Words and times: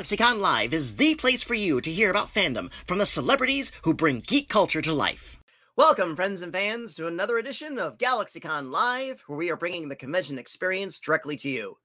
GalaxyCon 0.00 0.40
Live 0.40 0.72
is 0.72 0.96
the 0.96 1.14
place 1.14 1.42
for 1.42 1.52
you 1.52 1.78
to 1.82 1.90
hear 1.90 2.10
about 2.10 2.32
fandom 2.32 2.72
from 2.86 2.96
the 2.96 3.04
celebrities 3.04 3.70
who 3.82 3.92
bring 3.92 4.20
geek 4.20 4.48
culture 4.48 4.80
to 4.80 4.94
life. 4.94 5.38
Welcome, 5.76 6.16
friends 6.16 6.40
and 6.40 6.50
fans, 6.50 6.94
to 6.94 7.06
another 7.06 7.36
edition 7.36 7.78
of 7.78 7.98
GalaxyCon 7.98 8.70
Live, 8.70 9.22
where 9.26 9.36
we 9.36 9.50
are 9.50 9.58
bringing 9.58 9.90
the 9.90 9.96
convention 9.96 10.38
experience 10.38 10.98
directly 10.98 11.36
to 11.36 11.50
you. 11.50 11.76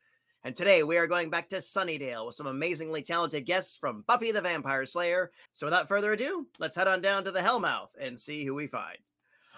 And 0.45 0.55
today 0.55 0.81
we 0.81 0.95
are 0.95 1.07
going 1.07 1.29
back 1.29 1.49
to 1.49 1.57
Sunnydale 1.57 2.25
with 2.25 2.35
some 2.35 2.47
amazingly 2.47 3.01
talented 3.01 3.45
guests 3.45 3.75
from 3.75 4.05
Buffy 4.07 4.31
the 4.31 4.39
Vampire 4.39 4.85
Slayer. 4.85 5.31
So 5.51 5.67
without 5.67 5.89
further 5.89 6.13
ado, 6.13 6.47
let's 6.57 6.77
head 6.77 6.87
on 6.87 7.01
down 7.01 7.25
to 7.25 7.31
the 7.31 7.41
Hellmouth 7.41 7.95
and 7.99 8.17
see 8.17 8.45
who 8.45 8.55
we 8.55 8.67
find. 8.67 8.99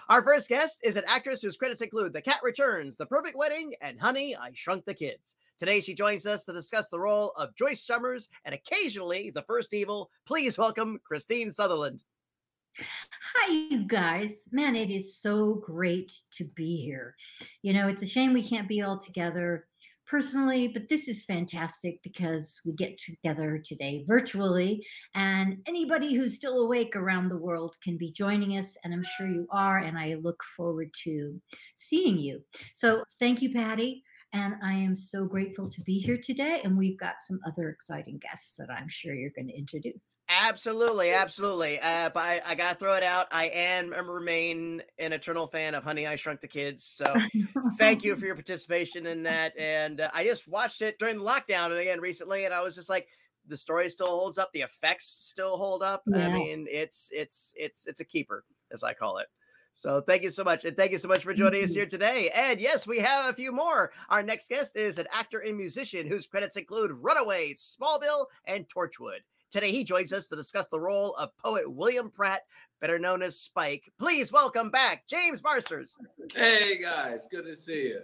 Our 0.08 0.24
first 0.24 0.48
guest 0.48 0.80
is 0.82 0.96
an 0.96 1.04
actress 1.06 1.42
whose 1.42 1.56
credits 1.56 1.80
include 1.80 2.12
The 2.12 2.22
Cat 2.22 2.40
Returns, 2.42 2.96
The 2.96 3.06
Perfect 3.06 3.36
Wedding, 3.36 3.74
and 3.80 4.00
Honey, 4.00 4.34
I 4.34 4.50
Shrunk 4.54 4.84
the 4.84 4.94
Kids. 4.94 5.36
Today 5.58 5.80
she 5.80 5.92
joins 5.92 6.24
us 6.24 6.44
to 6.44 6.52
discuss 6.52 6.88
the 6.88 7.00
role 7.00 7.32
of 7.36 7.52
Joyce 7.56 7.84
Summers 7.84 8.28
and 8.44 8.54
occasionally 8.54 9.32
the 9.32 9.42
First 9.42 9.74
Evil. 9.74 10.08
Please 10.24 10.56
welcome 10.56 11.00
Kristine 11.04 11.50
Sutherland. 11.50 12.04
Hi, 12.78 13.52
you 13.52 13.84
guys. 13.88 14.44
Man, 14.52 14.76
it 14.76 14.88
is 14.88 15.16
so 15.16 15.54
great 15.54 16.12
to 16.34 16.44
be 16.44 16.76
here. 16.76 17.16
You 17.62 17.72
know, 17.72 17.88
it's 17.88 18.02
a 18.02 18.06
shame 18.06 18.32
we 18.32 18.48
can't 18.48 18.68
be 18.68 18.82
all 18.82 18.98
together 18.98 19.66
personally, 20.06 20.68
but 20.68 20.88
this 20.88 21.08
is 21.08 21.24
fantastic 21.24 22.00
because 22.04 22.60
we 22.64 22.72
get 22.74 22.96
together 22.96 23.60
today 23.62 24.04
virtually, 24.06 24.86
and 25.16 25.58
anybody 25.66 26.14
who's 26.14 26.36
still 26.36 26.60
awake 26.60 26.94
around 26.94 27.28
the 27.28 27.36
world 27.36 27.76
can 27.82 27.98
be 27.98 28.12
joining 28.12 28.58
us, 28.58 28.76
and 28.84 28.94
I'm 28.94 29.04
sure 29.04 29.26
you 29.26 29.48
are, 29.50 29.78
and 29.78 29.98
I 29.98 30.14
look 30.22 30.40
forward 30.56 30.90
to 31.02 31.42
seeing 31.74 32.16
you. 32.16 32.44
So, 32.74 33.02
thank 33.18 33.42
you, 33.42 33.52
Patty. 33.52 34.04
And 34.34 34.56
I 34.62 34.74
am 34.74 34.94
so 34.94 35.24
grateful 35.24 35.70
to 35.70 35.80
be 35.80 35.98
here 35.98 36.18
today. 36.22 36.60
And 36.62 36.76
we've 36.76 36.98
got 36.98 37.22
some 37.22 37.40
other 37.46 37.70
exciting 37.70 38.18
guests 38.18 38.56
that 38.56 38.70
I'm 38.70 38.88
sure 38.88 39.14
you're 39.14 39.30
going 39.30 39.48
to 39.48 39.56
introduce. 39.56 40.16
Absolutely, 40.28 41.12
absolutely. 41.12 41.80
Uh, 41.80 42.10
but 42.10 42.20
I, 42.20 42.40
I 42.44 42.54
got 42.54 42.72
to 42.72 42.74
throw 42.76 42.94
it 42.94 43.02
out. 43.02 43.26
I 43.32 43.46
am 43.46 43.94
and 43.94 44.06
remain 44.06 44.82
an 44.98 45.14
eternal 45.14 45.46
fan 45.46 45.74
of 45.74 45.82
Honey, 45.82 46.06
I 46.06 46.16
Shrunk 46.16 46.42
the 46.42 46.48
Kids. 46.48 46.84
So 46.84 47.14
thank 47.78 48.04
you 48.04 48.16
for 48.16 48.26
your 48.26 48.34
participation 48.36 49.06
in 49.06 49.22
that. 49.22 49.58
And 49.58 50.02
uh, 50.02 50.10
I 50.12 50.24
just 50.24 50.46
watched 50.46 50.82
it 50.82 50.98
during 50.98 51.18
the 51.18 51.24
lockdown 51.24 51.66
and 51.66 51.78
again 51.78 52.00
recently. 52.00 52.44
And 52.44 52.52
I 52.52 52.62
was 52.62 52.74
just 52.74 52.90
like, 52.90 53.08
the 53.46 53.56
story 53.56 53.88
still 53.88 54.08
holds 54.08 54.36
up. 54.36 54.50
The 54.52 54.60
effects 54.60 55.06
still 55.06 55.56
hold 55.56 55.82
up. 55.82 56.02
Yeah. 56.06 56.28
I 56.28 56.32
mean, 56.34 56.66
it's, 56.70 57.08
it's, 57.14 57.54
it's, 57.56 57.86
it's 57.86 58.00
a 58.00 58.04
keeper, 58.04 58.44
as 58.70 58.84
I 58.84 58.92
call 58.92 59.18
it. 59.18 59.28
So 59.72 60.00
thank 60.00 60.22
you 60.22 60.30
so 60.30 60.42
much. 60.42 60.64
And 60.64 60.76
thank 60.76 60.92
you 60.92 60.98
so 60.98 61.08
much 61.08 61.22
for 61.22 61.32
joining 61.32 61.62
us 61.62 61.74
here 61.74 61.86
today. 61.86 62.30
And 62.34 62.60
yes, 62.60 62.86
we 62.86 62.98
have 62.98 63.26
a 63.26 63.32
few 63.32 63.52
more. 63.52 63.92
Our 64.08 64.22
next 64.22 64.48
guest 64.48 64.76
is 64.76 64.98
an 64.98 65.06
actor 65.12 65.38
and 65.38 65.56
musician 65.56 66.06
whose 66.06 66.26
credits 66.26 66.56
include 66.56 66.90
Runaway, 66.92 67.54
Smallville, 67.54 68.26
and 68.46 68.66
Torchwood. 68.68 69.20
Today, 69.50 69.70
he 69.70 69.82
joins 69.82 70.12
us 70.12 70.26
to 70.26 70.36
discuss 70.36 70.68
the 70.68 70.80
role 70.80 71.14
of 71.14 71.34
poet 71.38 71.70
William 71.70 72.10
Pratt, 72.10 72.42
better 72.80 72.98
known 72.98 73.22
as 73.22 73.40
Spike. 73.40 73.90
Please 73.98 74.30
welcome 74.30 74.70
back 74.70 75.04
James 75.08 75.42
Marsters. 75.42 75.96
Hey, 76.34 76.78
guys. 76.78 77.26
Good 77.30 77.46
to 77.46 77.56
see 77.56 77.88
you. 77.88 78.00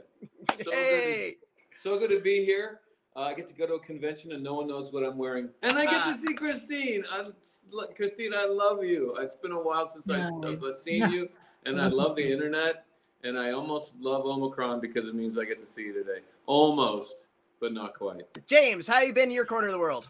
So 0.62 0.70
hey. 0.70 1.36
Good 1.38 1.74
to, 1.74 1.78
so 1.78 1.98
good 1.98 2.10
to 2.10 2.20
be 2.20 2.44
here. 2.44 2.80
Uh, 3.16 3.20
I 3.20 3.34
get 3.34 3.46
to 3.46 3.54
go 3.54 3.66
to 3.66 3.74
a 3.74 3.80
convention 3.80 4.32
and 4.32 4.42
no 4.42 4.54
one 4.54 4.66
knows 4.66 4.92
what 4.92 5.04
I'm 5.04 5.16
wearing. 5.16 5.48
And 5.62 5.78
I 5.78 5.84
get 5.84 6.04
to 6.06 6.14
see 6.14 6.34
Kristine. 6.34 7.04
I, 7.12 7.26
Kristine, 7.96 8.34
I 8.34 8.46
love 8.46 8.82
you. 8.82 9.14
It's 9.20 9.36
been 9.36 9.52
a 9.52 9.62
while 9.62 9.86
since 9.86 10.08
no. 10.08 10.58
I've 10.66 10.76
seen 10.76 11.10
you 11.10 11.28
and 11.66 11.80
I 11.80 11.86
uh-huh. 11.86 11.96
love 11.96 12.16
the 12.16 12.30
internet, 12.30 12.84
and 13.22 13.38
I 13.38 13.52
almost 13.52 13.94
love 14.00 14.26
Omicron 14.26 14.80
because 14.80 15.08
it 15.08 15.14
means 15.14 15.38
I 15.38 15.44
get 15.44 15.58
to 15.60 15.66
see 15.66 15.82
you 15.82 15.92
today. 15.92 16.20
Almost, 16.46 17.28
but 17.60 17.72
not 17.72 17.94
quite. 17.94 18.22
James, 18.46 18.86
how 18.86 19.00
you 19.00 19.12
been 19.12 19.24
in 19.24 19.34
your 19.34 19.46
corner 19.46 19.68
of 19.68 19.72
the 19.72 19.78
world? 19.78 20.08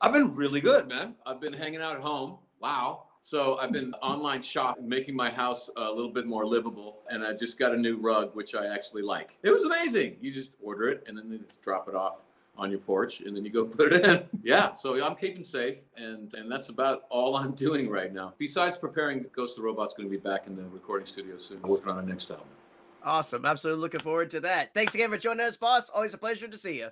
I've 0.00 0.12
been 0.12 0.34
really 0.34 0.60
good, 0.60 0.88
man. 0.88 1.14
I've 1.26 1.40
been 1.40 1.52
hanging 1.52 1.80
out 1.80 1.96
at 1.96 2.02
home. 2.02 2.38
Wow. 2.60 3.04
So 3.20 3.58
I've 3.58 3.72
been 3.72 3.92
online 3.94 4.40
shopping, 4.40 4.88
making 4.88 5.14
my 5.14 5.28
house 5.28 5.68
a 5.76 5.90
little 5.90 6.12
bit 6.12 6.26
more 6.26 6.46
livable, 6.46 7.00
and 7.10 7.24
I 7.24 7.32
just 7.34 7.58
got 7.58 7.74
a 7.74 7.76
new 7.76 7.98
rug, 7.98 8.34
which 8.34 8.54
I 8.54 8.66
actually 8.66 9.02
like. 9.02 9.36
It 9.42 9.50
was 9.50 9.64
amazing. 9.64 10.16
You 10.20 10.30
just 10.30 10.54
order 10.62 10.88
it, 10.88 11.04
and 11.06 11.18
then 11.18 11.28
they 11.28 11.38
just 11.38 11.60
drop 11.60 11.88
it 11.88 11.94
off 11.94 12.22
on 12.58 12.70
your 12.70 12.80
porch 12.80 13.20
and 13.20 13.36
then 13.36 13.44
you 13.44 13.50
go 13.50 13.64
put 13.78 13.92
it 13.92 14.04
in. 14.04 14.22
yeah, 14.42 14.74
so 14.74 15.02
I'm 15.02 15.14
keeping 15.14 15.44
safe 15.44 15.84
and 15.96 16.34
and 16.34 16.50
that's 16.50 16.68
about 16.68 17.02
all 17.08 17.36
I'm 17.36 17.52
doing 17.52 17.88
right 17.88 18.12
now. 18.12 18.34
Besides 18.36 18.76
preparing 18.76 19.24
Ghost 19.32 19.56
of 19.56 19.62
the 19.62 19.66
Robot's 19.66 19.94
going 19.94 20.08
to 20.08 20.10
be 20.10 20.20
back 20.20 20.46
in 20.46 20.56
the 20.56 20.64
recording 20.64 21.06
studio 21.06 21.36
soon, 21.38 21.62
working 21.62 21.88
on 21.88 21.96
our 21.96 22.02
next 22.02 22.30
album. 22.30 22.46
Awesome. 23.04 23.44
Absolutely 23.44 23.80
looking 23.80 24.00
forward 24.00 24.30
to 24.30 24.40
that. 24.40 24.74
Thanks 24.74 24.94
again 24.94 25.10
for 25.10 25.16
joining 25.16 25.46
us, 25.46 25.56
boss. 25.56 25.88
Always 25.88 26.14
a 26.14 26.18
pleasure 26.18 26.48
to 26.48 26.58
see 26.58 26.78
you. 26.78 26.88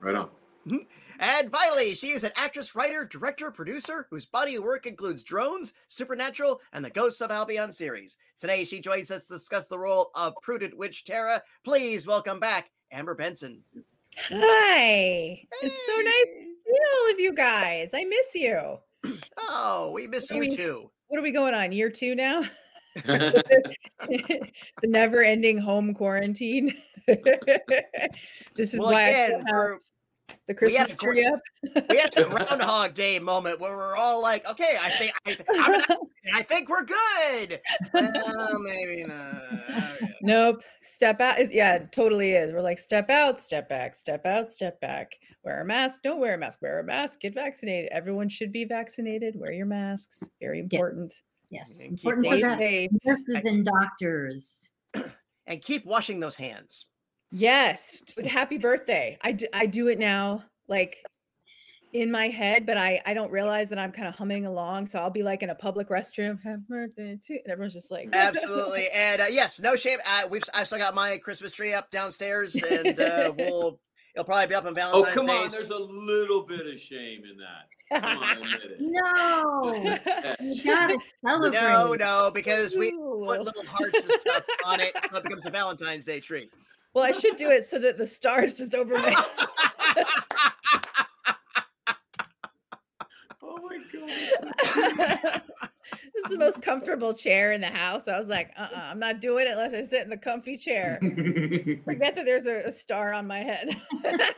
Right 0.00 0.14
on. 0.14 0.28
Mm-hmm. 0.66 0.76
And 1.20 1.50
finally, 1.50 1.94
she 1.94 2.10
is 2.10 2.24
an 2.24 2.32
actress, 2.36 2.74
writer, 2.74 3.06
director, 3.08 3.50
producer 3.50 4.06
whose 4.10 4.26
body 4.26 4.56
of 4.56 4.64
work 4.64 4.86
includes 4.86 5.22
Drones, 5.22 5.72
Supernatural, 5.88 6.60
and 6.72 6.84
the 6.84 6.90
Ghosts 6.90 7.20
of 7.20 7.30
Albion 7.30 7.70
series. 7.70 8.16
Today, 8.40 8.64
she 8.64 8.80
joins 8.80 9.10
us 9.10 9.26
to 9.26 9.34
discuss 9.34 9.66
the 9.66 9.78
role 9.78 10.10
of 10.14 10.34
Prudent 10.42 10.76
Witch 10.76 11.04
Tara. 11.04 11.42
Please 11.64 12.06
welcome 12.06 12.40
back 12.40 12.70
Amber 12.90 13.14
Benson. 13.14 13.62
Hi. 14.18 14.36
Hey. 14.36 15.48
It's 15.62 15.86
so 15.86 15.96
nice 15.96 16.24
to 16.24 16.54
see 16.64 16.78
all 16.92 17.12
of 17.12 17.20
you 17.20 17.34
guys. 17.34 17.90
I 17.94 18.04
miss 18.04 18.34
you. 18.34 18.78
Oh, 19.38 19.92
we 19.92 20.06
miss 20.06 20.30
you 20.30 20.40
we, 20.40 20.56
too. 20.56 20.90
What 21.08 21.18
are 21.18 21.22
we 21.22 21.32
going 21.32 21.54
on? 21.54 21.72
Year 21.72 21.90
two 21.90 22.14
now? 22.14 22.44
the 22.94 24.50
never 24.84 25.22
ending 25.22 25.58
home 25.58 25.94
quarantine. 25.94 26.74
this 27.06 28.72
is 28.72 28.80
well, 28.80 28.92
why 28.92 29.08
again, 29.08 29.44
I 29.52 29.74
the 30.46 30.54
Christmas 30.54 30.94
a, 30.94 30.96
tree 30.96 31.24
up. 31.24 31.40
we 31.88 31.98
had 31.98 32.16
a 32.18 32.24
Groundhog 32.28 32.94
Day 32.94 33.18
moment 33.18 33.60
where 33.60 33.76
we're 33.76 33.96
all 33.96 34.20
like, 34.20 34.48
"Okay, 34.48 34.76
I 34.80 34.90
think 34.90 35.12
I, 35.26 35.96
I 36.34 36.42
think 36.42 36.68
we're 36.68 36.84
good." 36.84 37.60
Well, 37.92 38.58
maybe 38.60 39.04
not. 39.04 39.42
Oh, 39.50 39.92
okay. 40.02 40.14
Nope. 40.22 40.62
Step 40.82 41.20
out. 41.20 41.52
Yeah, 41.52 41.78
totally 41.92 42.32
is. 42.32 42.52
We're 42.52 42.62
like, 42.62 42.78
step 42.78 43.10
out, 43.10 43.40
step 43.40 43.68
back, 43.68 43.94
step 43.94 44.24
out, 44.26 44.52
step 44.52 44.80
back. 44.80 45.12
Wear 45.44 45.60
a 45.60 45.64
mask. 45.64 46.02
Don't 46.02 46.20
wear 46.20 46.34
a 46.34 46.38
mask. 46.38 46.60
Wear 46.62 46.80
a 46.80 46.84
mask. 46.84 47.20
Get 47.20 47.34
vaccinated. 47.34 47.90
Everyone 47.92 48.28
should 48.28 48.52
be 48.52 48.64
vaccinated. 48.64 49.34
Wear 49.38 49.52
your 49.52 49.66
masks. 49.66 50.22
Very 50.40 50.60
important. 50.60 51.14
Yes, 51.50 51.76
yes. 51.78 51.88
important 51.88 52.26
for 52.26 52.40
that. 52.40 52.88
Nurses 53.04 53.44
and 53.44 53.64
doctors. 53.64 54.70
And 55.46 55.60
keep 55.60 55.84
washing 55.84 56.20
those 56.20 56.36
hands. 56.36 56.86
Yes, 57.34 58.00
with 58.16 58.26
happy 58.26 58.58
birthday. 58.58 59.18
I 59.22 59.32
do, 59.32 59.46
I 59.52 59.66
do 59.66 59.88
it 59.88 59.98
now, 59.98 60.44
like 60.68 60.98
in 61.92 62.08
my 62.08 62.28
head, 62.28 62.64
but 62.64 62.76
I 62.76 63.02
I 63.06 63.12
don't 63.12 63.32
realize 63.32 63.68
that 63.70 63.78
I'm 63.78 63.90
kind 63.90 64.06
of 64.06 64.14
humming 64.14 64.46
along. 64.46 64.86
So 64.86 65.00
I'll 65.00 65.10
be 65.10 65.24
like 65.24 65.42
in 65.42 65.50
a 65.50 65.54
public 65.54 65.88
restroom, 65.88 66.40
happy 66.40 66.62
birthday 66.68 67.18
to, 67.26 67.32
and 67.32 67.50
everyone's 67.50 67.74
just 67.74 67.90
like, 67.90 68.08
absolutely. 68.12 68.86
And 68.94 69.20
uh, 69.20 69.26
yes, 69.30 69.58
no 69.58 69.74
shame. 69.74 69.98
I, 70.06 70.26
we've 70.26 70.44
I 70.54 70.62
still 70.62 70.78
got 70.78 70.94
my 70.94 71.18
Christmas 71.18 71.52
tree 71.52 71.74
up 71.74 71.90
downstairs, 71.90 72.54
and 72.54 73.00
uh, 73.00 73.32
we'll 73.38 73.80
it'll 74.14 74.24
probably 74.24 74.46
be 74.46 74.54
up 74.54 74.64
on 74.64 74.70
oh, 74.70 74.74
Valentine's 74.74 75.04
Day. 75.04 75.10
Oh 75.10 75.14
come 75.14 75.26
Day. 75.26 75.42
on, 75.42 75.50
there's 75.50 75.70
a 75.70 75.78
little 75.78 76.42
bit 76.42 76.68
of 76.68 76.78
shame 76.78 77.22
in 77.28 77.36
that. 77.38 78.00
Come 78.00 78.22
on, 78.22 78.36
admit 78.38 78.60
it. 78.62 78.80
No, 78.80 79.72
you 80.40 80.64
gotta 80.64 80.98
celebrate. 81.26 81.60
No, 81.60 81.94
no, 81.94 82.30
because 82.32 82.76
we 82.76 82.92
put 82.92 83.42
little 83.42 83.66
hearts 83.66 84.02
and 84.04 84.12
stuff 84.20 84.44
on 84.64 84.78
it, 84.78 84.94
so 85.10 85.16
it 85.16 85.24
becomes 85.24 85.46
a 85.46 85.50
Valentine's 85.50 86.04
Day 86.04 86.20
tree. 86.20 86.48
Well, 86.94 87.04
I 87.04 87.12
should 87.12 87.36
do 87.36 87.50
it 87.50 87.64
so 87.64 87.78
that 87.80 87.98
the 87.98 88.06
stars 88.06 88.54
just 88.54 88.74
over 88.74 88.96
my. 88.96 89.14
oh 93.42 93.58
my 93.62 93.78
god! 93.92 95.42
this 96.14 96.24
is 96.24 96.30
the 96.30 96.38
most 96.38 96.62
comfortable 96.62 97.12
chair 97.12 97.52
in 97.52 97.60
the 97.60 97.66
house. 97.66 98.06
I 98.06 98.16
was 98.16 98.28
like, 98.28 98.52
uh, 98.56 98.68
uh-uh, 98.72 98.90
I'm 98.92 99.00
not 99.00 99.20
doing 99.20 99.48
it 99.48 99.50
unless 99.50 99.74
I 99.74 99.82
sit 99.82 100.04
in 100.04 100.10
the 100.10 100.16
comfy 100.16 100.56
chair. 100.56 101.00
Forget 101.84 102.14
that 102.14 102.24
there's 102.24 102.46
a, 102.46 102.68
a 102.68 102.72
star 102.72 103.12
on 103.12 103.26
my 103.26 103.40
head. 103.40 103.76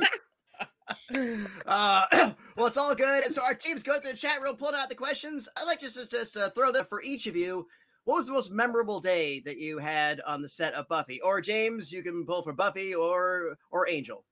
uh, 1.67 2.07
well, 2.57 2.67
it's 2.67 2.79
all 2.79 2.95
good. 2.95 3.31
So 3.31 3.43
our 3.43 3.55
team's 3.55 3.83
going 3.83 4.01
through 4.01 4.13
the 4.13 4.17
chat 4.17 4.43
room, 4.43 4.57
pulling 4.57 4.77
out 4.77 4.89
the 4.89 4.95
questions. 4.95 5.47
I'd 5.59 5.65
like 5.65 5.81
just 5.81 5.97
to 5.97 6.07
just 6.07 6.39
uh, 6.39 6.49
throw 6.51 6.73
that 6.73 6.89
for 6.89 7.03
each 7.03 7.27
of 7.27 7.37
you 7.37 7.67
what 8.07 8.17
was 8.17 8.27
the 8.27 8.33
most 8.33 8.53
memorable 8.53 9.01
day 9.01 9.41
that 9.41 9.59
you 9.59 9.79
had 9.79 10.21
on 10.21 10.41
the 10.41 10.49
set 10.49 10.73
of 10.75 10.89
Buffy? 10.89 11.21
Or 11.23 11.41
James, 11.41 11.91
you 11.91 12.05
can 12.05 12.25
pull 12.25 12.41
for 12.41 12.53
Buffy 12.53 12.95
or 12.95 13.59
or 13.73 13.89
Angel. 13.89 14.25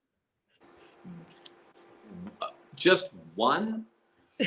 Just 2.77 3.11
one. 3.35 3.85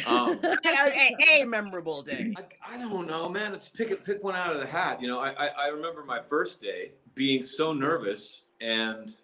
Um, 0.05 0.39
a, 0.43 1.15
a, 1.41 1.45
memorable 1.45 2.01
day. 2.01 2.33
I, 2.37 2.75
I, 2.75 2.77
don't 2.77 3.07
know, 3.07 3.29
man. 3.29 3.53
Let's 3.53 3.69
pick 3.69 3.89
it, 3.89 4.03
pick 4.03 4.21
one 4.21 4.35
out 4.35 4.53
of 4.53 4.59
the 4.59 4.67
hat. 4.67 5.01
You 5.01 5.07
know, 5.07 5.19
I, 5.19 5.29
I, 5.31 5.47
I 5.47 5.67
remember 5.67 6.03
my 6.03 6.21
first 6.21 6.61
day 6.61 6.91
being 7.15 7.41
so 7.41 7.71
nervous 7.71 8.43
and 8.59 9.15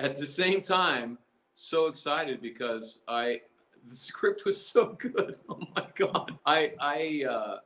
at 0.00 0.16
the 0.16 0.26
same 0.26 0.60
time 0.60 1.18
so 1.54 1.86
excited 1.86 2.40
because 2.40 2.98
I 3.08 3.40
the 3.88 3.94
script 3.94 4.44
was 4.44 4.64
so 4.64 4.86
good. 4.98 5.36
Oh 5.48 5.60
my 5.74 5.86
god. 5.96 6.32
I 6.44 6.74
I 6.80 7.24
uh 7.28 7.58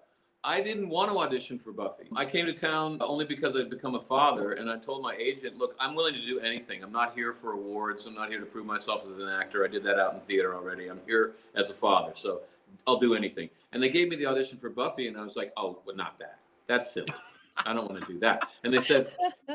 I 0.42 0.62
didn't 0.62 0.88
want 0.88 1.10
to 1.10 1.18
audition 1.18 1.58
for 1.58 1.70
Buffy. 1.70 2.04
I 2.16 2.24
came 2.24 2.46
to 2.46 2.54
town 2.54 2.96
only 3.02 3.26
because 3.26 3.56
I'd 3.56 3.68
become 3.68 3.94
a 3.94 4.00
father, 4.00 4.52
and 4.52 4.70
I 4.70 4.78
told 4.78 5.02
my 5.02 5.14
agent, 5.16 5.58
"Look, 5.58 5.76
I'm 5.78 5.94
willing 5.94 6.14
to 6.14 6.24
do 6.24 6.40
anything. 6.40 6.82
I'm 6.82 6.92
not 6.92 7.14
here 7.14 7.34
for 7.34 7.52
awards. 7.52 8.06
I'm 8.06 8.14
not 8.14 8.30
here 8.30 8.40
to 8.40 8.46
prove 8.46 8.64
myself 8.64 9.04
as 9.04 9.10
an 9.10 9.28
actor. 9.28 9.64
I 9.64 9.68
did 9.68 9.82
that 9.84 9.98
out 9.98 10.14
in 10.14 10.20
theater 10.20 10.54
already. 10.54 10.88
I'm 10.88 11.00
here 11.06 11.34
as 11.54 11.68
a 11.68 11.74
father, 11.74 12.12
so 12.14 12.40
I'll 12.86 12.96
do 12.96 13.14
anything." 13.14 13.50
And 13.72 13.82
they 13.82 13.90
gave 13.90 14.08
me 14.08 14.16
the 14.16 14.24
audition 14.26 14.56
for 14.56 14.70
Buffy, 14.70 15.08
and 15.08 15.16
I 15.18 15.22
was 15.22 15.36
like, 15.36 15.52
"Oh, 15.58 15.82
well, 15.84 15.94
not 15.94 16.18
that. 16.20 16.38
That's 16.66 16.90
silly. 16.90 17.12
I 17.58 17.74
don't 17.74 17.90
want 17.90 18.00
to 18.02 18.10
do 18.10 18.18
that." 18.20 18.48
And 18.64 18.72
they 18.72 18.80
said, 18.80 19.12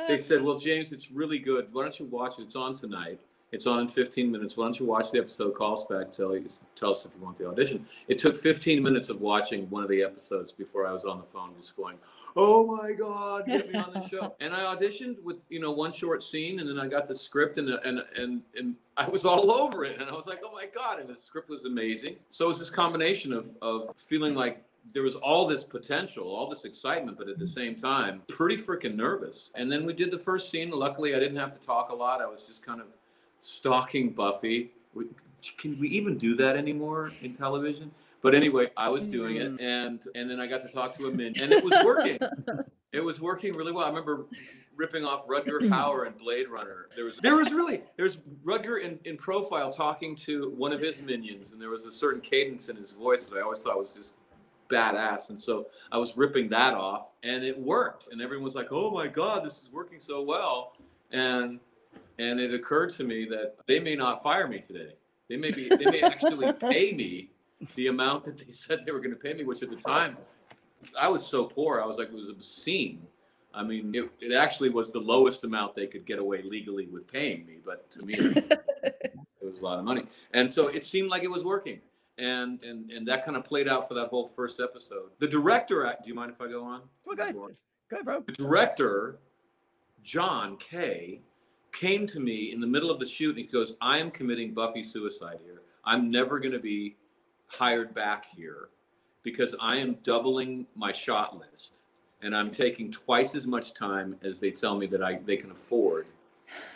"They 0.07 0.19
said, 0.19 0.43
well, 0.43 0.59
James, 0.59 0.93
it's 0.93 1.09
really 1.11 1.39
good. 1.39 1.73
Why 1.73 1.81
don't 1.81 1.99
you 1.99 2.05
watch 2.05 2.37
it? 2.37 2.43
It's 2.43 2.55
on 2.55 2.75
tonight." 2.75 3.19
It's 3.51 3.67
on 3.67 3.79
in 3.79 3.87
15 3.87 4.31
minutes. 4.31 4.57
Why 4.57 4.65
don't 4.65 4.79
you 4.79 4.85
watch 4.85 5.11
the 5.11 5.19
episode? 5.19 5.53
Call 5.53 5.73
us 5.73 5.85
back. 5.85 6.11
Tell, 6.11 6.35
you, 6.35 6.47
tell 6.75 6.91
us 6.91 7.05
if 7.05 7.11
you 7.15 7.23
want 7.23 7.37
the 7.37 7.47
audition. 7.47 7.85
It 8.07 8.17
took 8.17 8.35
15 8.35 8.81
minutes 8.81 9.09
of 9.09 9.21
watching 9.21 9.69
one 9.69 9.83
of 9.83 9.89
the 9.89 10.01
episodes 10.03 10.51
before 10.51 10.85
I 10.85 10.91
was 10.91 11.05
on 11.05 11.19
the 11.19 11.25
phone, 11.25 11.51
just 11.57 11.77
going, 11.77 11.97
"Oh 12.35 12.75
my 12.75 12.91
God, 12.91 13.45
get 13.45 13.71
me 13.71 13.79
on 13.79 13.93
the 13.93 14.07
show!" 14.07 14.35
and 14.41 14.53
I 14.53 14.75
auditioned 14.75 15.21
with 15.23 15.43
you 15.49 15.59
know 15.59 15.71
one 15.71 15.93
short 15.93 16.23
scene, 16.23 16.59
and 16.59 16.67
then 16.67 16.79
I 16.79 16.87
got 16.87 17.07
the 17.07 17.15
script, 17.15 17.57
and 17.57 17.69
and 17.69 18.03
and 18.17 18.41
and 18.57 18.75
I 18.97 19.07
was 19.07 19.25
all 19.25 19.51
over 19.51 19.85
it, 19.85 20.01
and 20.01 20.09
I 20.09 20.13
was 20.13 20.27
like, 20.27 20.41
"Oh 20.43 20.51
my 20.51 20.65
God!" 20.65 20.99
And 20.99 21.07
the 21.07 21.15
script 21.15 21.49
was 21.49 21.65
amazing. 21.65 22.15
So 22.31 22.45
it 22.45 22.47
was 22.49 22.59
this 22.59 22.71
combination 22.71 23.31
of 23.31 23.55
of 23.61 23.95
feeling 23.95 24.35
like 24.35 24.65
there 24.93 25.03
was 25.03 25.15
all 25.15 25.47
this 25.47 25.63
potential, 25.63 26.25
all 26.25 26.49
this 26.49 26.65
excitement, 26.65 27.17
but 27.17 27.27
at 27.29 27.39
the 27.39 27.47
same 27.47 27.75
time, 27.75 28.21
pretty 28.27 28.57
freaking 28.57 28.95
nervous. 28.95 29.51
And 29.55 29.71
then 29.71 29.85
we 29.85 29.93
did 29.93 30.11
the 30.11 30.19
first 30.19 30.49
scene. 30.49 30.69
Luckily, 30.69 31.15
I 31.15 31.19
didn't 31.19 31.37
have 31.37 31.51
to 31.51 31.59
talk 31.59 31.89
a 31.89 31.95
lot. 31.95 32.21
I 32.21 32.27
was 32.27 32.45
just 32.45 32.63
kind 32.63 32.81
of 32.81 32.87
stalking 33.45 34.09
Buffy. 34.09 34.71
Can 35.57 35.79
we 35.79 35.87
even 35.89 36.17
do 36.17 36.35
that 36.37 36.55
anymore 36.55 37.11
in 37.21 37.35
television? 37.35 37.91
But 38.21 38.33
anyway, 38.33 38.71
I 38.75 38.89
was 38.89 39.07
doing 39.07 39.35
it, 39.35 39.55
mm. 39.55 39.61
and 39.61 40.03
and 40.15 40.29
then 40.29 40.39
I 40.39 40.47
got 40.47 40.61
to 40.61 40.67
talk 40.67 40.97
to 40.97 41.05
a 41.05 41.11
minion, 41.11 41.43
and 41.43 41.53
it 41.53 41.63
was 41.63 41.73
working. 41.85 42.17
it 42.91 43.01
was 43.01 43.21
working 43.21 43.53
really 43.53 43.71
well. 43.71 43.85
I 43.85 43.89
remember 43.89 44.25
ripping 44.75 45.05
off 45.05 45.27
Rutger 45.27 45.59
Hauer 45.69 46.07
and 46.07 46.17
Blade 46.17 46.47
Runner. 46.49 46.87
There 46.95 47.05
was 47.05 47.19
there 47.19 47.35
was 47.35 47.53
really 47.53 47.83
there 47.97 48.05
was 48.05 48.21
Rutger 48.43 48.81
in, 48.81 48.99
in 49.05 49.15
profile 49.17 49.71
talking 49.71 50.15
to 50.17 50.49
one 50.57 50.71
of 50.71 50.81
his 50.81 51.03
minions, 51.03 51.53
and 51.53 51.61
there 51.61 51.69
was 51.69 51.85
a 51.85 51.91
certain 51.91 52.21
cadence 52.21 52.69
in 52.69 52.75
his 52.75 52.93
voice 52.93 53.27
that 53.27 53.37
I 53.37 53.41
always 53.41 53.59
thought 53.59 53.77
was 53.77 53.93
just 53.93 54.15
badass. 54.69 55.29
And 55.29 55.39
so 55.39 55.67
I 55.91 55.99
was 55.99 56.17
ripping 56.17 56.49
that 56.49 56.73
off, 56.73 57.09
and 57.21 57.43
it 57.43 57.59
worked. 57.59 58.07
And 58.11 58.23
everyone 58.23 58.45
was 58.45 58.55
like, 58.55 58.69
"Oh 58.71 58.89
my 58.89 59.05
god, 59.05 59.43
this 59.43 59.61
is 59.61 59.69
working 59.71 59.99
so 59.99 60.23
well!" 60.23 60.73
And 61.11 61.59
and 62.19 62.39
it 62.39 62.53
occurred 62.53 62.91
to 62.91 63.03
me 63.03 63.25
that 63.25 63.55
they 63.67 63.79
may 63.79 63.95
not 63.95 64.23
fire 64.23 64.47
me 64.47 64.59
today. 64.59 64.93
They 65.29 65.37
may 65.37 65.51
be 65.51 65.69
they 65.69 65.85
may 65.85 66.01
actually 66.01 66.51
pay 66.59 66.93
me 66.93 67.31
the 67.75 67.87
amount 67.87 68.25
that 68.25 68.37
they 68.37 68.51
said 68.51 68.85
they 68.85 68.91
were 68.91 68.99
going 68.99 69.11
to 69.11 69.19
pay 69.19 69.33
me, 69.33 69.43
which 69.43 69.63
at 69.63 69.69
the 69.69 69.75
time 69.75 70.17
I 70.99 71.07
was 71.07 71.25
so 71.25 71.45
poor, 71.45 71.81
I 71.81 71.85
was 71.85 71.97
like 71.97 72.09
it 72.09 72.13
was 72.13 72.29
obscene. 72.29 73.07
I 73.53 73.63
mean, 73.63 73.95
it, 73.95 74.11
it 74.19 74.33
actually 74.33 74.69
was 74.69 74.91
the 74.91 74.99
lowest 74.99 75.45
amount 75.45 75.75
they 75.75 75.87
could 75.87 76.05
get 76.05 76.19
away 76.19 76.41
legally 76.41 76.87
with 76.87 77.09
paying 77.09 77.45
me, 77.45 77.59
but 77.65 77.89
to 77.91 78.05
me, 78.05 78.13
it 78.15 79.15
was 79.41 79.59
a 79.59 79.63
lot 79.63 79.79
of 79.79 79.85
money. 79.85 80.07
And 80.33 80.51
so 80.51 80.67
it 80.67 80.83
seemed 80.83 81.09
like 81.09 81.23
it 81.23 81.31
was 81.31 81.45
working. 81.45 81.79
And, 82.17 82.61
and 82.63 82.91
and 82.91 83.05
that 83.07 83.25
kind 83.25 83.35
of 83.35 83.43
played 83.43 83.67
out 83.67 83.87
for 83.87 83.93
that 83.95 84.07
whole 84.07 84.27
first 84.27 84.61
episode. 84.61 85.09
The 85.19 85.27
director, 85.27 85.83
do 86.01 86.07
you 86.07 86.15
mind 86.15 86.31
if 86.31 86.39
I 86.39 86.47
go 86.47 86.63
on? 86.63 86.81
Well, 87.05 87.15
go 87.15 87.23
ahead. 87.23 87.35
Go 87.35 87.51
ahead, 87.91 88.05
bro. 88.05 88.21
The 88.21 88.31
director, 88.31 89.19
John 90.01 90.55
Kay, 90.57 91.21
came 91.75 92.07
to 92.07 92.19
me 92.19 92.53
in 92.53 92.61
the 92.61 92.67
middle 92.67 92.89
of 92.89 92.99
the 92.99 93.05
shoot 93.05 93.31
and 93.31 93.39
he 93.39 93.43
goes, 93.43 93.75
I 93.81 93.97
am 93.97 94.09
committing 94.09 94.53
Buffy 94.53 94.83
suicide 94.83 95.39
here. 95.43 95.61
I'm 95.83 96.09
never 96.09 96.39
going 96.39 96.53
to 96.53 96.59
be 96.59 96.95
hired 97.47 97.93
back 97.93 98.25
here 98.33 98.69
because 99.23 99.55
I 99.59 99.77
am 99.77 99.95
doubling 100.01 100.65
my 100.73 100.91
shot 100.91 101.37
list 101.37 101.83
and 102.21 102.35
I'm 102.35 102.49
taking 102.49 102.91
twice 102.91 103.35
as 103.35 103.45
much 103.45 103.73
time 103.73 104.15
as 104.23 104.39
they 104.39 104.51
tell 104.51 104.77
me 104.77 104.87
that 104.87 105.03
I 105.03 105.19
they 105.25 105.35
can 105.35 105.51
afford. 105.51 106.09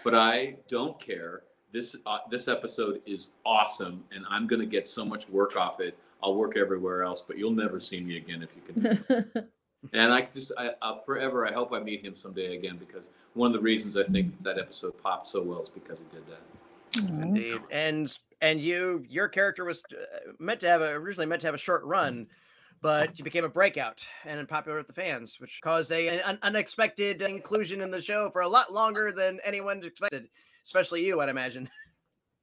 But 0.04 0.16
I 0.16 0.57
don't 0.68 1.00
care. 1.00 1.44
This 1.72 1.96
uh, 2.06 2.19
this 2.30 2.48
episode 2.48 3.01
is 3.06 3.30
awesome 3.46 4.04
and 4.12 4.25
I'm 4.30 4.48
going 4.48 4.60
to 4.60 4.68
get 4.68 4.86
so 4.86 5.06
much 5.06 5.30
work 5.30 5.56
off 5.56 5.80
it. 5.80 5.98
I'll 6.22 6.36
work 6.36 6.57
everywhere 6.57 7.04
else, 7.04 7.24
but 7.25 7.38
you'll 7.38 7.51
never 7.51 7.80
see 7.80 8.01
me 8.01 8.18
again 8.18 8.44
if 8.44 8.56
you 8.56 8.62
can. 8.62 9.48
and 9.94 10.14
I 10.14 10.22
just 10.22 10.52
I, 10.58 10.72
uh, 10.81 10.98
forever 10.98 11.48
I 11.48 11.54
hope 11.54 11.74
I 11.74 11.80
meet 11.80 12.04
him 12.04 12.16
someday 12.16 12.56
again 12.56 12.78
because 12.78 13.10
one 13.34 13.48
of 13.48 13.54
the 13.54 13.64
reasons 13.64 13.96
I 13.98 14.04
think 14.04 14.38
that, 14.38 14.56
that 14.56 14.62
episode 14.62 15.02
popped 15.02 15.28
so 15.28 15.42
well 15.42 15.62
is 15.62 15.70
because 15.70 16.00
he 16.00 16.06
did 16.16 16.26
that. 16.28 17.24
Indeed, 17.24 17.62
and 17.72 18.18
and 18.42 18.60
you 18.60 19.06
your 19.08 19.28
character 19.28 19.64
was 19.64 19.84
uh, 19.92 20.31
meant 20.40 20.60
to 20.62 20.68
have 20.68 20.81
a, 20.81 20.92
originally 20.92 21.28
meant 21.28 21.42
to 21.42 21.48
have 21.48 21.56
a 21.56 21.60
short 21.60 21.84
run, 21.84 22.28
but 22.81 23.18
you 23.18 23.24
became 23.24 23.46
a 23.46 23.50
breakout 23.50 24.06
and 24.26 24.48
popular 24.48 24.78
with 24.78 24.88
the 24.88 24.94
fans, 24.94 25.40
which 25.40 25.60
caused 25.62 25.92
a, 25.92 26.20
an 26.20 26.40
unexpected 26.42 27.22
inclusion 27.22 27.82
in 27.82 27.92
the 27.92 28.02
show 28.02 28.30
for 28.32 28.42
a 28.42 28.48
lot 28.48 28.74
longer 28.74 29.12
than 29.12 29.40
anyone 29.46 29.84
expected, 29.84 30.28
especially 30.64 31.06
you, 31.06 31.22
I'd 31.22 31.30
imagine. 31.30 31.70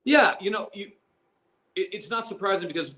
Yeah, 0.04 0.36
you 0.40 0.50
know, 0.50 0.70
you 0.72 0.92
it, 1.74 1.88
it's 1.92 2.08
not 2.08 2.26
surprising 2.26 2.68
because 2.68 2.94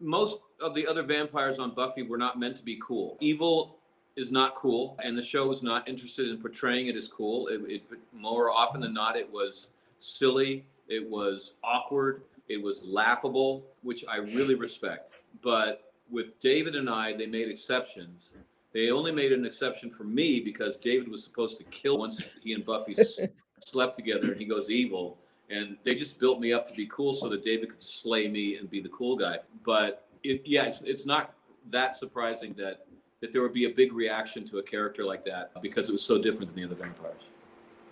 most 0.00 0.38
of 0.60 0.74
the 0.74 0.86
other 0.86 1.02
vampires 1.02 1.58
on 1.58 1.74
Buffy 1.74 2.02
were 2.02 2.18
not 2.18 2.38
meant 2.38 2.56
to 2.56 2.64
be 2.64 2.78
cool. 2.82 3.16
Evil 3.20 3.76
is 4.16 4.32
not 4.32 4.54
cool, 4.54 4.98
and 5.02 5.16
the 5.16 5.22
show 5.22 5.46
was 5.46 5.62
not 5.62 5.88
interested 5.88 6.28
in 6.28 6.38
portraying 6.38 6.88
it 6.88 6.96
as 6.96 7.08
cool. 7.08 7.46
It, 7.48 7.60
it, 7.68 7.82
more 8.12 8.50
often 8.50 8.80
than 8.80 8.92
not, 8.92 9.16
it 9.16 9.30
was 9.30 9.68
silly, 9.98 10.64
it 10.88 11.08
was 11.08 11.54
awkward, 11.62 12.22
it 12.48 12.60
was 12.60 12.82
laughable, 12.82 13.64
which 13.82 14.04
I 14.08 14.16
really 14.16 14.54
respect. 14.54 15.12
But 15.42 15.92
with 16.10 16.38
David 16.40 16.74
and 16.74 16.88
I, 16.88 17.12
they 17.12 17.26
made 17.26 17.48
exceptions. 17.48 18.34
They 18.72 18.90
only 18.90 19.12
made 19.12 19.32
an 19.32 19.44
exception 19.44 19.90
for 19.90 20.04
me 20.04 20.40
because 20.40 20.76
David 20.76 21.08
was 21.08 21.22
supposed 21.22 21.58
to 21.58 21.64
kill 21.64 21.98
once 21.98 22.28
he 22.42 22.54
and 22.54 22.64
Buffy 22.64 22.96
slept 23.64 23.96
together, 23.96 24.32
and 24.32 24.40
he 24.40 24.46
goes 24.46 24.70
evil. 24.70 25.18
And 25.50 25.76
they 25.82 25.94
just 25.94 26.18
built 26.18 26.40
me 26.40 26.52
up 26.52 26.66
to 26.66 26.74
be 26.74 26.86
cool 26.86 27.12
so 27.12 27.28
that 27.30 27.42
David 27.42 27.70
could 27.70 27.82
slay 27.82 28.28
me 28.28 28.56
and 28.56 28.68
be 28.68 28.80
the 28.80 28.90
cool 28.90 29.16
guy. 29.16 29.38
But 29.64 30.06
it, 30.22 30.42
yeah, 30.44 30.64
it's, 30.64 30.82
it's 30.82 31.06
not 31.06 31.34
that 31.70 31.94
surprising 31.94 32.54
that 32.58 32.84
that 33.20 33.32
there 33.32 33.42
would 33.42 33.52
be 33.52 33.64
a 33.64 33.70
big 33.70 33.92
reaction 33.92 34.44
to 34.44 34.58
a 34.58 34.62
character 34.62 35.04
like 35.04 35.24
that 35.24 35.50
because 35.60 35.88
it 35.88 35.92
was 35.92 36.02
so 36.02 36.22
different 36.22 36.54
than 36.54 36.62
the 36.62 36.64
other 36.64 36.80
vampires. 36.80 37.22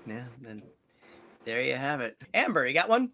Yeah, 0.07 0.25
then 0.41 0.63
there 1.45 1.63
you 1.63 1.75
have 1.75 2.01
it. 2.01 2.17
Amber, 2.33 2.67
you 2.67 2.75
got 2.75 2.89
one? 2.89 3.11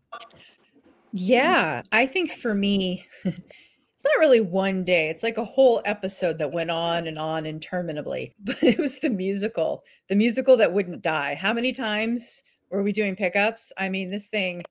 Yeah, 1.12 1.82
I 1.90 2.06
think 2.06 2.32
for 2.32 2.54
me, 2.54 3.06
it's 3.24 4.04
not 4.04 4.18
really 4.18 4.40
one 4.40 4.84
day. 4.84 5.08
It's 5.08 5.22
like 5.22 5.38
a 5.38 5.44
whole 5.44 5.80
episode 5.84 6.38
that 6.38 6.52
went 6.52 6.70
on 6.70 7.06
and 7.06 7.18
on 7.18 7.46
interminably. 7.46 8.34
But 8.44 8.62
it 8.62 8.78
was 8.78 8.98
the 8.98 9.10
musical, 9.10 9.84
the 10.08 10.16
musical 10.16 10.56
that 10.58 10.72
wouldn't 10.72 11.02
die. 11.02 11.34
How 11.34 11.52
many 11.52 11.72
times 11.72 12.42
were 12.72 12.82
we 12.82 12.92
doing 12.92 13.14
pickups? 13.14 13.72
I 13.76 13.88
mean, 13.88 14.10
this 14.10 14.26
thing 14.26 14.64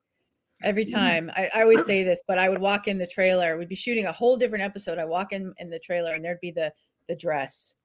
every 0.63 0.85
time 0.85 1.31
I, 1.35 1.49
I, 1.55 1.61
always 1.61 1.83
say 1.85 2.03
this 2.03 2.21
but 2.27 2.37
i 2.37 2.47
would 2.47 2.61
walk 2.61 2.87
in 2.87 2.99
the 2.99 3.07
trailer 3.07 3.57
we'd 3.57 3.67
be 3.67 3.73
shooting 3.73 4.05
a 4.05 4.11
whole 4.11 4.37
different 4.37 4.63
episode 4.63 4.99
i 4.99 5.05
walk 5.05 5.33
in 5.33 5.51
in 5.57 5.71
the 5.71 5.79
trailer 5.79 6.13
and 6.13 6.23
there'd 6.23 6.39
be 6.39 6.51
the 6.51 6.71
the 7.07 7.15
dress. 7.15 7.75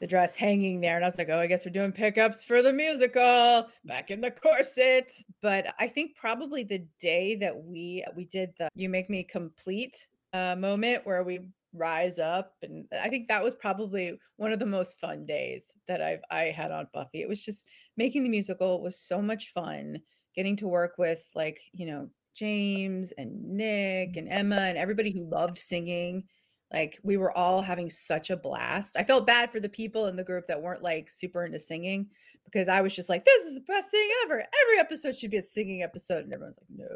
The 0.00 0.06
dress 0.06 0.34
hanging 0.34 0.80
there 0.80 0.96
and 0.96 1.04
i 1.04 1.08
was 1.08 1.18
like 1.18 1.28
oh 1.30 1.38
i 1.38 1.46
guess 1.46 1.64
we're 1.64 1.72
doing 1.72 1.92
pickups 1.92 2.42
for 2.42 2.62
the 2.62 2.72
musical 2.72 3.68
back 3.84 4.10
in 4.10 4.20
the 4.20 4.30
corset. 4.30 5.12
But 5.42 5.74
i 5.78 5.86
think 5.86 6.16
probably 6.16 6.64
the 6.64 6.84
day 7.00 7.36
that 7.36 7.54
we 7.54 8.04
we 8.16 8.24
did 8.24 8.52
the 8.58 8.68
you 8.74 8.88
make 8.88 9.10
me 9.10 9.22
complete 9.22 10.08
uh, 10.32 10.56
moment 10.56 11.04
where 11.04 11.22
we 11.22 11.40
rise 11.72 12.18
up 12.18 12.54
and 12.62 12.84
i 13.00 13.08
think 13.08 13.28
that 13.28 13.42
was 13.42 13.54
probably 13.54 14.18
one 14.36 14.52
of 14.52 14.58
the 14.58 14.66
most 14.66 14.98
fun 14.98 15.24
days 15.24 15.72
that 15.86 16.02
i've 16.02 16.22
i 16.30 16.44
had 16.44 16.72
on 16.72 16.88
buffy. 16.92 17.22
It 17.22 17.28
was 17.28 17.44
just 17.44 17.64
making 17.96 18.24
the 18.24 18.28
musical 18.28 18.82
was 18.82 18.98
so 18.98 19.22
much 19.22 19.52
fun 19.52 19.98
getting 20.34 20.56
to 20.56 20.68
work 20.68 20.94
with 20.98 21.22
like 21.34 21.60
you 21.72 21.86
know 21.86 22.08
james 22.34 23.12
and 23.18 23.42
nick 23.44 24.14
mm. 24.14 24.18
and 24.18 24.28
emma 24.28 24.56
and 24.56 24.78
everybody 24.78 25.10
who 25.10 25.28
loved 25.28 25.58
singing 25.58 26.24
like 26.72 26.98
we 27.02 27.16
were 27.16 27.36
all 27.36 27.62
having 27.62 27.90
such 27.90 28.30
a 28.30 28.36
blast. 28.36 28.96
I 28.96 29.04
felt 29.04 29.26
bad 29.26 29.50
for 29.50 29.60
the 29.60 29.68
people 29.68 30.06
in 30.06 30.16
the 30.16 30.24
group 30.24 30.46
that 30.46 30.60
weren't 30.60 30.82
like 30.82 31.10
super 31.10 31.44
into 31.44 31.58
singing 31.58 32.08
because 32.44 32.68
I 32.68 32.80
was 32.80 32.94
just 32.94 33.08
like, 33.08 33.24
this 33.24 33.44
is 33.44 33.54
the 33.54 33.60
best 33.60 33.90
thing 33.90 34.08
ever. 34.24 34.38
Every 34.38 34.78
episode 34.78 35.16
should 35.16 35.30
be 35.30 35.38
a 35.38 35.42
singing 35.42 35.82
episode. 35.82 36.24
And 36.24 36.32
everyone's 36.32 36.58
like, 36.68 36.88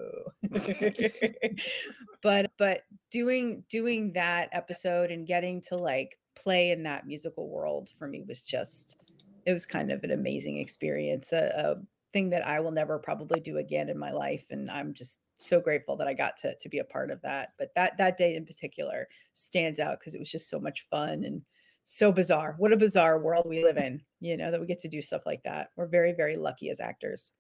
no. 0.52 1.50
but 2.22 2.50
but 2.56 2.82
doing 3.10 3.64
doing 3.68 4.12
that 4.12 4.48
episode 4.52 5.10
and 5.10 5.26
getting 5.26 5.60
to 5.62 5.76
like 5.76 6.18
play 6.36 6.70
in 6.70 6.82
that 6.84 7.06
musical 7.06 7.48
world 7.48 7.90
for 7.98 8.08
me 8.08 8.22
was 8.26 8.42
just 8.42 9.12
it 9.46 9.52
was 9.52 9.66
kind 9.66 9.92
of 9.92 10.02
an 10.04 10.10
amazing 10.10 10.58
experience. 10.58 11.32
A, 11.32 11.52
a 11.56 11.82
thing 12.12 12.30
that 12.30 12.46
I 12.46 12.60
will 12.60 12.70
never 12.70 12.98
probably 12.98 13.40
do 13.40 13.58
again 13.58 13.88
in 13.88 13.98
my 13.98 14.12
life. 14.12 14.46
And 14.50 14.70
I'm 14.70 14.94
just 14.94 15.18
so 15.36 15.60
grateful 15.60 15.96
that 15.96 16.08
I 16.08 16.14
got 16.14 16.36
to 16.38 16.54
to 16.54 16.68
be 16.68 16.78
a 16.78 16.84
part 16.84 17.10
of 17.10 17.20
that. 17.22 17.52
But 17.58 17.74
that 17.74 17.96
that 17.98 18.16
day 18.16 18.34
in 18.36 18.44
particular 18.44 19.08
stands 19.32 19.80
out 19.80 19.98
because 20.00 20.14
it 20.14 20.18
was 20.20 20.30
just 20.30 20.48
so 20.48 20.58
much 20.60 20.86
fun 20.90 21.24
and 21.24 21.42
so 21.84 22.10
bizarre. 22.12 22.54
What 22.58 22.72
a 22.72 22.76
bizarre 22.76 23.18
world 23.18 23.46
we 23.46 23.62
live 23.62 23.76
in, 23.76 24.00
you 24.20 24.36
know, 24.36 24.50
that 24.50 24.60
we 24.60 24.66
get 24.66 24.78
to 24.80 24.88
do 24.88 25.02
stuff 25.02 25.26
like 25.26 25.42
that. 25.44 25.70
We're 25.76 25.86
very, 25.86 26.12
very 26.12 26.36
lucky 26.36 26.70
as 26.70 26.80
actors. 26.80 27.32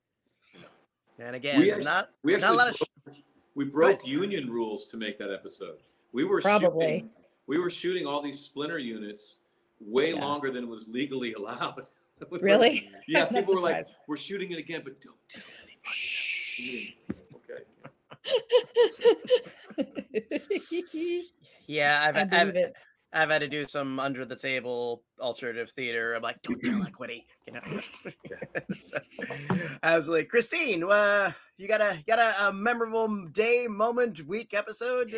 And 1.18 1.36
again, 1.36 1.60
we 1.60 1.70
actually, 1.70 1.84
not, 1.84 2.08
we 2.24 2.34
actually 2.34 2.56
not 2.56 2.76
broke, 2.76 3.16
sh- 3.16 3.20
we 3.54 3.64
broke 3.64 4.06
union 4.06 4.50
rules 4.50 4.84
to 4.86 4.96
make 4.96 5.16
that 5.18 5.30
episode. 5.32 5.78
We 6.12 6.24
were 6.24 6.40
probably 6.40 6.86
shipping, 6.86 7.10
we 7.46 7.58
were 7.58 7.70
shooting 7.70 8.06
all 8.06 8.20
these 8.20 8.40
splinter 8.40 8.78
units 8.78 9.38
way 9.80 10.12
Yeah. 10.12 10.20
longer 10.20 10.50
than 10.50 10.64
it 10.64 10.68
was 10.68 10.88
legally 10.88 11.32
allowed. 11.34 11.82
Really? 12.40 12.90
Yeah, 13.08 13.24
people 13.32 13.54
were 13.56 13.60
like, 13.60 13.88
"We're 14.06 14.16
shooting 14.16 14.52
it 14.52 14.58
again, 14.58 14.82
but 14.84 15.00
don't 15.00 15.18
tell 15.28 15.42
anybody." 15.64 16.96
Shooting. 18.24 19.22
Okay. 20.56 21.22
Yeah, 21.66 22.00
I've, 22.04 22.16
I 22.32 22.40
I've, 22.40 22.48
it. 22.54 22.74
I've 23.12 23.30
had 23.30 23.38
to 23.38 23.48
do 23.48 23.66
some 23.66 23.98
under 23.98 24.24
the 24.24 24.36
table 24.36 25.02
alternative 25.20 25.70
theater. 25.70 26.14
I'm 26.14 26.22
like, 26.22 26.42
don't 26.42 26.62
tell 26.62 26.82
equity, 26.82 27.26
you 27.46 27.54
know. 27.54 27.60
So, 28.74 28.98
absolutely, 29.82 30.26
Kristine. 30.26 30.84
Uh, 30.88 31.32
you 31.56 31.68
got 31.68 31.80
a 31.80 31.96
you 31.96 32.04
got 32.06 32.18
a, 32.18 32.48
a 32.48 32.52
memorable 32.52 33.26
day, 33.28 33.66
moment, 33.68 34.26
week, 34.26 34.52
episode 34.54 35.12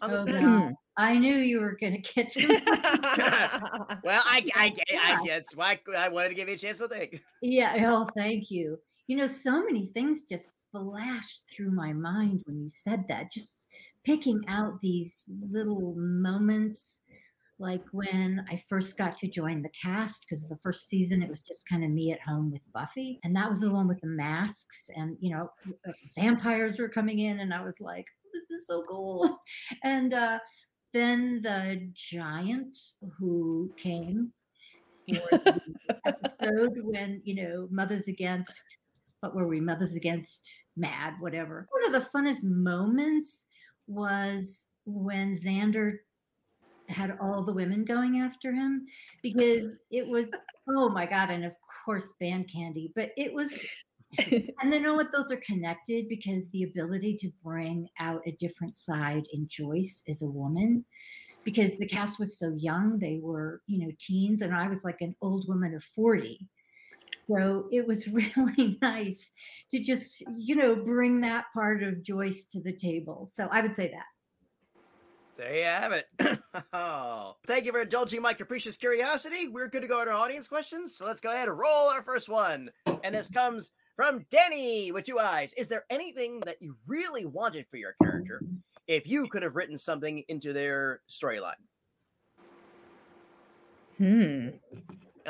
on 0.00 0.10
the 0.10 0.20
Oh, 0.20 0.24
set? 0.24 0.42
no. 0.42 0.72
I 0.96 1.16
knew 1.16 1.34
you 1.34 1.60
were 1.60 1.76
going 1.80 2.02
to 2.02 2.12
get 2.14 2.30
to 2.30 2.46
Well, 4.04 4.22
I, 4.26 4.44
I, 4.54 4.74
I, 4.90 4.96
I, 5.00 5.24
that's 5.26 5.54
why 5.56 5.78
I 5.96 6.08
wanted 6.08 6.30
to 6.30 6.34
give 6.34 6.48
you 6.48 6.54
a 6.54 6.58
chance 6.58 6.78
to 6.78 6.88
think. 6.88 7.22
Yeah, 7.42 7.88
oh, 7.90 8.06
thank 8.16 8.50
you. 8.50 8.78
You 9.06 9.16
know, 9.16 9.26
so 9.26 9.64
many 9.64 9.86
things 9.86 10.24
just 10.24 10.52
flashed 10.72 11.42
through 11.48 11.70
my 11.70 11.92
mind 11.92 12.42
when 12.46 12.60
you 12.60 12.68
said 12.68 13.04
that. 13.08 13.32
Just 13.32 13.68
picking 14.04 14.40
out 14.48 14.80
these 14.80 15.28
little 15.50 15.94
moments, 15.96 17.02
like 17.58 17.82
when 17.92 18.44
I 18.50 18.62
first 18.68 18.96
got 18.96 19.16
to 19.18 19.28
join 19.28 19.62
the 19.62 19.70
cast, 19.70 20.26
because 20.28 20.48
the 20.48 20.58
first 20.62 20.88
season 20.88 21.22
it 21.22 21.28
was 21.28 21.42
just 21.42 21.68
kind 21.68 21.84
of 21.84 21.90
me 21.90 22.12
at 22.12 22.20
home 22.20 22.50
with 22.50 22.62
Buffy. 22.72 23.20
And 23.24 23.34
that 23.36 23.48
was 23.48 23.60
the 23.60 23.70
one 23.70 23.88
with 23.88 24.00
the 24.00 24.08
masks, 24.08 24.90
and, 24.94 25.16
you 25.20 25.34
know, 25.34 25.50
uh, 25.86 25.92
vampires 26.16 26.78
were 26.78 26.88
coming 26.88 27.18
in, 27.18 27.40
and 27.40 27.52
I 27.52 27.62
was 27.62 27.80
like, 27.80 28.06
this 28.32 28.50
is 28.50 28.66
so 28.66 28.82
cool. 28.88 29.38
And 29.84 30.14
uh, 30.14 30.38
then 30.92 31.40
the 31.42 31.88
giant 31.92 32.76
who 33.18 33.72
came 33.76 34.32
for 35.08 35.38
the 35.38 35.60
episode 36.06 36.78
when 36.82 37.20
you 37.24 37.34
know 37.34 37.68
mothers 37.70 38.08
against 38.08 38.78
what 39.20 39.34
were 39.34 39.46
we? 39.46 39.60
Mothers 39.60 39.96
against 39.96 40.48
mad 40.76 41.14
whatever. 41.20 41.68
One 41.70 41.94
of 41.94 42.02
the 42.02 42.08
funnest 42.10 42.42
moments 42.42 43.44
was 43.86 44.66
when 44.86 45.36
xander 45.36 45.96
had 46.88 47.16
all 47.20 47.44
the 47.44 47.52
women 47.52 47.84
going 47.84 48.20
after 48.20 48.52
him 48.52 48.84
because 49.22 49.64
it 49.90 50.06
was 50.06 50.26
oh 50.68 50.88
my 50.88 51.06
god 51.06 51.30
and 51.30 51.44
of 51.44 51.54
course 51.84 52.12
band 52.20 52.48
candy 52.52 52.92
but 52.94 53.10
it 53.16 53.32
was 53.32 53.64
and 54.30 54.72
then 54.72 54.82
know 54.82 54.94
what 54.94 55.12
those 55.12 55.30
are 55.30 55.40
connected 55.46 56.08
because 56.08 56.48
the 56.50 56.64
ability 56.64 57.16
to 57.16 57.30
bring 57.44 57.88
out 58.00 58.20
a 58.26 58.32
different 58.32 58.76
side 58.76 59.24
in 59.32 59.46
joyce 59.48 60.02
as 60.08 60.22
a 60.22 60.30
woman 60.30 60.84
because 61.44 61.76
the 61.78 61.86
cast 61.86 62.18
was 62.18 62.38
so 62.38 62.52
young 62.56 62.98
they 62.98 63.20
were 63.22 63.60
you 63.66 63.84
know 63.84 63.92
teens 64.00 64.42
and 64.42 64.54
i 64.54 64.68
was 64.68 64.84
like 64.84 65.00
an 65.00 65.14
old 65.22 65.46
woman 65.48 65.74
of 65.74 65.84
40 65.84 66.40
so 67.30 67.66
it 67.70 67.86
was 67.86 68.08
really 68.36 68.78
nice 68.82 69.30
to 69.70 69.80
just 69.80 70.22
you 70.36 70.56
know 70.56 70.74
bring 70.74 71.20
that 71.20 71.46
part 71.54 71.82
of 71.82 72.02
joyce 72.02 72.44
to 72.44 72.60
the 72.60 72.72
table 72.72 73.28
so 73.30 73.48
i 73.50 73.60
would 73.60 73.74
say 73.74 73.88
that 73.88 74.06
There 75.36 75.56
you 75.56 75.64
have 75.64 75.92
it. 75.92 76.06
oh, 76.74 77.36
thank 77.46 77.64
you 77.64 77.72
for 77.72 77.80
indulging 77.80 78.20
my 78.20 78.34
capricious 78.34 78.76
curiosity. 78.76 79.48
We're 79.48 79.68
good 79.68 79.80
to 79.80 79.88
go 79.88 80.04
to 80.04 80.10
our 80.10 80.16
audience 80.16 80.46
questions. 80.48 80.98
So 80.98 81.06
let's 81.06 81.22
go 81.22 81.30
ahead 81.30 81.48
and 81.48 81.58
roll 81.58 81.88
our 81.88 82.02
first 82.02 82.28
one. 82.28 82.70
And 83.02 83.14
this 83.14 83.30
comes 83.30 83.70
from 83.96 84.26
Danny 84.30 84.92
with 84.92 85.04
two 85.04 85.18
eyes. 85.18 85.54
Is 85.54 85.68
there 85.68 85.84
anything 85.88 86.40
that 86.40 86.60
you 86.60 86.76
really 86.86 87.24
wanted 87.24 87.64
for 87.70 87.78
your 87.78 87.94
character 88.02 88.42
if 88.86 89.06
you 89.06 89.28
could 89.28 89.42
have 89.42 89.56
written 89.56 89.78
something 89.78 90.22
into 90.28 90.52
their 90.52 91.00
storyline? 91.08 91.54
Hmm. 93.96 94.48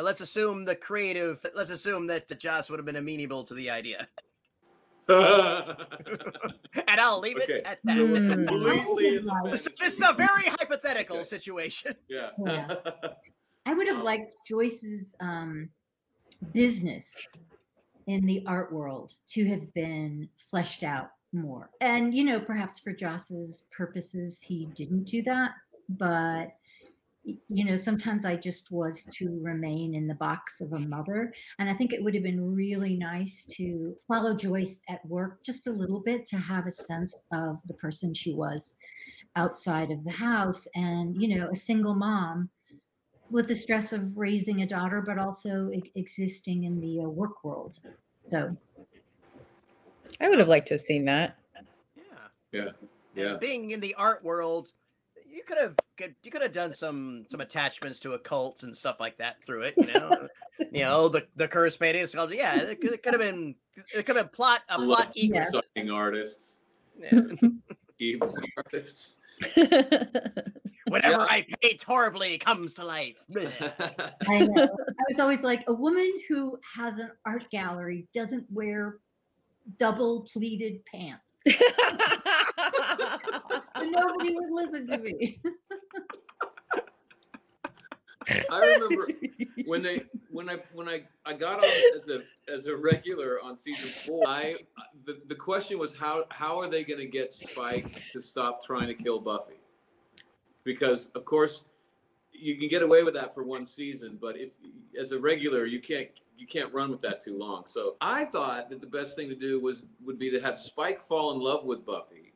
And 0.00 0.06
let's 0.06 0.22
assume 0.22 0.64
the 0.64 0.74
creative, 0.74 1.44
let's 1.54 1.68
assume 1.68 2.06
that 2.06 2.26
Joss 2.38 2.70
would 2.70 2.78
have 2.78 2.86
been 2.86 2.96
amenable 2.96 3.44
to 3.44 3.52
the 3.52 3.68
idea. 3.68 4.08
And 5.10 6.98
I'll 7.00 7.20
leave 7.20 7.36
it 7.36 7.50
at 7.66 7.80
that. 7.84 7.96
so 7.96 8.06
Hmm. 8.06 8.30
completely 8.46 9.16
in 9.16 9.28
This, 9.50 9.68
this 9.78 9.94
is 9.98 10.00
a 10.08 10.14
very 10.14 10.44
hypothetical 10.44 11.16
Okay. 11.16 11.24
situation. 11.24 11.94
Yeah. 12.08 12.30
Yeah. 12.46 12.76
I 13.66 13.74
would 13.74 13.88
have 13.88 14.02
liked 14.02 14.36
Joyce's 14.48 15.14
um, 15.20 15.68
business 16.54 17.28
in 18.06 18.24
the 18.24 18.42
art 18.46 18.72
world 18.72 19.12
to 19.30 19.46
have 19.50 19.70
been 19.74 20.30
fleshed 20.48 20.82
out 20.82 21.10
more. 21.34 21.68
And, 21.82 22.14
you 22.14 22.24
know, 22.24 22.40
perhaps 22.40 22.80
for 22.80 22.92
Joss's 22.92 23.64
purposes, 23.76 24.40
he 24.40 24.64
didn't 24.74 25.04
do 25.04 25.20
that. 25.24 25.50
But, 25.90 26.46
y- 26.46 26.52
you 27.24 27.64
know, 27.64 27.76
sometimes 27.76 28.24
I 28.24 28.36
just 28.36 28.70
was 28.70 29.04
to 29.12 29.38
remain 29.42 29.94
in 29.94 30.06
the 30.06 30.14
box 30.14 30.60
of 30.60 30.72
a 30.72 30.78
mother. 30.78 31.32
And 31.58 31.68
I 31.68 31.74
think 31.74 31.92
it 31.92 32.02
would 32.02 32.14
have 32.14 32.22
been 32.22 32.54
really 32.54 32.96
nice 32.96 33.44
to 33.56 33.94
follow 34.08 34.34
Joyce 34.34 34.80
at 34.88 35.04
work 35.06 35.42
just 35.42 35.66
a 35.66 35.72
little 35.72 36.00
bit 36.00 36.24
to 36.26 36.38
have 36.38 36.66
a 36.66 36.72
sense 36.72 37.14
of 37.32 37.58
the 37.66 37.74
person 37.74 38.14
she 38.14 38.32
was 38.32 38.76
outside 39.36 39.90
of 39.90 40.02
the 40.04 40.10
house. 40.10 40.66
And, 40.74 41.20
you 41.20 41.36
know, 41.36 41.48
a 41.50 41.56
single 41.56 41.94
mom 41.94 42.48
with 43.30 43.48
the 43.48 43.54
stress 43.54 43.92
of 43.92 44.16
raising 44.16 44.62
a 44.62 44.66
daughter, 44.66 45.02
but 45.04 45.18
also 45.18 45.70
e- 45.70 45.92
existing 45.94 46.64
in 46.64 46.80
the 46.80 47.00
uh, 47.00 47.08
work 47.08 47.44
world. 47.44 47.78
So 48.22 48.56
I 50.20 50.28
would 50.28 50.38
have 50.38 50.48
liked 50.48 50.68
to 50.68 50.74
have 50.74 50.80
seen 50.80 51.04
that. 51.04 51.36
Yeah. 51.96 52.02
Yeah. 52.52 52.70
And 53.16 53.32
Yeah. 53.32 53.36
being 53.36 53.70
in 53.70 53.80
the 53.80 53.94
art 53.94 54.24
world, 54.24 54.70
you 55.30 55.42
could 55.46 55.58
have 55.58 55.74
could- 55.96 56.14
you 56.22 56.30
could 56.30 56.42
have 56.42 56.52
done 56.52 56.72
some 56.72 57.24
some 57.28 57.40
attachments 57.40 58.00
to 58.00 58.16
occults 58.16 58.62
and 58.62 58.76
stuff 58.76 59.00
like 59.00 59.16
that 59.18 59.42
through 59.44 59.62
it. 59.62 59.74
You 59.76 59.86
know, 59.92 60.28
you 60.72 60.80
know 60.84 61.08
the 61.08 61.26
the 61.36 61.48
curse 61.48 61.76
paintings. 61.76 62.14
Yeah, 62.14 62.56
it 62.56 62.80
could, 62.80 62.92
it 62.92 63.02
could 63.02 63.12
have 63.14 63.20
been 63.22 63.54
it 63.94 64.04
could 64.06 64.16
have 64.16 64.26
been 64.26 64.34
plot 64.34 64.62
a 64.68 64.76
plot 64.76 64.86
Lots 64.88 65.16
equal. 65.16 65.40
of 65.76 65.90
artists, 65.90 66.58
Yeah. 66.98 67.20
evil 68.00 68.34
artists. 68.56 69.16
Whatever 70.86 71.18
Yeah. 71.20 71.26
I 71.30 71.46
paint 71.62 71.82
horribly 71.82 72.36
comes 72.38 72.74
to 72.74 72.84
life. 72.84 73.24
Bleh. 73.30 73.50
I 74.28 74.40
know. 74.40 74.62
I 74.64 75.02
was 75.08 75.20
always 75.20 75.42
like, 75.42 75.62
a 75.68 75.72
woman 75.72 76.10
who 76.28 76.58
has 76.74 76.98
an 76.98 77.10
art 77.24 77.48
gallery 77.50 78.06
doesn't 78.12 78.44
wear 78.50 78.98
double 79.78 80.26
pleated 80.32 80.84
pants. 80.84 81.29
And 83.74 83.92
nobody 83.92 84.34
would 84.34 84.50
listen 84.50 84.86
to 84.88 84.98
me. 84.98 85.40
I 88.50 88.60
remember 88.60 89.08
when 89.64 89.82
they 89.82 90.02
when 90.30 90.50
I 90.50 90.58
when 90.72 90.88
I 90.88 91.02
I 91.24 91.32
got 91.32 91.58
on 91.58 91.70
as 92.00 92.08
a 92.08 92.22
as 92.52 92.66
a 92.66 92.76
regular 92.76 93.42
on 93.42 93.56
season 93.56 93.88
four. 93.88 94.22
I 94.26 94.56
the, 95.06 95.20
the 95.28 95.34
question 95.34 95.78
was 95.78 95.94
how 95.94 96.24
how 96.30 96.60
are 96.60 96.68
they 96.68 96.84
going 96.84 97.00
to 97.00 97.06
get 97.06 97.32
Spike 97.32 98.02
to 98.12 98.20
stop 98.20 98.64
trying 98.64 98.88
to 98.88 98.94
kill 98.94 99.18
Buffy? 99.18 99.54
Because 100.64 101.06
of 101.14 101.24
course 101.24 101.64
you 102.40 102.56
can 102.56 102.68
get 102.68 102.82
away 102.82 103.02
with 103.02 103.14
that 103.14 103.34
for 103.34 103.42
one 103.44 103.66
season, 103.66 104.18
but 104.20 104.36
if 104.38 104.50
as 104.98 105.12
a 105.12 105.18
regular 105.18 105.64
you 105.66 105.80
can't 105.80 106.08
you 106.36 106.46
can't 106.46 106.72
run 106.72 106.90
with 106.90 107.00
that 107.02 107.20
too 107.20 107.36
long. 107.36 107.64
So 107.66 107.96
I 108.00 108.24
thought 108.24 108.70
that 108.70 108.80
the 108.80 108.86
best 108.86 109.14
thing 109.14 109.28
to 109.28 109.34
do 109.34 109.60
was 109.60 109.82
would 110.04 110.18
be 110.18 110.30
to 110.30 110.40
have 110.40 110.58
Spike 110.58 110.98
fall 111.00 111.32
in 111.32 111.40
love 111.40 111.64
with 111.64 111.84
Buffy. 111.84 112.32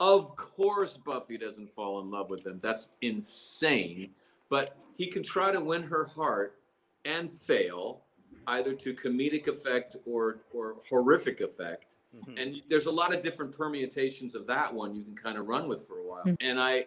Of 0.00 0.34
course 0.36 0.96
Buffy 0.96 1.36
doesn't 1.38 1.70
fall 1.70 2.00
in 2.00 2.10
love 2.10 2.30
with 2.30 2.46
him. 2.46 2.58
That's 2.62 2.88
insane 3.02 4.10
but 4.48 4.76
he 4.98 5.06
can 5.06 5.22
try 5.22 5.50
to 5.50 5.60
win 5.60 5.82
her 5.82 6.04
heart 6.04 6.58
and 7.06 7.30
fail 7.30 8.02
either 8.48 8.74
to 8.74 8.92
comedic 8.94 9.46
effect 9.48 9.96
or 10.06 10.40
or 10.52 10.76
horrific 10.88 11.40
effect 11.40 11.96
Mhm. 12.14 12.38
and 12.42 12.62
there's 12.68 12.84
a 12.86 12.92
lot 12.92 13.14
of 13.14 13.22
different 13.22 13.56
permutations 13.56 14.34
of 14.34 14.46
that 14.48 14.72
one 14.74 14.94
you 14.94 15.02
can 15.02 15.14
kind 15.16 15.38
of 15.38 15.46
run 15.48 15.66
with 15.68 15.86
for 15.86 15.98
a 16.00 16.02
while 16.04 16.24
Mm. 16.24 16.36
and 16.40 16.60
i 16.60 16.86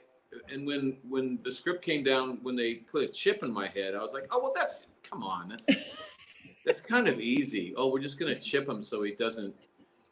and 0.52 0.66
when 0.66 0.98
when 1.08 1.40
the 1.44 1.52
script 1.52 1.84
came 1.84 2.04
down 2.04 2.40
when 2.44 2.56
they 2.56 2.76
put 2.76 3.04
a 3.04 3.08
chip 3.08 3.44
in 3.44 3.52
my 3.52 3.68
head 3.68 3.96
i 3.96 4.02
was 4.02 4.14
like 4.14 4.28
oh 4.32 4.40
well 4.42 4.54
that's 4.56 4.86
come 5.04 5.24
on 5.24 5.50
that's 5.50 5.96
that's 6.66 6.82
kind 6.82 7.08
of 7.08 7.20
easy 7.20 7.74
oh 7.78 7.88
we're 7.88 8.00
just 8.00 8.20
gonna 8.20 8.40
chip 8.40 8.68
him 8.68 8.84
so 8.84 9.04
he 9.04 9.12
doesn't 9.12 9.54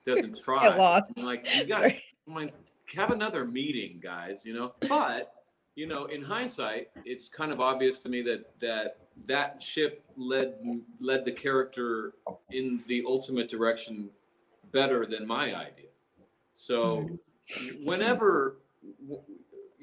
doesn't 0.06 0.42
try 0.44 0.64
Get 0.64 0.78
lost. 0.78 1.06
I'm 1.18 1.24
like 1.24 1.46
you 1.56 1.66
got 1.66 1.82
Right. 1.82 2.02
I'm 2.28 2.36
like, 2.36 2.54
have 2.96 3.12
another 3.12 3.46
meeting, 3.46 4.00
guys. 4.02 4.46
You 4.46 4.54
know, 4.54 4.74
but 4.88 5.34
you 5.76 5.88
know, 5.88 6.06
in 6.06 6.22
hindsight, 6.22 6.90
it's 7.06 7.30
kind 7.30 7.52
of 7.52 7.60
obvious 7.60 8.00
to 8.00 8.10
me 8.10 8.22
that 8.24 8.60
that 8.60 8.98
that 9.26 9.62
ship 9.62 10.04
led 10.16 10.56
led 11.00 11.26
the 11.26 11.32
character 11.32 12.14
in 12.52 12.84
the 12.88 13.04
ultimate 13.08 13.50
direction 13.50 14.10
better 14.72 15.06
than 15.06 15.28
my 15.28 15.56
idea. 15.56 15.90
So, 16.56 17.02
hmm. 17.02 17.86
whenever 17.86 18.58
w- 19.02 19.22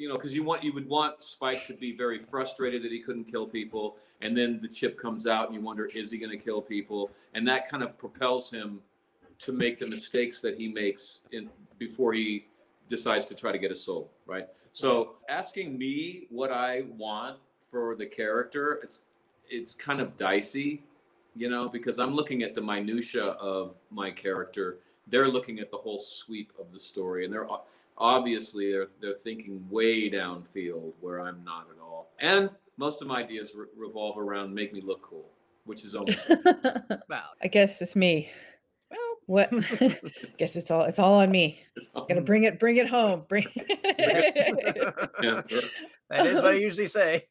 you 0.00 0.09
know, 0.09 0.14
because 0.14 0.35
you 0.35 0.42
want 0.42 0.64
you 0.64 0.73
would 0.73 0.88
want 0.88 1.23
Spike 1.23 1.66
to 1.66 1.75
be 1.75 1.95
very 1.95 2.19
frustrated 2.19 2.83
that 2.83 2.90
he 2.90 3.00
couldn't 3.00 3.25
kill 3.25 3.47
people, 3.47 3.99
and 4.23 4.35
then 4.35 4.59
the 4.62 4.66
chip 4.69 4.99
comes 4.99 5.26
out, 5.26 5.47
and 5.47 5.54
you 5.54 5.61
wonder, 5.61 5.85
is 5.95 6.11
he 6.11 6.16
going 6.16 6.30
to 6.30 6.42
kill 6.42 6.62
people? 6.62 7.11
And 7.35 7.47
that 7.47 7.69
kind 7.69 7.83
of 7.83 7.99
propels 7.99 8.50
him 8.50 8.80
to 9.40 9.52
make 9.52 9.78
the 9.78 9.87
mistakes 9.87 10.40
that 10.40 10.57
he 10.57 10.69
makes 10.69 11.21
in 11.33 11.50
before 11.78 12.14
he 12.14 12.47
decides 12.88 13.26
to 13.26 13.35
try 13.35 13.52
to 13.52 13.59
get 13.59 13.71
a 13.71 13.76
soul, 13.76 14.11
right? 14.26 14.49
So 14.73 15.16
asking 15.28 15.76
me 15.76 16.26
what 16.30 16.50
I 16.50 16.85
want 16.97 17.37
for 17.71 17.95
the 17.95 18.07
character, 18.07 18.80
it's 18.83 19.02
it's 19.50 19.75
kind 19.75 20.00
of 20.00 20.16
dicey, 20.16 20.83
you 21.37 21.50
know, 21.50 21.69
because 21.69 21.99
I'm 21.99 22.14
looking 22.14 22.42
at 22.42 22.54
the 22.54 22.62
minutia 22.62 23.25
of 23.25 23.75
my 23.90 24.11
character. 24.11 24.78
They're 25.09 25.28
looking 25.28 25.59
at 25.59 25.71
the 25.71 25.76
whole 25.76 25.99
sweep 25.99 26.54
of 26.59 26.73
the 26.73 26.78
story, 26.78 27.26
and 27.26 27.35
they're 27.35 27.50
obviously 28.00 28.73
they're 28.73 28.88
they're 29.00 29.14
thinking 29.14 29.64
way 29.71 30.11
downfield 30.11 30.95
where 31.00 31.21
I'm 31.21 31.45
not 31.45 31.69
at 31.71 31.80
all. 31.80 32.11
And 32.19 32.50
most 32.78 33.02
of 33.02 33.09
my 33.09 33.21
ideas 33.21 33.52
re- 33.54 33.66
revolve 33.76 34.19
around 34.19 34.54
make 34.54 34.73
me 34.73 34.80
look 34.80 35.02
cool, 35.02 35.30
which 35.64 35.85
is 35.85 35.95
almost 35.95 36.19
Wow. 37.09 37.26
I 37.42 37.49
guess 37.49 37.80
it's 37.83 37.95
me. 37.95 38.30
Well, 38.90 39.16
what? 39.26 39.50
guess 40.38 40.57
it's 40.57 40.71
all 40.71 40.83
it's 40.85 40.99
all 40.99 41.14
on 41.14 41.30
me. 41.30 41.61
Gotta 41.95 42.23
bring 42.23 42.45
it, 42.45 42.59
bring 42.59 42.78
it 42.78 42.88
home. 42.88 43.25
Bring. 43.28 43.47
yeah. 43.54 45.42
That 46.09 46.26
is 46.26 46.42
what 46.42 46.54
I 46.54 46.54
usually 46.54 46.88
say. 46.88 47.28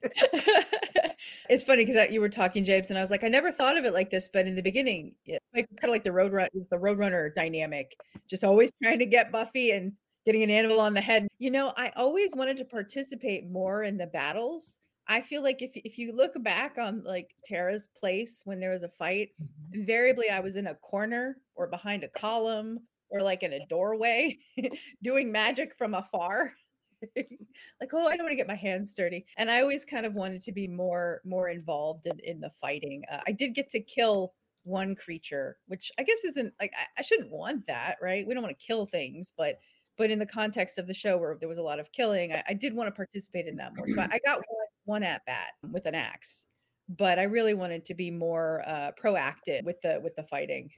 it's 1.50 1.66
funny 1.66 1.84
because 1.84 2.10
you 2.12 2.22
were 2.22 2.30
talking, 2.30 2.64
James, 2.64 2.90
and 2.90 2.98
I 2.98 3.02
was 3.02 3.12
like, 3.12 3.26
I 3.26 3.28
never 3.28 3.52
thought 3.52 3.78
of 3.78 3.84
it 3.84 3.92
like 3.92 4.10
this, 4.10 4.30
but 4.32 4.48
in 4.48 4.56
the 4.56 4.62
beginning, 4.62 5.16
yeah, 5.26 5.40
like 5.54 5.68
kind 5.82 5.90
of 5.90 5.90
like 5.90 6.06
the 6.06 6.14
road 6.14 6.32
run, 6.32 6.48
the 6.54 6.78
roadrunner 6.78 7.36
dynamic, 7.36 7.98
just 8.30 8.46
always 8.46 8.72
trying 8.82 9.00
to 9.00 9.06
get 9.06 9.34
Buffy 9.34 9.72
and 9.72 9.92
getting 10.30 10.44
an 10.44 10.52
anvil 10.52 10.80
on 10.80 10.94
the 10.94 11.02
head. 11.02 11.28
You 11.40 11.50
know, 11.50 11.74
I 11.76 11.92
always 11.96 12.36
wanted 12.36 12.58
to 12.58 12.66
participate 12.66 13.50
more 13.50 13.82
in 13.82 13.98
the 13.98 14.06
battles. 14.06 14.78
I 15.08 15.22
feel 15.22 15.42
like 15.42 15.64
if 15.64 15.72
if 15.74 15.98
you 15.98 16.16
look 16.16 16.34
back 16.44 16.78
on 16.78 17.02
like 17.04 17.32
Tara's 17.44 17.88
place 18.00 18.44
when 18.46 18.60
there 18.60 18.70
was 18.70 18.84
a 18.84 18.90
fight, 18.90 19.30
invariably 19.74 20.30
I 20.30 20.40
was 20.40 20.56
in 20.56 20.68
a 20.68 20.76
corner 20.76 21.38
or 21.56 21.68
behind 21.68 22.04
a 22.04 22.10
column 22.10 22.78
or 23.10 23.24
like 23.24 23.42
in 23.42 23.54
a 23.54 23.66
doorway 23.66 24.38
doing 25.04 25.32
magic 25.32 25.74
from 25.76 25.96
afar. 25.96 26.54
like, 27.16 27.92
oh, 27.92 28.06
I 28.06 28.16
don't 28.16 28.26
want 28.26 28.34
to 28.34 28.36
get 28.36 28.48
my 28.48 28.54
hands 28.54 28.94
dirty. 28.94 29.26
And 29.38 29.50
I 29.50 29.62
always 29.62 29.84
kind 29.84 30.06
of 30.06 30.14
wanted 30.14 30.44
to 30.44 30.52
be 30.52 30.68
more 30.68 31.22
more 31.26 31.50
involved 31.50 32.06
in, 32.06 32.20
in 32.24 32.40
the 32.40 32.52
fighting. 32.62 33.02
Uh, 33.12 33.22
I 33.26 33.32
did 33.32 33.56
get 33.56 33.72
to 33.72 33.82
kill 33.82 34.34
one 34.62 34.94
creature, 34.94 35.58
which 35.66 35.92
I 35.98 36.04
guess 36.04 36.24
isn't 36.24 36.54
like 36.62 36.74
I, 36.78 37.00
I 37.00 37.02
shouldn't 37.02 37.32
want 37.32 37.66
that, 37.66 37.96
right? 38.00 38.28
We 38.28 38.36
don't 38.36 38.44
want 38.44 38.56
to 38.56 38.68
kill 38.68 38.86
things, 38.86 39.34
but 39.36 39.58
but 40.00 40.12
in 40.12 40.20
the 40.20 40.28
context 40.28 40.80
of 40.80 40.88
the 40.88 40.96
show 40.96 41.18
where 41.20 41.38
there 41.40 41.50
was 41.50 41.60
a 41.60 41.64
lot 41.64 41.80
of 41.80 41.92
killing, 41.94 42.34
I, 42.34 42.44
I 42.50 42.56
did 42.56 42.76
want 42.76 42.88
to 42.90 42.94
participate 42.94 43.48
in 43.48 43.58
that 43.58 43.76
more. 43.76 43.88
So 43.90 44.02
I, 44.02 44.08
I 44.14 44.20
got 44.26 44.40
one, 44.40 44.68
one 44.86 45.04
at 45.04 45.26
bat 45.28 45.54
with 45.72 45.86
an 45.88 45.96
axe, 45.96 46.48
but 46.90 47.20
I 47.20 47.24
really 47.26 47.56
wanted 47.56 47.86
to 47.88 47.96
be 47.96 48.12
more 48.12 48.64
uh, 48.68 48.94
proactive 49.02 49.66
with 49.66 49.82
the 49.84 50.02
with 50.04 50.16
the 50.16 50.24
fighting. 50.24 50.72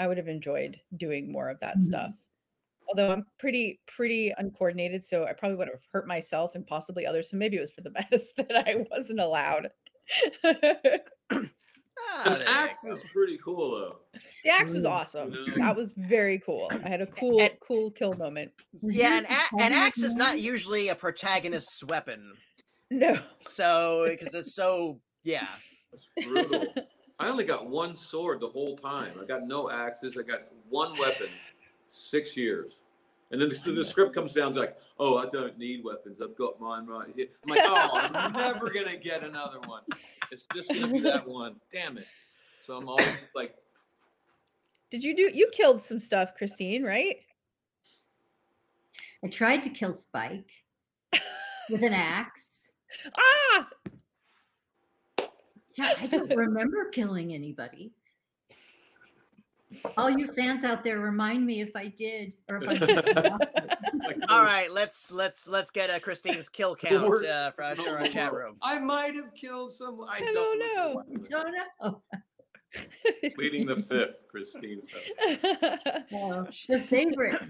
I 0.00 0.08
would 0.08 0.18
have 0.18 0.28
enjoyed 0.28 0.80
doing 0.96 1.32
more 1.32 1.50
of 1.50 1.60
that 1.60 1.80
Mhm. 1.80 1.82
stuff. 1.82 2.16
Although 2.88 3.12
I'm 3.12 3.26
pretty 3.38 3.82
pretty 3.86 4.32
uncoordinated, 4.38 5.04
so 5.06 5.26
I 5.26 5.34
probably 5.34 5.58
would 5.58 5.68
have 5.68 5.82
hurt 5.92 6.06
myself 6.08 6.54
and 6.54 6.66
possibly 6.66 7.06
others. 7.06 7.30
So 7.30 7.36
maybe 7.38 7.58
it 7.58 7.60
was 7.60 7.72
for 7.72 7.82
the 7.82 7.90
best 8.10 8.36
that 8.36 8.56
I 8.68 8.86
wasn't 8.90 9.20
allowed. 9.20 9.70
An 12.24 12.38
there 12.38 12.48
axe 12.48 12.84
is 12.84 13.04
pretty 13.12 13.38
cool 13.44 13.78
though. 13.78 14.20
the 14.44 14.50
axe 14.50 14.72
was 14.72 14.84
Ooh. 14.84 14.88
awesome. 14.88 15.30
No. 15.30 15.44
That 15.58 15.76
was 15.76 15.92
very 15.96 16.38
cool. 16.40 16.70
I 16.84 16.88
had 16.88 17.00
a 17.00 17.06
cool 17.06 17.40
And- 17.40 17.52
cool 17.60 17.90
kill 17.90 18.14
moment. 18.14 18.50
Yeah, 18.82 19.14
yours 19.20 19.26
an, 19.28 19.36
a- 19.60 19.62
an 19.64 19.72
axe 19.72 19.98
is 19.98 20.16
not 20.16 20.40
usually 20.40 20.88
a 20.88 20.94
protagonist's 20.94 21.82
weapon. 21.84 22.32
No. 22.90 23.18
So, 23.40 24.06
because 24.08 24.34
it's 24.34 24.54
so, 24.54 24.98
yeah. 25.22 25.46
It's 25.92 26.08
brutal. 26.26 26.64
I 27.18 27.28
only 27.28 27.44
got 27.44 27.66
one 27.68 27.94
sword 27.96 28.40
the 28.40 28.48
whole 28.48 28.76
time. 28.76 29.12
I 29.20 29.24
got 29.24 29.46
no 29.46 29.70
axes. 29.70 30.16
I 30.16 30.22
got 30.22 30.38
one 30.68 30.98
weapon. 30.98 31.28
Six 31.88 32.36
years. 32.36 32.80
And 33.30 33.40
then 33.40 33.50
the, 33.50 33.72
the 33.72 33.84
script 33.84 34.14
comes 34.14 34.32
down 34.32 34.52
to 34.52 34.60
like, 34.60 34.76
oh, 34.98 35.18
I 35.18 35.26
don't 35.26 35.58
need 35.58 35.84
weapons. 35.84 36.20
I've 36.22 36.36
got 36.36 36.58
mine 36.60 36.86
right 36.86 37.08
here. 37.14 37.26
I'm 37.44 37.50
like, 37.50 37.60
oh, 37.62 37.90
I'm 38.14 38.32
never 38.32 38.70
gonna 38.70 38.96
get 38.96 39.22
another 39.22 39.60
one. 39.66 39.82
It's 40.32 40.46
just 40.54 40.72
gonna 40.72 40.88
be 40.88 41.00
that 41.00 41.28
one. 41.28 41.56
Damn 41.70 41.98
it. 41.98 42.06
So 42.62 42.76
I'm 42.76 42.88
always 42.88 43.06
just 43.06 43.34
like, 43.34 43.54
Did 44.90 45.04
you 45.04 45.14
do 45.14 45.30
you 45.32 45.50
killed 45.52 45.82
some 45.82 46.00
stuff, 46.00 46.32
Kristine, 46.38 46.84
right? 46.84 47.16
I 49.24 49.28
tried 49.28 49.62
to 49.64 49.70
kill 49.70 49.92
Spike 49.92 50.50
with 51.70 51.82
an 51.82 51.92
axe. 51.92 52.54
Ah! 53.16 53.68
Yeah, 55.74 55.92
I 56.00 56.06
don't 56.06 56.34
remember 56.34 56.86
killing 56.86 57.34
anybody. 57.34 57.92
All 59.96 60.08
you 60.08 60.32
fans 60.32 60.64
out 60.64 60.82
there, 60.82 60.98
remind 60.98 61.44
me 61.44 61.60
if 61.60 61.70
I 61.76 61.88
did 61.88 62.34
or 62.48 62.62
if 62.62 62.68
I 62.68 62.78
did. 62.86 63.06
like 63.06 64.16
All 64.28 64.42
right, 64.42 64.72
let's 64.72 65.10
let's 65.10 65.46
let's 65.46 65.70
get 65.70 65.90
a 65.90 66.00
Kristine's 66.00 66.48
kill 66.48 66.74
count 66.74 67.06
worst 67.06 67.30
uh, 67.30 67.50
for 67.50 67.64
us 67.64 67.78
our 67.78 68.00
in 68.00 68.12
chat 68.12 68.32
room. 68.32 68.56
I 68.62 68.78
might 68.78 69.14
have 69.14 69.34
killed 69.34 69.72
someone. 69.72 70.08
I, 70.08 70.16
I 70.16 70.20
don't, 70.20 70.34
don't 70.34 70.58
know. 70.58 71.02
know. 71.08 71.22
don't 71.28 71.54
know. 71.82 72.02
Pleading 73.34 73.66
the 73.66 73.76
fifth, 73.76 74.26
Kristine 74.32 74.80
said. 74.82 76.04
No, 76.12 76.46
the 76.68 76.80
favorite 76.88 77.42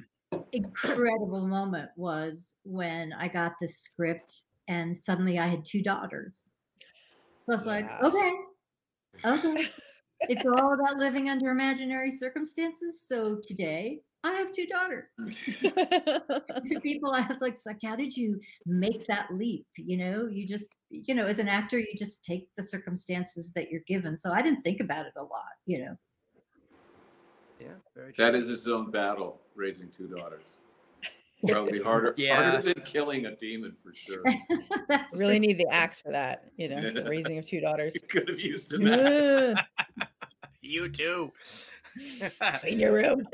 incredible 0.52 1.46
moment 1.46 1.90
was 1.96 2.54
when 2.64 3.12
I 3.12 3.28
got 3.28 3.54
the 3.60 3.68
script 3.68 4.42
and 4.68 4.96
suddenly 4.96 5.38
I 5.38 5.46
had 5.46 5.64
two 5.64 5.82
daughters. 5.82 6.52
So 7.42 7.52
I 7.52 7.56
was 7.56 7.66
like, 7.66 8.02
okay, 8.02 8.32
okay. 9.24 9.68
it's 10.22 10.46
all 10.46 10.74
about 10.74 10.96
living 10.96 11.28
under 11.28 11.50
imaginary 11.50 12.10
circumstances. 12.10 13.02
So 13.06 13.38
today 13.42 14.00
I 14.24 14.32
have 14.32 14.52
two 14.52 14.66
daughters. 14.66 15.12
Hmm. 15.16 16.78
People 16.82 17.14
ask, 17.14 17.40
like, 17.40 17.56
so 17.56 17.72
how 17.84 17.96
did 17.96 18.16
you 18.16 18.40
make 18.66 19.06
that 19.06 19.32
leap? 19.32 19.66
You 19.76 19.96
know, 19.96 20.26
you 20.26 20.46
just, 20.46 20.78
you 20.90 21.14
know, 21.14 21.26
as 21.26 21.38
an 21.38 21.48
actor, 21.48 21.78
you 21.78 21.94
just 21.96 22.24
take 22.24 22.48
the 22.56 22.62
circumstances 22.62 23.52
that 23.54 23.70
you're 23.70 23.82
given. 23.86 24.18
So 24.18 24.32
I 24.32 24.42
didn't 24.42 24.62
think 24.62 24.80
about 24.80 25.06
it 25.06 25.12
a 25.16 25.22
lot, 25.22 25.54
you 25.66 25.84
know. 25.84 25.96
Yeah, 27.60 27.68
very 27.94 28.12
true. 28.12 28.24
That 28.24 28.34
is 28.34 28.48
its 28.48 28.66
own 28.66 28.90
battle, 28.90 29.40
raising 29.54 29.88
two 29.88 30.08
daughters. 30.08 30.44
Probably 31.46 31.80
harder, 31.80 32.14
Yeah. 32.16 32.50
harder 32.50 32.62
than 32.74 32.82
killing 32.84 33.26
a 33.26 33.36
demon 33.36 33.76
for 33.82 33.94
sure. 33.94 34.22
That's 34.88 35.16
really 35.16 35.36
for- 35.36 35.40
need 35.40 35.58
the 35.58 35.68
axe 35.70 36.00
for 36.00 36.10
that, 36.10 36.44
you 36.56 36.68
know, 36.68 36.90
the 36.90 37.04
raising 37.04 37.38
of 37.38 37.46
two 37.46 37.60
daughters. 37.60 37.94
You 37.94 38.00
could 38.08 38.28
have 38.28 38.40
used 38.40 38.72
an 38.74 38.88
axe. 38.88 39.60
Ugh, 40.00 40.08
You 40.60 40.88
too. 40.88 41.32
Clean 42.60 42.78
your 42.78 42.92
room. 42.92 43.26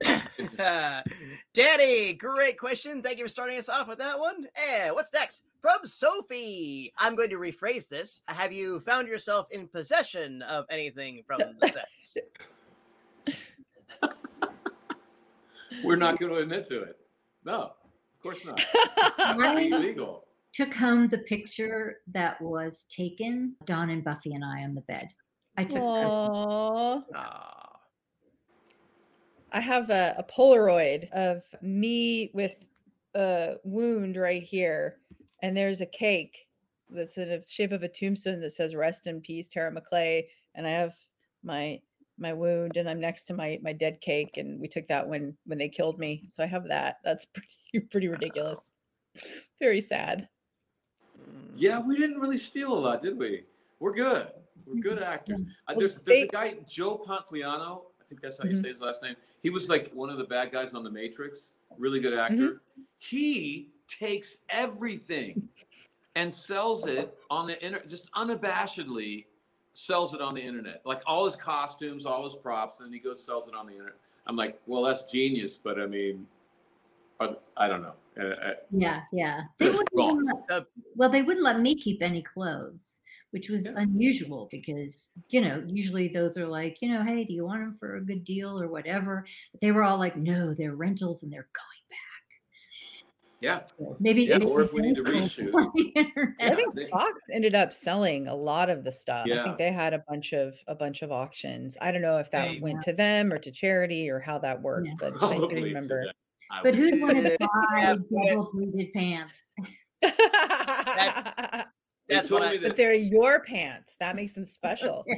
Danny, 1.53 2.13
great 2.15 2.59
question. 2.59 3.03
Thank 3.03 3.19
you 3.19 3.25
for 3.25 3.29
starting 3.29 3.59
us 3.59 3.69
off 3.69 3.89
with 3.89 3.99
that 3.99 4.19
one. 4.19 4.47
And 4.71 4.95
what's 4.95 5.13
next? 5.13 5.43
From 5.61 5.81
Sophie. 5.85 6.93
I'm 6.97 7.15
going 7.17 7.31
to 7.31 7.37
rephrase 7.37 7.89
this. 7.89 8.23
Have 8.29 8.53
you 8.53 8.81
found 8.81 9.09
yourself 9.09 9.49
in 9.51 9.67
possession 9.69 10.43
of 10.43 10.65
anything 10.71 11.25
from 11.27 11.41
the 11.61 11.69
sets? 11.71 12.17
We're 15.83 15.97
not 15.97 16.19
going 16.21 16.33
to 16.33 16.39
admit 16.39 16.67
to 16.67 16.83
it. 16.83 16.97
No, 17.45 17.73
of 17.84 17.84
course 18.25 18.45
not. 18.45 18.65
I 19.19 19.69
Illegal. 19.71 20.25
took 20.53 20.75
home 20.75 21.09
the 21.09 21.19
picture 21.19 21.99
that 22.09 22.41
was 22.41 22.87
taken, 22.89 23.55
Dawn 23.67 23.91
and 23.91 24.03
Buffy 24.03 24.33
and 24.33 24.45
I 24.45 24.65
on 24.65 24.75
the 24.75 24.81
bed. 24.83 25.09
I 25.57 25.65
took 25.65 25.83
Aww. 25.83 27.03
Aw. 27.05 27.05
Ah. 27.15 27.71
I 29.53 29.61
have 29.61 29.91
a, 29.91 30.17
a 30.19 30.25
Polaroid 30.25 31.09
of 31.13 31.43
me 31.63 32.31
with 32.35 32.65
a 33.15 33.57
wound 33.63 34.17
right 34.17 34.43
here, 34.43 34.97
and 35.43 35.57
there's 35.57 35.81
a 35.81 35.87
cake 35.87 36.37
that's 36.91 37.19
in 37.19 37.29
the 37.29 37.45
shape 37.47 37.71
of 37.73 37.83
a 37.83 37.89
tombstone 37.89 38.41
that 38.41 38.51
says 38.51 38.75
"Rest 38.75 39.07
in 39.07 39.21
peace, 39.21 39.47
Tara 39.47 39.71
Maclay," 39.71 40.25
and 40.57 40.67
I 40.67 40.71
have 40.71 40.95
my 41.45 41.81
my 42.19 42.33
wound, 42.33 42.77
and 42.77 42.89
I'm 42.89 43.01
next 43.01 43.25
to 43.27 43.35
my 43.35 43.61
my 43.63 43.73
dead 43.73 44.01
cake, 44.01 44.39
and 44.39 44.61
we 44.61 44.67
took 44.67 44.89
that 44.89 45.07
when 45.07 45.37
when 45.47 45.59
they 45.59 45.69
killed 45.69 45.99
me, 46.01 46.29
so 46.33 46.43
I 46.43 46.47
have 46.47 46.67
that. 46.69 46.97
That's 47.05 47.27
pretty 47.27 47.49
pretty 47.91 48.09
ridiculous. 48.09 48.71
Very 49.61 49.81
sad. 49.81 50.29
Yeah, 51.57 51.81
we 51.81 51.97
didn't 51.99 52.19
really 52.21 52.37
steal 52.39 52.73
a 52.73 52.79
lot, 52.79 53.03
did 53.03 53.17
we? 53.19 53.45
We're 53.79 53.93
good. 53.93 54.29
We're 54.67 54.81
good 54.81 54.99
actors. 55.03 55.41
Uh, 55.69 55.75
there's 55.77 55.97
there's 55.99 56.25
a 56.25 56.29
guy, 56.29 56.55
Joe 56.69 56.99
Pantoliano. 57.07 57.83
I 58.01 58.05
think 58.07 58.21
that's 58.21 58.39
how 58.39 58.45
you 58.45 58.57
Mhm. 58.57 58.63
say 58.63 58.69
his 58.71 58.81
last 58.81 59.03
name. 59.03 59.17
He 59.43 59.51
was 59.51 59.69
like 59.69 59.91
one 59.93 60.11
of 60.11 60.19
the 60.19 60.25
bad 60.25 60.53
guys 60.53 60.75
on 60.75 60.83
The 60.85 60.91
Matrix. 60.91 61.55
Really 61.79 62.01
good 62.01 62.15
actor. 62.15 62.61
He 62.99 63.71
takes 63.89 64.39
everything 64.49 65.49
and 66.15 66.33
sells 66.33 66.87
it 66.87 67.17
on 67.31 67.47
the 67.47 67.63
internet, 67.65 67.89
just 67.89 68.11
unabashedly 68.13 69.27
sells 69.73 70.15
it 70.15 70.21
on 70.21 70.35
the 70.35 70.41
internet. 70.41 70.81
Like 70.85 71.03
all 71.07 71.25
his 71.25 71.35
costumes, 71.37 72.07
all 72.07 72.25
his 72.25 72.35
props, 72.37 72.81
and 72.81 72.93
he 72.95 73.01
goes 73.01 73.25
sells 73.25 73.49
it 73.49 73.55
on 73.55 73.67
the 73.67 73.73
internet. 73.73 73.97
I'm 74.27 74.37
like, 74.37 74.61
well, 74.67 74.83
that's 74.83 75.03
genius, 75.03 75.57
but 75.57 75.79
I 75.81 75.87
mean, 75.87 76.27
I, 77.21 77.35
I 77.57 77.69
don't 77.69 77.83
know. 77.83 77.95
Uh, 78.19 78.25
uh, 78.27 78.53
Yeah, 78.71 79.03
yeah. 79.13 79.43
They 79.59 79.67
wouldn't 79.67 79.89
even 79.99 80.25
let- 80.49 80.67
well, 80.97 81.09
they 81.09 81.23
wouldn't 81.23 81.45
let 81.45 81.61
me 81.61 81.75
keep 81.75 82.03
any 82.03 82.23
clothes, 82.23 83.01
which 83.33 83.49
was 83.49 83.65
Yeah. 83.67 83.73
unusual 83.77 84.49
because, 84.51 85.11
you 85.31 85.41
know, 85.41 85.63
usually 85.67 86.09
those 86.09 86.37
are 86.37 86.47
like, 86.47 86.81
you 86.81 86.89
know, 86.89 87.03
hey, 87.03 87.25
do 87.25 87.33
you 87.33 87.45
want 87.45 87.61
them 87.61 87.77
for 87.79 87.97
a 87.97 88.05
good 88.05 88.25
deal 88.25 88.61
or 88.61 88.69
whatever? 88.69 89.25
But 89.53 89.61
they 89.61 89.73
were 89.73 89.83
all 89.83 89.99
like, 89.99 90.17
no, 90.17 90.55
they're 90.55 90.77
rentals 90.77 91.23
and 91.23 91.33
they're 91.33 91.49
going 91.53 91.85
back. 91.91 91.99
Yeah. 93.41 93.61
Maybe 94.01 94.23
Yeah, 94.25 94.37
it's 94.37 94.45
or 94.47 94.63
if 94.63 94.73
we 94.73 94.81
need 94.83 94.95
to 94.97 95.05
successful 95.05 95.45
reshoot. 95.75 96.33
I 96.41 96.55
think 96.55 96.75
Fox 96.91 97.13
ended 97.33 97.55
up 97.55 97.73
selling 97.73 98.27
a 98.29 98.35
lot 98.35 98.71
of 98.71 98.85
the 98.85 98.93
stuff. 98.93 99.27
Yeah. 99.27 99.41
I 99.41 99.45
think 99.45 99.59
they 99.59 99.73
had 99.73 99.93
a 99.93 100.03
bunch 100.09 100.33
of 100.33 100.55
a 100.67 100.75
bunch 100.75 101.03
of 101.03 101.13
auctions. 101.13 101.77
I 101.81 101.91
don't 101.91 102.01
know 102.03 102.19
if 102.19 102.31
that 102.31 102.49
Hey. 102.49 102.61
went 102.61 102.81
to 102.83 102.93
them 102.93 103.33
or 103.33 103.39
to 103.39 103.51
charity 103.51 104.09
or 104.09 104.19
how 104.21 104.39
that 104.39 104.63
worked, 104.63 104.87
Yeah. 104.89 104.95
but 104.99 105.13
I 105.15 105.19
Probably 105.19 105.49
do 105.49 105.55
to 105.57 105.63
remember. 105.63 106.07
Them. 106.51 106.59
I 106.59 106.63
But 106.63 106.65
would- 106.65 106.75
who'd 106.77 107.01
want 107.01 107.17
to 107.17 107.37
buy 107.39 107.97
but- 107.97 108.29
double 108.29 108.47
pleated 108.47 108.93
pants? 108.93 109.35
They 112.07 112.17
That's 112.17 112.31
what 112.31 112.43
me 112.43 112.59
I- 112.59 112.69
but 112.69 112.77
they're 112.77 112.93
your 112.93 113.41
pants. 113.41 113.97
That 113.99 114.15
makes 114.15 114.33
them 114.33 114.47
special. 114.47 115.05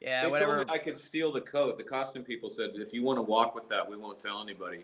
Yeah, 0.00 0.24
they 0.24 0.30
whatever. 0.32 0.56
told 0.56 0.66
me 0.66 0.74
I 0.74 0.78
could 0.78 0.98
steal 0.98 1.30
the 1.30 1.40
coat. 1.40 1.78
The 1.78 1.84
costume 1.84 2.24
people 2.24 2.50
said, 2.50 2.70
if 2.74 2.92
you 2.92 3.04
want 3.04 3.18
to 3.18 3.22
walk 3.22 3.54
with 3.54 3.68
that, 3.68 3.88
we 3.88 3.96
won't 3.96 4.18
tell 4.18 4.42
anybody. 4.42 4.82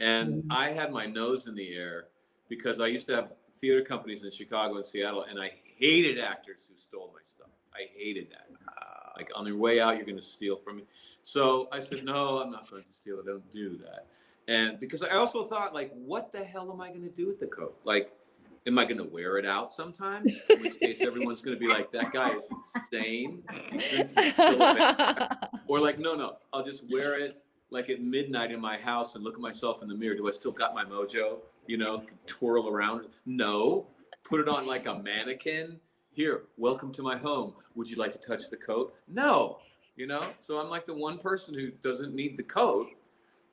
And 0.00 0.44
Mm. 0.44 0.46
I 0.50 0.70
had 0.70 0.92
my 0.92 1.06
nose 1.06 1.46
in 1.46 1.54
the 1.54 1.74
air 1.74 2.08
because 2.50 2.78
I 2.78 2.88
used 2.88 3.06
to 3.06 3.16
have 3.16 3.32
theater 3.52 3.80
companies 3.82 4.22
in 4.22 4.30
Chicago 4.30 4.76
and 4.76 4.84
Seattle, 4.84 5.22
and 5.22 5.40
I 5.40 5.52
hated 5.64 6.18
actors 6.20 6.68
who 6.70 6.76
stole 6.78 7.10
my 7.14 7.22
stuff. 7.24 7.48
I 7.72 7.86
hated 7.96 8.28
that. 8.32 8.48
Uh, 8.68 9.12
Like 9.16 9.30
on 9.34 9.46
your 9.46 9.56
way 9.56 9.80
out, 9.80 9.96
you're 9.96 10.04
going 10.04 10.16
to 10.16 10.22
steal 10.22 10.56
from 10.56 10.76
me. 10.76 10.84
So 11.22 11.68
I 11.72 11.80
said, 11.80 12.04
no, 12.04 12.40
I'm 12.40 12.50
not 12.50 12.70
going 12.70 12.84
to 12.84 12.92
steal 12.92 13.18
it. 13.20 13.24
Don't 13.24 13.50
do 13.50 13.78
that. 13.78 14.08
And 14.48 14.80
because 14.80 15.02
I 15.02 15.10
also 15.10 15.44
thought, 15.44 15.74
like, 15.74 15.92
what 15.94 16.32
the 16.32 16.42
hell 16.42 16.72
am 16.72 16.80
I 16.80 16.88
going 16.88 17.02
to 17.02 17.08
do 17.08 17.26
with 17.26 17.38
the 17.38 17.46
coat? 17.46 17.76
Like, 17.84 18.12
am 18.66 18.78
I 18.78 18.84
going 18.84 18.98
to 18.98 19.04
wear 19.04 19.36
it 19.38 19.46
out 19.46 19.72
sometimes? 19.72 20.40
In 20.50 20.62
which 20.62 20.80
case, 20.80 21.00
everyone's 21.02 21.40
going 21.40 21.56
to 21.56 21.60
be 21.60 21.68
like, 21.68 21.92
that 21.92 22.12
guy 22.12 22.30
is 22.30 22.48
insane. 22.50 23.42
Or 25.68 25.78
like, 25.78 25.98
no, 25.98 26.14
no, 26.14 26.36
I'll 26.52 26.64
just 26.64 26.84
wear 26.90 27.18
it 27.18 27.42
like 27.70 27.88
at 27.90 28.02
midnight 28.02 28.50
in 28.50 28.60
my 28.60 28.76
house 28.76 29.14
and 29.14 29.22
look 29.22 29.34
at 29.34 29.40
myself 29.40 29.82
in 29.82 29.88
the 29.88 29.94
mirror. 29.94 30.16
Do 30.16 30.26
I 30.28 30.32
still 30.32 30.50
got 30.50 30.74
my 30.74 30.84
mojo? 30.84 31.38
You 31.66 31.78
know, 31.78 32.02
twirl 32.26 32.68
around? 32.68 33.06
No. 33.26 33.86
Put 34.24 34.40
it 34.40 34.48
on 34.48 34.66
like 34.66 34.86
a 34.86 34.98
mannequin. 34.98 35.78
Here, 36.12 36.42
welcome 36.56 36.92
to 36.94 37.02
my 37.02 37.16
home. 37.16 37.54
Would 37.76 37.88
you 37.88 37.96
like 37.96 38.12
to 38.12 38.18
touch 38.18 38.50
the 38.50 38.56
coat? 38.56 38.94
No. 39.06 39.60
You 39.96 40.08
know, 40.08 40.24
so 40.40 40.58
I'm 40.58 40.68
like 40.68 40.86
the 40.86 40.94
one 40.94 41.18
person 41.18 41.54
who 41.54 41.70
doesn't 41.70 42.14
need 42.14 42.36
the 42.36 42.42
coat. 42.42 42.88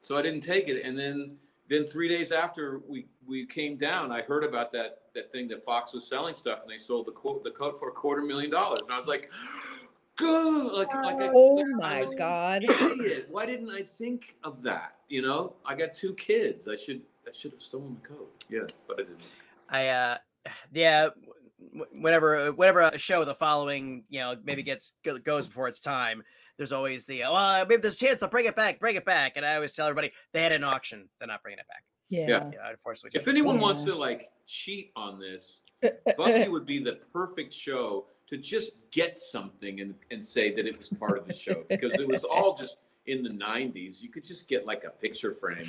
So 0.08 0.18
I 0.18 0.22
didn't 0.22 0.40
take 0.40 0.70
it. 0.70 0.86
And 0.86 0.98
then 0.98 1.36
then 1.68 1.84
three 1.84 2.08
days 2.08 2.32
after 2.32 2.80
we 2.88 3.08
we 3.28 3.46
came 3.46 3.76
down, 3.76 4.10
I 4.10 4.22
heard 4.22 4.46
about 4.46 4.72
that 4.72 5.02
that 5.14 5.34
thing 5.34 5.50
that 5.50 5.66
Fox 5.66 5.94
was 5.94 6.08
selling 6.08 6.34
stuff, 6.34 6.62
and 6.62 6.72
they 6.72 6.78
sold 6.78 7.08
the 7.08 7.12
coat 7.12 7.44
the 7.44 7.52
coat 7.52 7.78
for 7.78 7.90
a 7.90 7.92
quarter 7.92 8.22
million 8.22 8.50
dollars. 8.50 8.80
And 8.84 8.94
I 8.94 8.98
was 8.98 9.08
like, 9.08 9.30
good. 10.16 10.72
Like 10.72 10.94
like 11.04 11.22
I, 11.22 11.30
oh 11.34 11.56
like, 11.56 11.68
my 11.78 12.02
I'm 12.04 12.16
god. 12.16 12.64
idiot. 12.64 13.28
Why 13.30 13.46
didn't 13.46 13.70
I 13.70 13.82
think 13.82 14.38
of 14.46 14.64
that? 14.64 14.96
You 15.10 15.24
know, 15.24 15.56
I 15.66 15.76
got 15.76 15.94
two 15.94 16.14
kids. 16.14 16.70
I 16.70 16.78
should 16.78 17.02
I 17.28 17.32
should 17.38 17.52
have 17.52 17.62
stolen 17.62 17.98
the 18.02 18.08
coat. 18.08 18.46
Yeah, 18.50 18.62
but 18.88 19.02
I 19.02 19.04
didn't. 19.04 19.32
I 19.70 19.88
uh 19.90 20.18
yeah 20.72 21.10
w- 21.74 22.02
whenever 22.02 22.54
whenever 22.54 22.80
a 22.80 22.98
show 22.98 23.26
the 23.26 23.36
following 23.36 24.06
you 24.08 24.22
know 24.22 24.38
maybe 24.42 24.64
gets 24.64 24.94
goes 25.26 25.48
before 25.48 25.68
its 25.68 25.82
time 25.82 26.24
there's 26.58 26.72
always 26.72 27.06
the 27.06 27.24
oh 27.24 27.34
uh, 27.36 27.66
maybe 27.68 27.82
there's 27.82 27.96
a 27.96 28.06
chance 28.06 28.20
they'll 28.20 28.30
bring 28.30 28.46
it 28.46 28.56
back 28.56 28.80
bring 28.80 28.96
it 28.96 29.06
back 29.06 29.34
and 29.38 29.46
I 29.46 29.56
always 29.56 29.74
tell 29.74 29.88
everybody 29.88 30.12
they 30.34 30.42
had 30.42 30.52
an 30.52 30.64
auction 30.64 31.08
they're 31.20 31.28
not 31.28 31.42
bringing 31.44 31.60
it 31.60 31.68
back 31.68 31.84
Yeah. 32.10 32.28
yeah 32.52 32.70
unfortunately 32.70 33.20
If 33.20 33.28
anyone 33.28 33.60
wants 33.60 33.84
to 33.86 33.96
like 33.96 34.30
cheat 34.46 34.92
on 34.96 35.20
this, 35.20 35.62
Buffy 36.18 36.48
would 36.50 36.66
be 36.66 36.80
the 36.80 37.00
perfect 37.14 37.54
show 37.54 38.06
to 38.28 38.38
just 38.38 38.74
get 38.92 39.18
something 39.18 39.82
and, 39.82 39.94
and 40.12 40.24
say 40.24 40.52
that 40.54 40.66
it 40.66 40.78
was 40.78 40.90
part 40.90 41.18
of 41.18 41.26
the 41.28 41.34
show 41.34 41.64
because 41.70 41.94
it 41.96 42.08
was 42.08 42.24
all 42.24 42.56
just 42.56 42.78
in 43.06 43.24
the 43.24 43.30
90s. 43.30 44.02
You 44.02 44.10
could 44.10 44.24
just 44.26 44.48
get 44.50 44.66
like 44.66 44.84
a 44.84 44.90
picture 44.90 45.32
frame. 45.32 45.66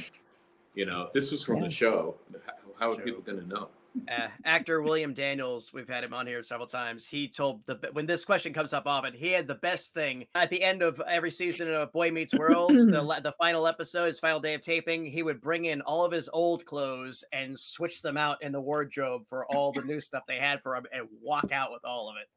You 0.75 0.87
know, 0.87 1.09
this 1.13 1.31
was 1.31 1.43
from 1.45 1.57
Yeah. 1.59 1.65
the 1.65 1.71
show. 1.71 2.17
How, 2.47 2.53
how 2.79 2.91
are 2.93 2.95
True. 2.97 3.05
people 3.05 3.21
going 3.23 3.41
to 3.41 3.47
know? 3.49 3.69
Uh, 4.09 4.29
actor 4.45 4.83
William 4.83 5.13
Daniels, 5.15 5.73
we've 5.73 5.89
had 5.89 6.05
him 6.05 6.13
on 6.15 6.27
here 6.27 6.43
several 6.43 6.67
times. 6.67 7.07
He 7.07 7.29
told 7.29 7.61
the 7.67 7.79
when 7.93 8.07
this 8.07 8.25
question 8.25 8.53
comes 8.53 8.73
up 8.73 8.87
often, 8.87 9.15
he 9.15 9.29
had 9.33 9.47
the 9.47 9.55
best 9.57 9.95
thing 9.95 10.27
at 10.35 10.51
the 10.51 10.63
end 10.63 10.83
of 10.83 11.01
every 11.09 11.31
season 11.31 11.73
of 11.75 11.93
Boy 11.93 12.11
Meets 12.11 12.35
World, 12.35 12.71
the 12.75 13.21
the 13.23 13.35
final 13.39 13.67
episode, 13.67 14.07
his 14.07 14.21
final 14.21 14.41
day 14.41 14.55
of 14.55 14.63
taping. 14.63 15.05
He 15.05 15.23
would 15.23 15.41
bring 15.41 15.65
in 15.67 15.81
all 15.83 16.05
of 16.05 16.13
his 16.13 16.29
old 16.33 16.65
clothes 16.65 17.25
and 17.33 17.59
switch 17.59 18.03
them 18.03 18.17
out 18.17 18.43
in 18.43 18.53
the 18.53 18.61
wardrobe 18.61 19.23
for 19.29 19.47
all 19.47 19.73
the 19.73 19.83
new 19.83 20.01
stuff 20.01 20.23
they 20.29 20.37
had 20.37 20.63
for 20.63 20.77
him, 20.77 20.87
and 20.93 21.09
walk 21.23 21.53
out 21.53 21.73
with 21.73 21.85
all 21.85 22.09
of 22.11 22.17
it. 22.23 22.29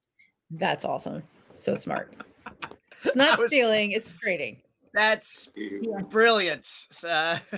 That's 0.59 0.85
awesome. 0.85 1.23
So 1.53 1.75
smart. 1.75 2.13
It's 3.03 3.15
not 3.15 3.39
was- 3.39 3.47
stealing, 3.47 3.93
it's 3.93 4.13
trading. 4.13 4.61
That's 4.93 5.49
Yeah. 5.55 6.01
brilliant. 6.09 6.67
Uh, 7.03 7.39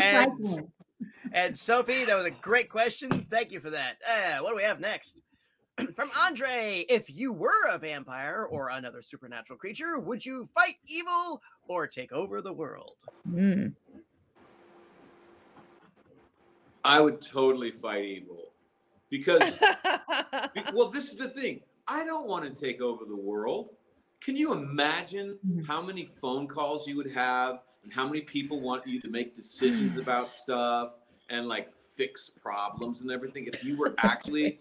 and, 0.00 0.32
Recycling. 0.32 0.68
And 1.32 1.56
Sophie, 1.56 2.04
that 2.04 2.16
was 2.16 2.26
a 2.26 2.30
great 2.30 2.68
question. 2.68 3.10
Thank 3.30 3.52
you 3.52 3.60
for 3.60 3.70
that. 3.70 3.96
Uh, 4.08 4.38
what 4.42 4.50
do 4.50 4.56
we 4.56 4.62
have 4.62 4.80
next? 4.80 5.22
From 5.94 6.10
Andre, 6.18 6.84
if 6.88 7.04
you 7.14 7.32
were 7.32 7.66
a 7.70 7.78
vampire 7.78 8.46
or 8.50 8.70
another 8.70 9.02
supernatural 9.02 9.58
creature, 9.58 9.98
would 9.98 10.24
you 10.24 10.48
fight 10.54 10.76
evil 10.86 11.42
or 11.68 11.86
take 11.86 12.12
over 12.12 12.40
the 12.40 12.52
world? 12.52 12.92
Mm. 13.30 13.72
I 16.84 17.00
would 17.00 17.20
totally 17.20 17.72
fight 17.72 18.04
evil 18.04 18.52
because, 19.10 19.58
be- 19.58 20.62
well, 20.72 20.88
this 20.88 21.08
is 21.12 21.16
the 21.16 21.28
thing. 21.28 21.60
I 21.88 22.04
don't 22.04 22.26
want 22.26 22.44
to 22.44 22.50
take 22.60 22.80
over 22.80 23.04
the 23.04 23.16
world. 23.16 23.70
Can 24.20 24.36
you 24.36 24.52
imagine 24.52 25.38
Mhm. 25.46 25.66
how 25.66 25.82
many 25.82 26.06
phone 26.06 26.46
calls 26.46 26.86
you 26.88 26.96
would 26.96 27.10
have 27.12 27.60
and 27.84 27.92
how 27.92 28.06
many 28.06 28.22
people 28.22 28.60
want 28.60 28.86
you 28.86 29.00
to 29.00 29.08
make 29.08 29.34
decisions 29.34 29.96
about 29.96 30.32
stuff 30.32 30.94
and 31.28 31.48
like 31.48 31.70
fix 31.70 32.28
problems 32.28 33.00
and 33.00 33.10
everything 33.10 33.46
if 33.46 33.64
you 33.64 33.76
were 33.76 33.94
actually 33.98 34.60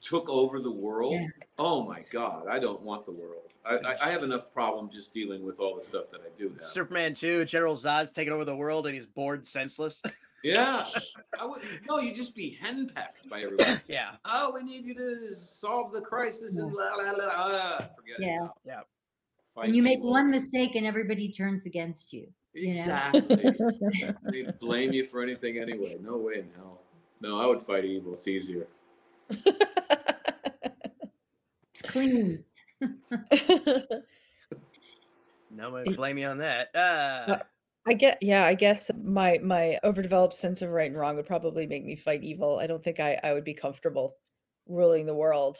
took 0.00 0.28
over 0.28 0.58
the 0.60 0.70
world? 0.70 1.14
Yeah. 1.14 1.26
Oh 1.58 1.84
my 1.84 2.04
God, 2.10 2.46
I 2.48 2.58
don't 2.58 2.82
want 2.82 3.04
the 3.04 3.12
world. 3.12 3.42
I, 3.64 3.76
I, 3.76 3.96
I 4.06 4.08
have 4.10 4.24
enough 4.24 4.52
problem 4.52 4.90
just 4.92 5.14
dealing 5.14 5.44
with 5.44 5.60
all 5.60 5.76
the 5.76 5.82
stuff 5.82 6.06
that 6.10 6.20
I 6.20 6.36
do 6.36 6.48
have. 6.48 6.62
Superman 6.62 7.14
2, 7.14 7.44
General 7.44 7.76
Zod's 7.76 8.10
taking 8.10 8.32
over 8.32 8.44
the 8.44 8.56
world 8.56 8.86
and 8.86 8.94
he's 8.94 9.06
bored 9.06 9.46
senseless. 9.46 10.02
Yeah. 10.44 10.86
I 11.38 11.44
would 11.46 11.62
no, 11.88 12.00
you 12.00 12.12
just 12.12 12.34
be 12.34 12.58
henpecked 12.60 13.28
by 13.30 13.42
everybody. 13.42 13.80
yeah. 13.86 14.16
oh, 14.24 14.50
we 14.52 14.64
need 14.64 14.84
you 14.84 14.92
to 14.94 15.32
solve 15.32 15.92
the 15.92 16.00
crisis 16.00 16.58
and 16.58 16.72
blah 16.72 16.90
blah 16.96 17.14
blah. 17.14 17.28
Ah, 17.32 17.76
forget 17.96 18.16
Yeah. 18.18 18.46
it. 18.46 18.50
Yeah. 18.64 18.80
Fight 19.54 19.66
And 19.66 19.76
you 19.76 19.84
make 19.84 20.00
one 20.00 20.30
mistake 20.30 20.74
and 20.74 20.84
everybody 20.84 21.30
turns 21.30 21.64
against 21.64 22.12
you. 22.12 22.26
You 22.54 22.74
know? 22.74 22.80
Exactly. 22.80 23.54
they 24.30 24.42
blame 24.60 24.92
you 24.92 25.04
for 25.04 25.22
anything 25.22 25.58
anyway. 25.58 25.96
No 26.00 26.16
way 26.16 26.40
in 26.40 26.50
hell. 26.54 26.80
No, 27.20 27.40
I 27.40 27.46
would 27.46 27.60
fight 27.60 27.84
evil. 27.84 28.14
It's 28.14 28.28
easier. 28.28 28.68
It's 29.30 29.42
clean. 31.82 32.44
No 35.54 35.70
one 35.70 35.84
can 35.84 35.94
blame 35.94 36.18
you 36.18 36.28
on 36.28 36.38
that. 36.38 36.74
Uh, 36.74 37.38
I 37.86 37.94
get 37.94 38.18
yeah, 38.22 38.46
I 38.46 38.54
guess 38.54 38.90
my 39.02 39.38
my 39.42 39.78
overdeveloped 39.84 40.34
sense 40.34 40.62
of 40.62 40.70
right 40.70 40.90
and 40.90 40.98
wrong 40.98 41.16
would 41.16 41.26
probably 41.26 41.66
make 41.66 41.84
me 41.84 41.96
fight 41.96 42.22
evil. 42.22 42.58
I 42.58 42.66
don't 42.66 42.82
think 42.82 43.00
I 43.00 43.18
I 43.22 43.32
would 43.32 43.44
be 43.44 43.54
comfortable 43.54 44.14
ruling 44.66 45.06
the 45.06 45.14
world. 45.14 45.58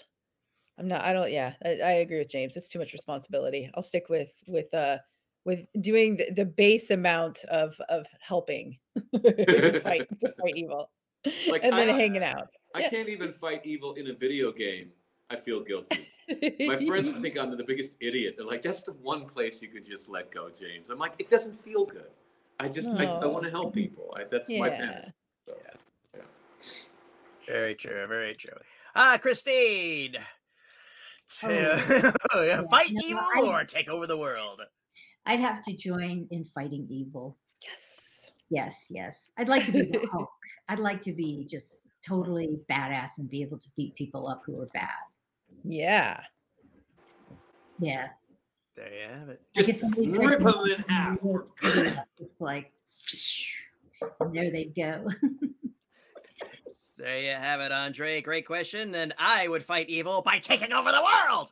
I'm 0.78 0.88
not 0.88 1.04
I 1.04 1.12
don't 1.12 1.30
yeah, 1.30 1.54
I, 1.64 1.68
I 1.68 1.92
agree 1.92 2.18
with 2.18 2.30
James. 2.30 2.56
It's 2.56 2.68
too 2.68 2.78
much 2.78 2.92
responsibility. 2.92 3.70
I'll 3.74 3.82
stick 3.82 4.08
with 4.08 4.32
with 4.46 4.72
uh 4.72 4.98
with 5.44 5.60
doing 5.80 6.16
the, 6.16 6.30
the 6.34 6.44
base 6.44 6.90
amount 6.90 7.44
of 7.44 7.74
of 7.88 8.06
helping 8.20 8.78
to 9.14 9.80
fight 9.80 10.08
to 10.20 10.32
fight 10.40 10.56
evil. 10.56 10.90
Like, 11.48 11.62
and 11.64 11.72
then 11.76 11.90
I- 11.90 11.98
hanging 11.98 12.24
out. 12.24 12.48
I 12.74 12.88
can't 12.88 13.08
even 13.08 13.32
fight 13.32 13.66
evil 13.66 13.94
in 13.94 14.08
a 14.08 14.14
video 14.14 14.50
game. 14.50 14.90
I 15.30 15.36
feel 15.36 15.62
guilty. 15.62 16.08
My 16.66 16.84
friends 16.86 17.12
think 17.22 17.38
I'm 17.38 17.56
the 17.56 17.64
biggest 17.64 17.96
idiot. 18.00 18.34
They're 18.36 18.46
like, 18.46 18.62
"That's 18.62 18.82
the 18.82 18.92
one 18.94 19.24
place 19.26 19.60
you 19.62 19.68
could 19.68 19.84
just 19.84 20.08
let 20.08 20.30
go, 20.30 20.48
James." 20.50 20.88
I'm 20.90 20.98
like, 20.98 21.14
"It 21.18 21.28
doesn't 21.28 21.54
feel 21.58 21.84
good. 21.86 22.10
I 22.60 22.68
just 22.68 22.88
I, 22.90 23.04
No. 23.20 23.28
want 23.30 23.44
to 23.44 23.50
help 23.50 23.72
people. 23.74 24.14
I, 24.16 24.24
that's 24.24 24.48
my 24.48 24.68
Yeah. 24.68 24.86
past." 24.86 25.12
So, 25.48 25.56
yeah. 25.64 26.72
very 27.46 27.74
true. 27.74 28.06
Very 28.08 28.34
true. 28.34 28.58
Ah, 28.94 29.18
Kristine. 29.22 30.16
Oh. 31.44 31.48
To 31.48 32.66
fight 32.70 32.90
no, 32.92 33.06
evil 33.06 33.22
I- 33.36 33.42
or 33.46 33.64
take 33.64 33.88
over 33.88 34.06
the 34.06 34.18
world? 34.18 34.60
I'd 35.26 35.40
have 35.40 35.62
to 35.64 35.72
join 35.76 36.26
in 36.30 36.44
fighting 36.44 36.86
evil. 36.88 37.36
yes. 37.64 38.32
Yes, 38.50 38.88
yes. 38.90 39.30
I'd 39.38 39.48
like 39.48 39.64
to 39.66 39.72
be 39.72 39.82
the 39.82 40.06
Hulk. 40.12 40.28
I'd 40.68 40.78
like 40.78 41.00
to 41.02 41.12
be 41.12 41.46
just 41.48 41.82
totally 42.06 42.58
badass 42.70 43.16
and 43.18 43.30
be 43.30 43.40
able 43.40 43.58
to 43.58 43.68
beat 43.76 43.94
people 43.94 44.28
up 44.28 44.42
who 44.44 44.60
are 44.60 44.68
bad. 44.74 44.90
Yeah. 45.64 46.20
Yeah. 47.78 48.08
There 48.76 48.92
you 48.92 49.08
have 49.18 49.28
it. 49.30 49.40
Just 49.54 49.68
if 49.70 49.78
somebody 49.78 50.10
said 50.10 50.20
rip 50.20 50.42
something 50.42 50.70
them 50.70 50.84
in 50.86 50.94
half. 50.94 51.18
really 51.22 51.96
It's 52.20 52.40
like, 52.40 52.72
and 54.20 54.34
there 54.34 54.50
they 54.50 54.64
go. 54.66 55.08
There 56.98 57.18
you 57.18 57.30
have 57.30 57.58
it, 57.60 57.72
Andre. 57.72 58.20
Great 58.20 58.46
question. 58.46 58.94
And 58.94 59.12
I 59.18 59.48
would 59.48 59.64
fight 59.64 59.88
evil 59.88 60.22
by 60.22 60.38
taking 60.38 60.72
over 60.72 60.92
the 60.92 61.02
world. 61.02 61.50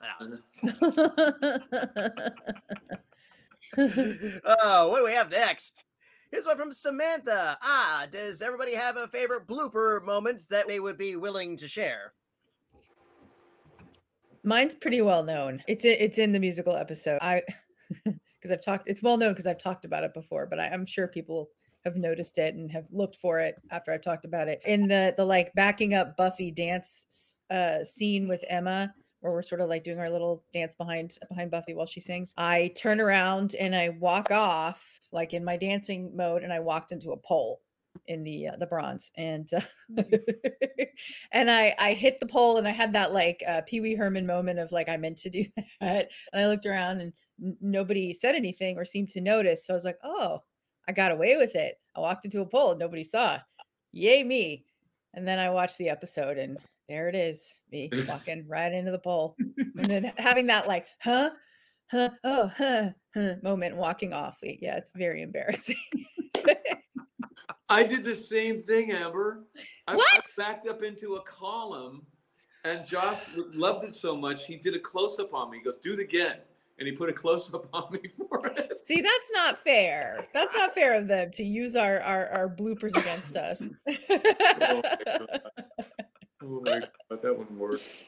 Oh, 4.45 4.89
what 4.89 4.99
do 4.99 5.05
we 5.05 5.15
have 5.15 5.31
next? 5.31 5.85
Here's 6.31 6.47
one 6.47 6.57
from 6.57 6.73
Samantha. 6.73 7.59
Ah, 7.63 8.07
does 8.11 8.41
everybody 8.41 8.75
have 8.75 8.97
a 8.97 9.09
favorite 9.09 9.47
blooper 9.47 10.03
moment 10.05 10.43
that 10.51 10.69
they 10.69 10.79
would 10.79 10.97
be 10.97 11.17
willing 11.17 11.57
to 11.57 11.69
share? 11.69 12.13
Mine's 14.45 14.75
pretty 14.75 15.03
well 15.03 15.23
known. 15.23 15.63
It's 15.67 15.85
it's 15.85 16.19
in 16.19 16.33
the 16.33 16.39
musical 16.39 16.75
episode. 16.77 17.19
I 17.21 17.43
because 18.05 18.51
I've 18.51 18.65
talked. 18.65 18.89
It's 18.89 19.03
well 19.03 19.17
known 19.17 19.33
because 19.33 19.47
I've 19.47 19.59
talked 19.59 19.85
about 19.85 20.05
it 20.05 20.15
before. 20.15 20.47
But 20.47 20.61
I, 20.61 20.69
I'm 20.69 20.87
sure 20.87 21.09
people 21.09 21.51
have 21.85 21.97
noticed 21.97 22.39
it 22.39 22.55
and 22.55 22.71
have 22.71 22.87
looked 22.91 23.17
for 23.17 23.41
it 23.41 23.57
after 23.71 23.93
I've 23.93 24.03
talked 24.03 24.25
about 24.25 24.49
it. 24.49 24.61
In 24.65 24.89
the 24.89 25.15
the 25.17 25.25
like 25.25 25.53
backing 25.55 25.95
up 25.95 26.17
Buffy 26.17 26.51
dance 26.51 27.41
uh, 27.51 27.85
scene 27.85 28.29
with 28.29 28.45
Emma, 28.49 28.95
where 29.21 29.33
we're 29.33 29.43
sort 29.43 29.61
of 29.61 29.69
like 29.69 29.85
doing 29.85 29.99
our 29.99 30.11
little 30.11 30.45
dance 30.53 30.75
behind 30.75 31.19
behind 31.29 31.51
Buffy 31.51 31.75
while 31.75 31.87
she 31.87 32.01
sings. 32.01 32.33
I 32.37 32.73
turn 32.77 33.01
around 33.01 33.55
and 33.55 33.75
I 33.75 33.91
walk 33.91 34.31
off 34.31 35.01
like 35.13 35.35
in 35.35 35.45
my 35.45 35.57
dancing 35.57 36.17
mode, 36.17 36.43
and 36.43 36.53
I 36.53 36.61
walked 36.61 36.93
into 36.93 37.13
a 37.13 37.17
pole 37.17 37.61
in 38.07 38.23
the 38.23 38.49
uh, 38.49 38.57
the 38.57 38.67
bronze 38.67 39.11
and 39.17 39.51
uh, 39.53 39.61
and 41.33 41.51
I 41.51 41.75
I 41.79 41.93
hit 41.93 42.21
the 42.21 42.27
pole 42.27 42.57
and 42.57 42.67
I 42.67 42.71
had 42.71 42.93
that 42.93 43.13
like 43.13 43.43
uh, 43.47 43.63
Pee 43.67 43.81
Wee 43.81 43.97
Herman 43.97 44.27
moment 44.27 44.59
of 44.59 44.71
like 44.73 44.89
I 44.89 44.97
meant 44.97 45.19
to 45.19 45.31
do 45.31 45.45
that 45.81 46.09
and 46.33 46.43
I 46.43 46.47
looked 46.47 46.67
around 46.67 47.01
and 47.01 47.13
n- 47.43 47.57
nobody 47.61 48.15
said 48.15 48.37
anything 48.37 48.77
or 48.77 48.85
seemed 48.85 49.11
to 49.11 49.21
notice 49.21 49.67
so 49.67 49.75
I 49.75 49.77
was 49.77 49.85
like 49.85 49.99
oh 50.05 50.41
I 50.89 50.93
got 50.93 51.13
away 51.13 51.37
with 51.37 51.55
it. 51.55 51.77
I 51.97 52.01
walked 52.01 52.25
into 52.25 52.41
a 52.41 52.47
pole 52.47 52.73
and 52.73 52.81
nobody 52.81 53.05
saw. 53.05 53.39
Yay 53.93 54.25
me. 54.25 54.65
And 55.15 55.27
then 55.27 55.39
I 55.39 55.51
watched 55.51 55.79
the 55.79 55.89
episode 55.89 56.37
and 56.37 56.59
there 56.91 57.09
it 57.09 57.15
is 57.15 57.55
me 57.71 57.89
walking 58.09 58.45
right 58.49 58.73
into 58.73 58.91
the 58.91 58.99
pole 58.99 59.37
and 59.57 59.87
then 59.87 60.13
having 60.19 60.47
that 60.49 60.67
like 60.67 60.87
huh 61.01 61.31
huh 61.91 62.11
oh 62.25 62.51
huh, 62.57 62.91
huh 63.15 63.35
moment 63.43 63.77
walking 63.77 64.13
off 64.13 64.39
yeah 64.43 64.77
it's 64.77 64.91
very 64.95 65.23
embarrassing 65.23 65.77
I 67.69 67.85
did 67.85 68.05
the 68.05 68.17
same 68.17 68.61
thing, 68.61 68.91
Amber. 68.91 69.45
I, 69.87 69.95
What? 69.95 70.25
backed 70.37 70.67
up 70.67 70.83
into 70.83 71.15
a 71.15 71.23
column, 71.23 72.05
and 72.65 72.85
Joss 72.85 73.17
loved 73.37 73.85
it 73.85 73.95
so 73.95 74.17
much 74.17 74.47
he 74.47 74.57
did 74.57 74.75
a 74.75 74.79
close 74.81 75.21
up 75.21 75.33
on 75.33 75.51
me. 75.51 75.59
He 75.59 75.65
goes, 75.65 75.77
"Do 75.77 75.93
it 75.93 76.01
again," 76.01 76.39
and 76.79 76.89
he 76.89 76.93
put 76.93 77.09
a 77.09 77.13
close 77.13 77.53
up 77.55 77.69
on 77.73 77.93
me 77.93 78.09
for 78.09 78.45
it. 78.57 78.73
See, 78.87 79.01
that's 79.01 79.31
not 79.33 79.63
fair. 79.63 80.27
That's 80.35 80.53
not 80.57 80.75
fair 80.75 80.95
of 80.95 81.07
them 81.07 81.31
to 81.33 81.45
use 81.45 81.77
our 81.77 82.01
our, 82.01 82.27
our 82.37 82.49
bloopers 82.49 82.97
against 82.97 83.37
us. 83.37 83.63
Oh 84.13 84.83
Oh 86.43 86.63
my 86.65 86.81
god, 86.81 87.23
that 87.23 87.37
one 87.37 87.59
worked. 87.59 88.05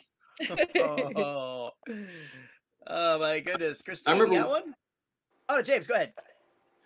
oh. 0.77 1.71
oh 2.87 3.19
my 3.19 3.41
goodness, 3.41 3.83
Kristine, 3.83 4.17
you 4.17 4.23
remember- 4.23 4.43
got 4.45 4.51
one? 4.51 4.75
Oh, 5.49 5.61
James, 5.61 5.87
go 5.87 5.95
ahead. 5.95 6.13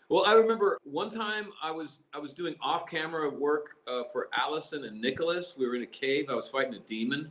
Well, 0.08 0.24
I 0.24 0.34
remember 0.34 0.78
one 0.84 1.10
time 1.10 1.48
I 1.62 1.72
was 1.72 2.02
I 2.14 2.18
was 2.18 2.32
doing 2.32 2.54
off 2.60 2.86
camera 2.86 3.28
work 3.28 3.70
uh, 3.88 4.02
for 4.12 4.28
Alyson 4.32 4.84
and 4.84 5.00
Nicholas. 5.00 5.54
We 5.58 5.66
were 5.66 5.74
in 5.74 5.82
a 5.82 5.86
cave. 5.86 6.26
I 6.30 6.34
was 6.34 6.48
fighting 6.48 6.74
a 6.74 6.78
demon, 6.80 7.30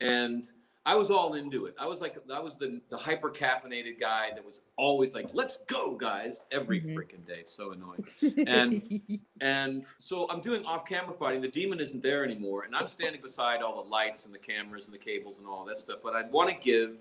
and 0.00 0.50
I 0.84 0.96
was 0.96 1.12
all 1.12 1.34
into 1.34 1.66
it. 1.66 1.76
I 1.78 1.86
was 1.86 2.00
like 2.00 2.16
I 2.32 2.40
was 2.40 2.56
the 2.56 2.80
the 2.88 2.96
hyper 2.96 3.30
caffeinated 3.30 4.00
guy 4.00 4.30
that 4.34 4.44
was 4.44 4.62
always 4.76 5.14
like, 5.14 5.32
"Let's 5.32 5.58
go, 5.68 5.94
guys!" 5.96 6.42
every 6.50 6.80
Mhm. 6.80 6.94
freaking 6.96 7.24
day. 7.26 7.42
So 7.44 7.70
annoying. 7.72 8.04
And- 8.48 9.00
And 9.40 9.84
so 9.98 10.28
I'm 10.30 10.40
doing 10.40 10.64
off 10.64 10.84
camera 10.84 11.12
fighting. 11.12 11.40
The 11.40 11.48
demon 11.48 11.80
isn't 11.80 12.00
there 12.02 12.24
anymore. 12.24 12.62
And 12.64 12.74
I'm 12.76 12.86
standing 12.88 13.20
beside 13.20 13.60
all 13.62 13.82
the 13.82 13.88
lights 13.88 14.24
and 14.24 14.32
the 14.34 14.38
cameras 14.38 14.86
and 14.86 14.94
the 14.94 14.98
cables 14.98 15.38
and 15.38 15.46
all 15.46 15.64
that 15.66 15.78
stuff. 15.78 15.98
But 16.02 16.14
I'd 16.14 16.30
want 16.30 16.48
to 16.50 16.56
give 16.56 17.00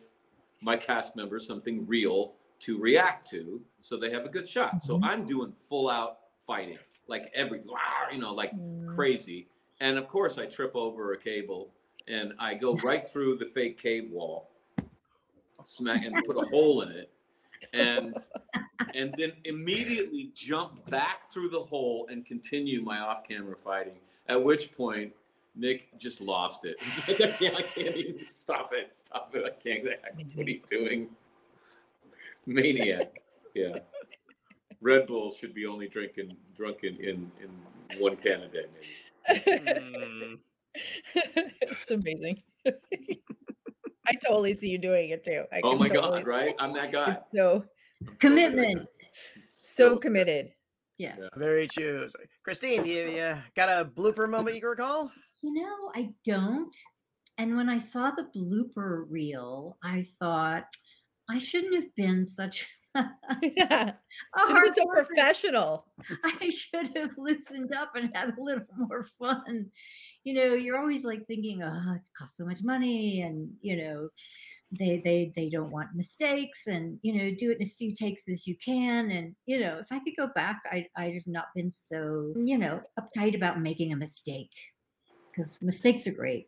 my 0.62 0.76
cast 0.78 1.16
members 1.16 1.46
something 1.46 1.86
real 1.88 2.34
to 2.62 2.78
react 2.80 3.30
to 3.32 3.62
so 3.82 3.98
they 3.98 4.12
have 4.12 4.26
a 4.26 4.30
good 4.30 4.48
shot. 4.48 4.84
So 4.84 4.98
Mhm. 5.00 5.04
I'm 5.04 5.26
doing 5.26 5.52
full 5.54 5.90
out 5.90 6.20
fighting, 6.46 6.78
like 7.08 7.32
every, 7.34 7.62
you 8.12 8.20
know, 8.20 8.34
like 8.34 8.54
Mm. 8.56 8.94
crazy. 8.96 9.48
And 9.80 9.98
of 9.98 10.08
course, 10.08 10.38
I 10.38 10.46
trip 10.46 10.76
over 10.76 11.14
a 11.14 11.18
cable 11.18 11.72
and 12.08 12.34
I 12.40 12.54
go 12.54 12.76
right 12.78 13.06
through 13.06 13.38
the 13.38 13.46
fake 13.46 13.82
cave 13.82 14.10
wall, 14.12 14.50
smack 15.64 16.06
and 16.06 16.16
put 16.26 16.38
a 16.38 16.48
hole 16.48 16.82
in 16.82 16.92
it. 16.92 17.12
And 17.74 18.18
and 18.96 19.14
then 19.18 19.34
immediately 19.46 20.32
jump 20.34 20.90
back 20.90 21.30
through 21.32 21.50
the 21.50 21.60
hole 21.60 22.08
and 22.10 22.26
continue 22.26 22.82
my 22.82 23.00
off-camera 23.00 23.56
fighting. 23.56 24.00
At 24.28 24.44
which 24.44 24.76
point, 24.76 25.14
Nick 25.56 25.98
just 25.98 26.22
lost 26.22 26.66
it. 26.66 26.82
He's 26.82 27.08
like, 27.08 27.22
I 27.22 27.32
can't, 27.34 27.56
I 27.56 27.62
can't 27.62 27.96
even 27.96 28.28
stop 28.28 28.70
it, 28.72 28.94
stop 28.94 29.32
it. 29.34 29.46
I 29.46 29.50
can't. 29.62 29.84
What 30.36 30.48
are 30.48 30.50
you 30.50 30.62
doing? 30.68 31.10
Maniac. 32.46 33.22
Yeah. 33.54 33.80
Red 34.82 35.06
Bull 35.06 35.32
should 35.32 35.54
be 35.54 35.66
only 35.66 35.88
drinking 35.88 36.36
drunk 36.56 36.84
in, 36.84 36.96
in, 36.98 37.32
one 38.00 38.16
can 38.16 38.42
a 38.42 38.48
day, 38.48 38.66
maybe. 39.28 39.60
Mm. 39.60 40.40
It's 41.16 41.92
amazing. 41.92 42.42
I 44.08 44.14
totally 44.26 44.56
see 44.56 44.70
you 44.70 44.78
doing 44.78 45.10
it 45.12 45.24
too. 45.24 45.44
I 45.52 45.62
Oh 45.64 45.76
my 45.76 45.88
totally- 45.88 46.20
God, 46.24 46.28
right? 46.28 46.56
I'm 46.60 46.74
that 46.74 46.92
guy. 46.92 47.12
It's 47.12 47.26
so 47.36 47.64
Commitment. 48.20 48.88
so 49.48 49.98
committed. 49.98 50.52
Yeah. 50.98 51.16
Very 51.36 51.68
true. 51.68 52.08
Kristine, 52.48 52.86
you, 52.86 53.10
you 53.10 53.38
got 53.56 53.70
a 53.70 53.86
blooper 53.86 54.30
moment 54.30 54.56
you 54.56 54.62
can 54.62 54.70
recall? 54.72 55.12
You 55.42 55.54
know, 55.54 55.92
I 55.96 56.12
don't. 56.26 56.76
And 57.38 57.56
when 57.56 57.70
I 57.70 57.78
saw 57.80 58.12
the 58.12 58.28
blooper 58.36 59.06
reel, 59.10 59.78
I 59.84 60.06
thought 60.20 60.66
I 61.30 61.40
shouldn't 61.40 61.76
have 61.76 61.96
been 61.96 62.28
such 62.28 62.62
a 62.62 62.66
yeah. 62.96 63.94
hard 64.34 64.68
It's 64.68 64.78
so 64.78 64.86
worker. 64.86 65.06
professional. 65.06 65.86
I 66.24 66.50
should 66.50 66.96
have 66.98 67.18
loosened 67.18 67.74
up 67.74 67.96
and 67.96 68.16
had 68.16 68.38
a 68.38 68.42
little 68.42 68.66
more 68.78 69.08
fun. 69.20 69.72
You 70.24 70.34
know, 70.34 70.54
you're 70.54 70.78
always 70.80 71.04
like 71.06 71.26
thinking, 71.28 71.64
oh, 71.64 71.94
it 71.96 72.08
costs 72.18 72.38
so 72.38 72.46
much 72.46 72.64
money, 72.64 73.22
and 73.22 73.52
you 73.62 73.78
know, 73.78 74.10
they 74.78 75.02
they 75.04 75.32
they 75.36 75.50
don't 75.50 75.72
want 75.72 75.96
mistakes, 75.96 76.68
and 76.68 77.00
you 77.02 77.14
know, 77.14 77.36
do 77.36 77.52
it 77.52 77.58
in 77.58 77.64
as 77.64 77.74
few 77.74 77.94
takes 77.94 78.28
as 78.28 78.46
you 78.46 78.56
can. 78.64 79.12
And 79.12 79.36
you 79.46 79.60
know, 79.60 79.78
if 79.80 79.88
I 79.92 80.00
could 80.00 80.16
go 80.18 80.28
back, 80.36 80.62
I 80.72 80.88
I'd 80.96 81.14
have 81.14 81.28
not 81.28 81.46
been 81.56 81.72
so 81.72 82.34
you 82.36 82.58
know 82.58 82.82
uptight 83.00 83.36
about 83.36 83.62
making 83.62 83.94
a 83.94 83.98
mistake 83.98 84.52
because 85.32 85.62
mistakes 85.62 86.06
are 86.08 86.12
great. 86.12 86.48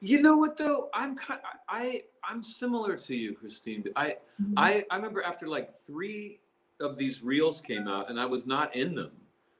You 0.00 0.22
know 0.22 0.36
what 0.36 0.56
though? 0.56 0.88
I'm 0.94 1.14
kind. 1.16 1.40
I 1.68 2.02
I'm 2.28 2.42
similar 2.42 2.96
to 2.96 3.16
you, 3.16 3.34
Kristine. 3.34 3.84
I 3.96 4.16
mm-hmm. 4.40 4.54
I 4.56 4.84
I 4.90 4.96
remember 4.96 5.22
after 5.22 5.46
like 5.46 5.70
three 5.72 6.40
of 6.80 6.96
these 6.96 7.22
reels 7.22 7.60
came 7.60 7.88
out, 7.88 8.10
and 8.10 8.18
I 8.20 8.26
was 8.26 8.46
not 8.46 8.74
in 8.74 8.94
them. 8.94 9.12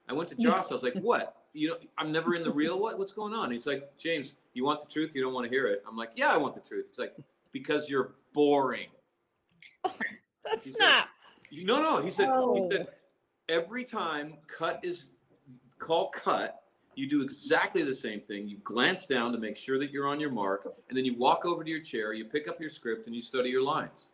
I 0.09 0.13
went 0.13 0.29
to. 0.31 0.37
Joss. 0.37 0.71
I 0.71 0.75
was 0.75 0.83
like, 0.83 0.95
"What? 1.01 1.37
You 1.53 1.69
know, 1.71 1.77
I'm 1.99 2.13
never 2.13 2.35
in 2.35 2.43
the 2.43 2.53
reel. 2.53 2.79
What? 2.79 2.99
What's 2.99 3.13
going 3.13 3.35
on?" 3.35 3.51
He's 3.51 3.67
like, 3.67 3.91
"James, 3.99 4.35
you 4.55 4.65
want 4.65 4.81
the 4.81 4.87
truth? 4.87 5.15
You 5.15 5.23
don't 5.23 5.35
want 5.35 5.45
to 5.45 5.51
hear 5.51 5.67
it." 5.67 5.83
I'm 5.89 5.97
like, 5.97 6.11
"Yeah, 6.17 6.33
I 6.33 6.37
want 6.37 6.55
the 6.55 6.61
truth." 6.61 6.87
He's 6.91 6.99
like, 6.99 7.15
"Because 7.53 7.89
you're 7.89 8.15
boring." 8.33 8.89
Oh, 9.85 9.93
that's 10.57 10.67
He 10.67 10.75
not. 10.79 11.09
No, 11.53 11.83
no. 11.83 12.03
He 12.03 12.11
said. 12.11 12.27
He 12.27 12.33
Oh. 12.33 12.69
said 12.71 12.89
every 13.51 13.85
time 13.85 14.39
cut 14.47 14.81
is 14.83 15.09
call 15.79 16.09
cut, 16.11 16.60
you 17.01 17.09
do 17.09 17.23
exactly 17.23 17.83
the 17.83 17.95
same 17.95 18.21
thing. 18.21 18.47
You 18.47 18.59
glance 18.59 19.07
down 19.07 19.33
to 19.33 19.39
make 19.39 19.57
sure 19.57 19.79
that 19.79 19.91
you're 19.91 20.07
on 20.07 20.21
your 20.21 20.31
mark, 20.31 20.71
and 20.89 20.97
then 20.97 21.07
you 21.07 21.15
walk 21.15 21.47
over 21.47 21.65
to 21.65 21.71
your 21.71 21.81
chair, 21.81 22.13
you 22.13 22.27
pick 22.27 22.47
up 22.47 22.61
your 22.61 22.69
script, 22.69 23.07
and 23.07 23.15
you 23.15 23.23
study 23.23 23.49
your 23.49 23.63
lines. 23.63 24.11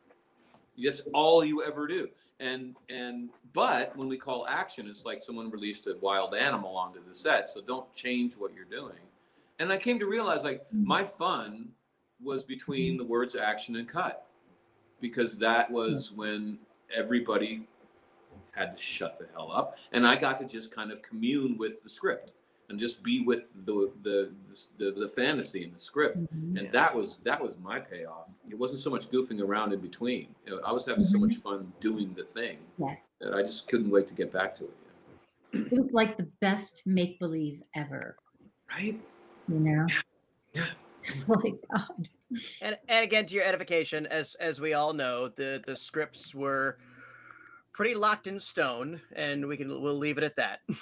That's 0.83 1.03
all 1.13 1.45
you 1.45 1.65
ever 1.65 1.89
do. 1.89 2.09
And 2.39 2.77
and 2.89 3.31
but 3.53 3.97
when 3.97 4.09
we 4.09 4.17
call 4.17 4.47
action, 4.47 4.87
it's 4.89 5.05
like 5.05 5.23
someone 5.23 5.51
released 5.51 5.89
a 5.89 5.97
wild 6.01 6.35
animal 6.35 6.77
onto 6.77 7.01
the 7.03 7.15
set. 7.15 7.49
So 7.49 7.61
don't 7.61 7.93
change 7.93 8.35
what 8.35 8.55
you're 8.55 8.65
doing. 8.65 8.99
And 9.59 9.73
I 9.73 9.79
came 9.79 9.99
to 9.99 10.07
realize 10.07 10.45
like 10.45 10.65
my 10.71 11.03
fun 11.03 11.71
was 12.23 12.45
between 12.45 12.99
the 12.99 13.05
words 13.05 13.35
action 13.35 13.77
and 13.77 13.89
cut. 13.89 14.27
Because 15.01 15.39
that 15.39 15.71
was 15.71 16.13
when 16.13 16.59
everybody 16.95 17.67
had 18.53 18.77
to 18.77 18.83
shut 18.83 19.19
the 19.19 19.27
hell 19.35 19.51
up. 19.51 19.79
And 19.93 20.07
I 20.07 20.17
got 20.17 20.39
to 20.39 20.47
just 20.47 20.75
kind 20.75 20.93
of 20.93 21.03
commune 21.03 21.59
with 21.59 21.83
the 21.83 21.89
script 21.89 22.33
and 22.69 22.79
just 22.81 23.03
be 23.03 23.23
with 23.25 23.51
the 23.65 23.91
the 24.03 24.31
the, 24.79 24.93
the 24.93 25.09
fantasy 25.09 25.65
and 25.65 25.73
the 25.73 25.79
script 25.79 26.19
Mhm. 26.19 26.59
and 26.59 26.71
that 26.73 26.95
was 26.95 27.19
that 27.25 27.43
was 27.43 27.57
my 27.59 27.79
payoff. 27.79 28.29
It 28.51 28.59
wasn't 28.59 28.81
so 28.81 28.91
much 28.91 29.11
goofing 29.11 29.41
around 29.41 29.73
in 29.73 29.81
between. 29.81 30.35
You 30.45 30.57
know, 30.57 30.61
I 30.63 30.73
was 30.73 30.85
having 30.87 31.05
so 31.07 31.19
much 31.19 31.37
fun 31.37 31.73
doing 31.81 32.15
the 32.15 32.25
thing 32.25 32.59
Yeah. 32.79 32.97
that 33.21 33.35
I 33.35 33.43
just 33.43 33.69
couldn't 33.69 33.91
wait 33.91 34.07
to 34.09 34.15
get 34.15 34.33
back 34.33 34.55
to 34.57 34.65
it. 34.65 34.77
It 35.53 35.73
was 35.73 35.91
like 35.93 36.17
the 36.17 36.29
best 36.41 36.83
make 36.87 37.19
believe 37.19 37.63
ever. 37.75 38.17
Right? 38.71 39.01
You 39.49 39.61
know. 39.61 39.87
Yeah. 40.53 40.67
It's 41.09 41.29
like 41.29 41.55
God. 41.73 42.09
And, 42.61 42.77
and 42.89 43.05
again, 43.05 43.27
to 43.27 43.35
your 43.37 43.45
edification, 43.45 44.07
as 44.07 44.35
as 44.41 44.61
we 44.61 44.75
all 44.75 44.93
know, 44.93 45.29
the 45.29 45.63
the 45.65 45.77
scripts 45.77 46.35
were 46.35 46.79
pretty 47.73 47.95
locked 47.95 48.27
in 48.27 48.41
stone, 48.41 49.01
and 49.15 49.47
we 49.47 49.57
can 49.57 49.69
we'll 49.81 49.95
leave 49.99 50.19
it 50.19 50.25
at 50.25 50.35
that. 50.37 50.61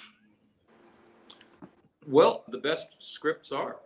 Well, 2.07 2.43
the 2.49 2.57
best 2.57 2.87
scripts 2.99 3.51
are. 3.51 3.77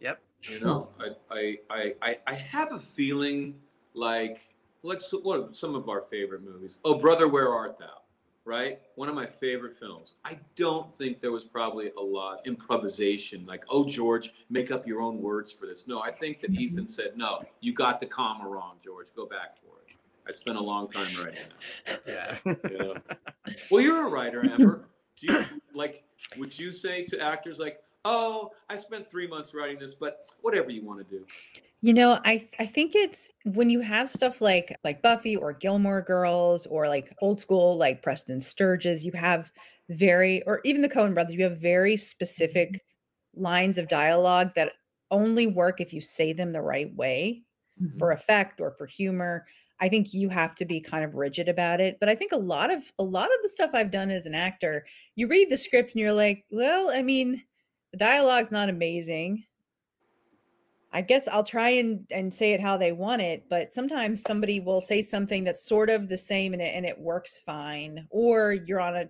Yep. 0.00 0.20
You 0.42 0.60
know, 0.60 0.88
I 0.98 1.10
I 1.30 1.58
I 1.70 1.94
I, 2.02 2.18
I 2.26 2.34
have 2.34 2.72
a 2.72 2.78
feeling 2.78 3.54
like 3.94 4.40
like 4.82 5.00
so, 5.02 5.18
what 5.20 5.56
some 5.56 5.74
of 5.74 5.88
our 5.88 6.00
favorite 6.00 6.42
movies. 6.42 6.78
Oh, 6.84 6.98
brother, 6.98 7.28
where 7.28 7.52
art 7.52 7.78
thou? 7.78 8.00
right? 8.44 8.80
One 8.96 9.08
of 9.08 9.14
my 9.14 9.26
favorite 9.26 9.76
films. 9.76 10.14
I 10.24 10.38
don't 10.56 10.92
think 10.92 11.20
there 11.20 11.30
was 11.30 11.44
probably 11.44 11.92
a 11.96 12.00
lot 12.00 12.46
improvisation, 12.46 13.46
like, 13.46 13.64
oh 13.68 13.86
George, 13.86 14.32
make 14.48 14.70
up 14.70 14.86
your 14.86 15.00
own 15.02 15.20
words 15.20 15.52
for 15.52 15.66
this. 15.66 15.86
No, 15.86 16.00
I 16.00 16.10
think 16.10 16.40
that 16.40 16.50
Ethan 16.50 16.88
said, 16.88 17.12
no, 17.16 17.42
you 17.60 17.72
got 17.72 18.00
the 18.00 18.06
comma 18.06 18.48
wrong, 18.48 18.76
George. 18.84 19.08
Go 19.14 19.26
back 19.26 19.56
for 19.58 19.78
it. 19.86 19.94
I 20.28 20.32
spent 20.32 20.58
a 20.58 20.62
long 20.62 20.88
time 20.88 21.06
writing 21.22 21.42
that. 21.86 22.02
Yeah. 22.06 22.54
Yeah. 22.70 23.54
Well, 23.70 23.80
you're 23.82 24.06
a 24.06 24.10
writer, 24.10 24.44
Amber. 24.44 24.88
Do 25.20 25.28
you 25.28 25.46
like? 25.74 26.04
Would 26.38 26.58
you 26.58 26.72
say 26.72 27.04
to 27.04 27.20
actors 27.20 27.58
like, 27.60 27.80
"Oh, 28.04 28.52
I 28.70 28.76
spent 28.76 29.10
three 29.10 29.28
months 29.28 29.54
writing 29.54 29.78
this, 29.78 29.94
but 29.94 30.20
whatever 30.40 30.70
you 30.70 30.84
want 30.84 31.06
to 31.08 31.18
do"? 31.18 31.26
You 31.82 31.94
know, 31.94 32.20
I 32.24 32.48
I 32.58 32.66
think 32.66 32.94
it's 32.94 33.30
when 33.54 33.70
you 33.70 33.80
have 33.80 34.10
stuff 34.10 34.40
like 34.40 34.78
like 34.84 35.02
Buffy 35.02 35.36
or 35.36 35.52
Gilmore 35.54 36.02
Girls 36.02 36.66
or 36.66 36.88
like 36.88 37.14
old 37.22 37.40
school 37.40 37.76
like 37.76 38.02
Preston 38.02 38.40
Sturges, 38.40 39.04
you 39.06 39.12
have 39.12 39.50
very 39.88 40.42
or 40.44 40.60
even 40.64 40.82
the 40.82 40.88
Coen 40.90 41.14
brothers, 41.14 41.34
you 41.34 41.44
have 41.44 41.58
very 41.58 41.96
specific 41.96 42.82
lines 43.34 43.78
of 43.78 43.88
dialogue 43.88 44.52
that 44.56 44.72
only 45.10 45.46
work 45.46 45.80
if 45.80 45.92
you 45.92 46.00
say 46.02 46.32
them 46.32 46.52
the 46.52 46.60
right 46.62 46.94
way 46.94 47.44
Mhm. 47.76 47.98
for 47.98 48.12
effect 48.12 48.60
or 48.60 48.72
for 48.72 48.86
humor. 48.86 49.46
I 49.80 49.88
think 49.88 50.12
you 50.12 50.28
have 50.28 50.54
to 50.56 50.64
be 50.64 50.80
kind 50.80 51.04
of 51.04 51.14
rigid 51.14 51.48
about 51.48 51.80
it. 51.80 51.98
But 52.00 52.08
I 52.08 52.14
think 52.14 52.32
a 52.32 52.36
lot 52.36 52.72
of 52.72 52.92
a 52.98 53.02
lot 53.02 53.26
of 53.26 53.42
the 53.42 53.48
stuff 53.48 53.70
I've 53.72 53.90
done 53.90 54.10
as 54.10 54.26
an 54.26 54.34
actor, 54.34 54.84
you 55.16 55.26
read 55.26 55.50
the 55.50 55.56
script 55.56 55.92
and 55.92 56.00
you're 56.00 56.12
like, 56.12 56.44
well, 56.50 56.90
I 56.90 57.02
mean, 57.02 57.42
the 57.92 57.98
dialogue's 57.98 58.50
not 58.50 58.68
amazing. 58.68 59.44
I 60.92 61.02
guess 61.02 61.28
I'll 61.28 61.44
try 61.44 61.70
and 61.70 62.04
and 62.10 62.34
say 62.34 62.52
it 62.52 62.60
how 62.60 62.76
they 62.76 62.92
want 62.92 63.22
it, 63.22 63.44
but 63.48 63.72
sometimes 63.72 64.22
somebody 64.22 64.60
will 64.60 64.80
say 64.80 65.02
something 65.02 65.44
that's 65.44 65.64
sort 65.64 65.88
of 65.88 66.08
the 66.08 66.18
same 66.18 66.52
and 66.52 66.60
it 66.60 66.74
and 66.74 66.84
it 66.84 66.98
works 66.98 67.40
fine. 67.40 68.06
Or 68.10 68.52
you're 68.52 68.80
on 68.80 68.96
a 68.96 69.08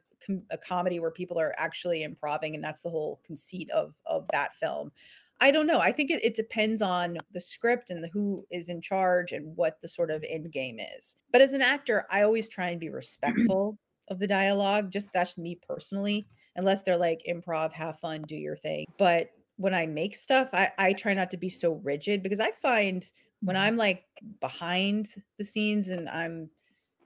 a 0.50 0.59
comedy 0.59 1.00
where 1.00 1.11
people 1.11 1.38
are 1.40 1.54
actually 1.56 2.02
improving, 2.02 2.54
and 2.54 2.62
that's 2.62 2.83
the 2.83 2.90
whole 2.90 3.20
conceit 3.24 3.70
of 3.70 3.94
of 4.06 4.26
that 4.33 4.54
film. 4.54 4.92
I 5.40 5.50
don't 5.50 5.66
know. 5.66 5.79
I 5.79 5.92
think 5.92 6.11
it, 6.11 6.22
it 6.22 6.35
depends 6.35 6.83
on 6.83 7.16
the 7.33 7.40
script 7.40 7.90
and 7.90 8.05
the 8.05 8.09
who 8.09 8.44
is 8.50 8.68
in 8.68 8.81
charge 8.83 9.33
and 9.33 9.57
what 9.57 9.79
the 9.81 9.88
sort 9.88 10.11
of 10.11 10.24
end 10.29 10.53
game 10.53 10.79
is. 10.98 11.16
But 11.33 11.40
as 11.40 11.55
an 11.55 11.62
actor, 11.62 12.07
I 12.11 12.22
always 12.22 12.48
try 12.48 12.70
and 12.70 12.81
be 12.81 12.88
respectful 12.90 13.79
of 14.09 14.18
the 14.18 14.26
dialogue. 14.26 14.90
Just 14.90 15.09
that's 15.14 15.38
me 15.38 15.59
personally, 15.66 16.26
unless 16.57 16.83
they're 16.83 16.96
like 16.96 17.22
improv, 17.29 17.72
have 17.72 17.98
fun, 17.98 18.22
do 18.26 18.37
your 18.37 18.57
thing. 18.57 18.87
But 18.98 19.31
when 19.57 19.74
I 19.74 19.87
make 19.87 20.14
stuff, 20.14 20.50
I, 20.53 20.72
I 20.79 20.92
try 20.92 21.14
not 21.14 21.31
to 21.31 21.37
be 21.37 21.50
so 21.50 21.81
rigid 21.83 22.22
because 22.22 22.40
I 22.40 22.50
find 22.50 23.09
when 23.40 23.57
mm-hmm. 23.57 23.64
I'm 23.64 23.76
like 23.76 24.05
behind 24.40 25.09
the 25.38 25.44
scenes 25.44 25.90
and 25.90 26.09
I'm, 26.09 26.50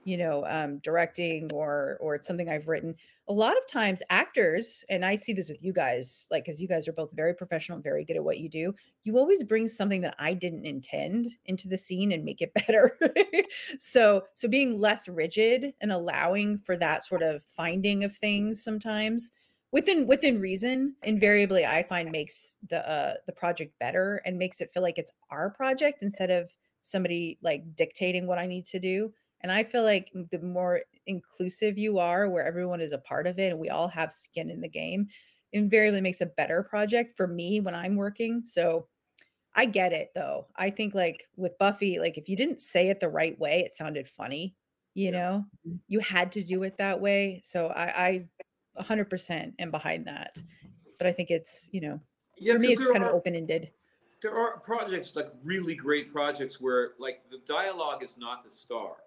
you 0.05 0.17
know, 0.17 0.45
um, 0.47 0.79
directing 0.79 1.51
or 1.51 1.97
or 1.99 2.15
it's 2.15 2.27
something 2.27 2.47
I've 2.47 2.67
written, 2.67 2.95
a 3.27 3.33
lot 3.33 3.57
of 3.57 3.67
times 3.67 4.01
actors, 4.09 4.85
and 4.87 5.03
I 5.03 5.15
see 5.15 5.33
this 5.33 5.49
with 5.49 5.61
you 5.61 5.73
guys, 5.73 6.27
like 6.31 6.45
because 6.45 6.61
you 6.61 6.67
guys 6.67 6.87
are 6.87 6.93
both 6.93 7.11
very 7.11 7.33
professional, 7.33 7.79
very 7.79 8.05
good 8.05 8.15
at 8.15 8.23
what 8.23 8.39
you 8.39 8.47
do. 8.47 8.73
You 9.03 9.17
always 9.17 9.43
bring 9.43 9.67
something 9.67 10.01
that 10.01 10.15
I 10.19 10.33
didn't 10.33 10.65
intend 10.65 11.27
into 11.45 11.67
the 11.67 11.77
scene 11.77 12.11
and 12.11 12.23
make 12.23 12.41
it 12.41 12.53
better. 12.67 12.97
so 13.79 14.23
so 14.35 14.47
being 14.47 14.79
less 14.79 15.07
rigid 15.07 15.73
and 15.81 15.91
allowing 15.91 16.59
for 16.59 16.77
that 16.77 17.03
sort 17.03 17.23
of 17.23 17.43
finding 17.43 18.03
of 18.03 18.15
things 18.15 18.63
sometimes 18.63 19.31
within 19.71 20.07
within 20.07 20.39
reason 20.39 20.95
invariably 21.03 21.65
i 21.65 21.83
find 21.83 22.09
makes 22.11 22.57
the 22.69 22.89
uh 22.89 23.15
the 23.25 23.31
project 23.33 23.77
better 23.79 24.21
and 24.25 24.37
makes 24.37 24.61
it 24.61 24.71
feel 24.73 24.81
like 24.81 24.97
it's 24.97 25.11
our 25.31 25.49
project 25.49 26.01
instead 26.01 26.31
of 26.31 26.49
somebody 26.81 27.37
like 27.41 27.63
dictating 27.75 28.25
what 28.25 28.37
i 28.37 28.45
need 28.45 28.65
to 28.65 28.79
do 28.79 29.11
and 29.45 29.51
i 29.51 29.63
feel 29.63 29.83
like 29.83 30.11
the 30.31 30.39
more 30.39 30.81
inclusive 31.05 31.77
you 31.77 31.99
are 31.99 32.27
where 32.29 32.43
everyone 32.43 32.81
is 32.81 32.91
a 32.91 32.97
part 32.97 33.27
of 33.27 33.37
it 33.37 33.51
and 33.51 33.59
we 33.59 33.69
all 33.69 33.87
have 33.87 34.11
skin 34.11 34.49
in 34.49 34.59
the 34.59 34.67
game 34.67 35.07
invariably 35.53 36.01
makes 36.01 36.19
a 36.19 36.25
better 36.25 36.63
project 36.63 37.15
for 37.15 37.27
me 37.27 37.59
when 37.59 37.75
i'm 37.75 37.95
working 37.95 38.41
so 38.47 38.87
i 39.55 39.65
get 39.65 39.93
it 39.93 40.11
though 40.15 40.47
i 40.55 40.69
think 40.69 40.95
like 40.95 41.27
with 41.35 41.57
buffy 41.59 41.99
like 41.99 42.17
if 42.17 42.29
you 42.29 42.35
didn't 42.35 42.61
say 42.61 42.89
it 42.89 42.99
the 42.99 43.09
right 43.09 43.39
way 43.39 43.59
it 43.61 43.75
sounded 43.75 44.07
funny 44.07 44.55
you 44.95 45.11
Yeah. 45.11 45.19
know 45.19 45.45
Mhm. 45.67 45.79
you 45.87 45.99
had 45.99 46.31
to 46.31 46.43
do 46.43 46.63
it 46.63 46.77
that 46.77 46.99
way 47.01 47.41
so 47.45 47.67
i 47.67 48.07
i 48.07 48.29
100% 48.73 49.55
am 49.59 49.71
behind 49.71 50.07
that 50.07 50.41
but 50.97 51.07
i 51.07 51.11
think 51.13 51.31
it's 51.31 51.69
you 51.71 51.81
know 51.81 52.01
Yeah, 52.37 52.53
for 52.53 52.59
me 52.59 52.71
it's 52.71 52.83
kind 52.91 53.03
of 53.03 53.11
open-ended 53.11 53.71
There 54.21 54.35
are 54.37 54.59
projects 54.59 55.15
like 55.15 55.27
really 55.43 55.75
great 55.75 56.11
projects 56.11 56.59
where 56.59 56.95
like 56.99 57.29
the 57.29 57.37
dialogue 57.39 58.03
is 58.03 58.17
not 58.17 58.43
the 58.43 58.51
star. 58.51 58.97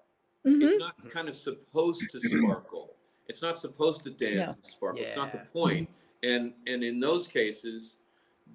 Mhm. 0.46 0.62
It's 0.62 0.78
not 0.78 1.10
kind 1.10 1.28
of 1.28 1.36
supposed 1.36 2.10
to 2.10 2.20
sparkle. 2.20 2.94
It's 3.26 3.42
not 3.42 3.58
supposed 3.58 4.02
to 4.04 4.10
dance 4.10 4.50
No. 4.50 4.54
and 4.54 4.64
sparkle. 4.66 5.02
It's 5.02 5.16
not 5.16 5.32
the 5.32 5.38
point. 5.38 5.90
And 6.22 6.54
and 6.66 6.82
in 6.82 7.00
those 7.00 7.28
cases, 7.28 7.98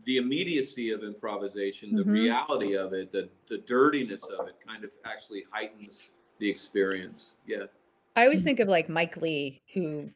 the 0.05 0.17
immediacy 0.17 0.89
of 0.91 1.03
improvisation, 1.03 1.95
the 1.95 2.03
Mhm. 2.03 2.11
reality 2.13 2.75
of 2.75 2.93
it, 2.93 3.11
the 3.11 3.29
the 3.47 3.59
dirtiness 3.59 4.27
of 4.29 4.47
it 4.47 4.55
kind 4.65 4.83
of 4.83 4.91
actually 5.05 5.43
heightens 5.51 6.11
the 6.39 6.49
experience. 6.49 7.33
Yeah. 7.45 7.67
I 8.15 8.23
always 8.25 8.43
think 8.43 8.59
of 8.59 8.67
like 8.67 8.89
Mike 8.89 9.17
Leigh, 9.17 9.61
who 9.73 10.09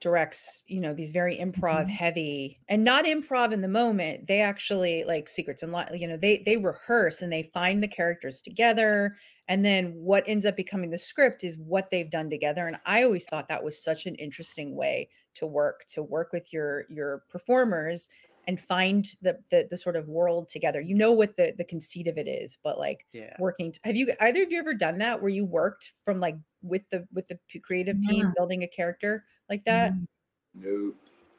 directs, 0.00 0.62
you 0.66 0.80
know, 0.80 0.94
these 0.94 1.10
very 1.10 1.36
improv 1.36 1.84
Mhm. 1.84 1.88
heavy 1.88 2.58
and 2.68 2.84
not 2.84 3.04
improv 3.04 3.52
in 3.52 3.60
the 3.60 3.68
moment. 3.68 4.26
They 4.28 4.40
actually 4.40 5.04
like 5.04 5.28
secrets 5.28 5.62
and 5.62 5.72
li- 5.72 5.98
you 5.98 6.06
know, 6.06 6.16
they 6.16 6.38
they 6.38 6.56
rehearse 6.56 7.22
and 7.22 7.32
they 7.32 7.42
find 7.44 7.82
the 7.82 7.88
characters 7.88 8.40
together. 8.42 9.16
And 9.48 9.64
then 9.64 9.92
what 9.94 10.24
ends 10.26 10.46
up 10.46 10.56
becoming 10.56 10.90
the 10.90 10.98
script 10.98 11.44
is 11.44 11.58
what 11.58 11.90
they've 11.90 12.10
done 12.10 12.30
together. 12.30 12.66
And 12.66 12.78
I 12.86 13.02
always 13.02 13.26
thought 13.26 13.48
that 13.48 13.62
was 13.64 13.82
such 13.82 14.06
an 14.06 14.14
interesting 14.16 14.74
way 14.74 15.10
to 15.34 15.46
work, 15.46 15.84
to 15.90 16.02
work 16.02 16.32
with 16.32 16.52
your 16.52 16.84
your 16.88 17.24
performers 17.28 18.08
and 18.46 18.60
find 18.60 19.06
the 19.20 19.40
the, 19.50 19.66
the 19.70 19.76
sort 19.78 19.96
of 19.96 20.08
world 20.08 20.48
together. 20.48 20.80
You 20.80 20.94
know 20.94 21.12
what 21.12 21.36
the 21.36 21.54
the 21.56 21.64
conceit 21.64 22.08
of 22.08 22.16
it 22.18 22.28
is, 22.28 22.58
but 22.62 22.78
like 22.78 23.06
Yeah. 23.12 23.38
working 23.38 23.72
t- 23.72 23.80
have 23.84 23.96
you 23.96 24.12
either 24.20 24.42
of 24.44 24.52
you 24.52 24.58
ever 24.58 24.74
done 24.74 24.98
that 24.98 25.20
where 25.20 25.30
you 25.30 25.44
worked 25.44 25.92
from 26.04 26.20
like 26.20 26.36
with 26.62 26.88
the 26.90 27.06
with 27.12 27.28
the 27.28 27.38
creative 27.60 28.00
team 28.00 28.30
Yeah. 28.30 28.34
building 28.36 28.62
a 28.62 28.68
character 28.68 29.24
like 29.48 29.64
that 29.64 29.94
Mhm. 29.94 30.06
No. 30.54 30.94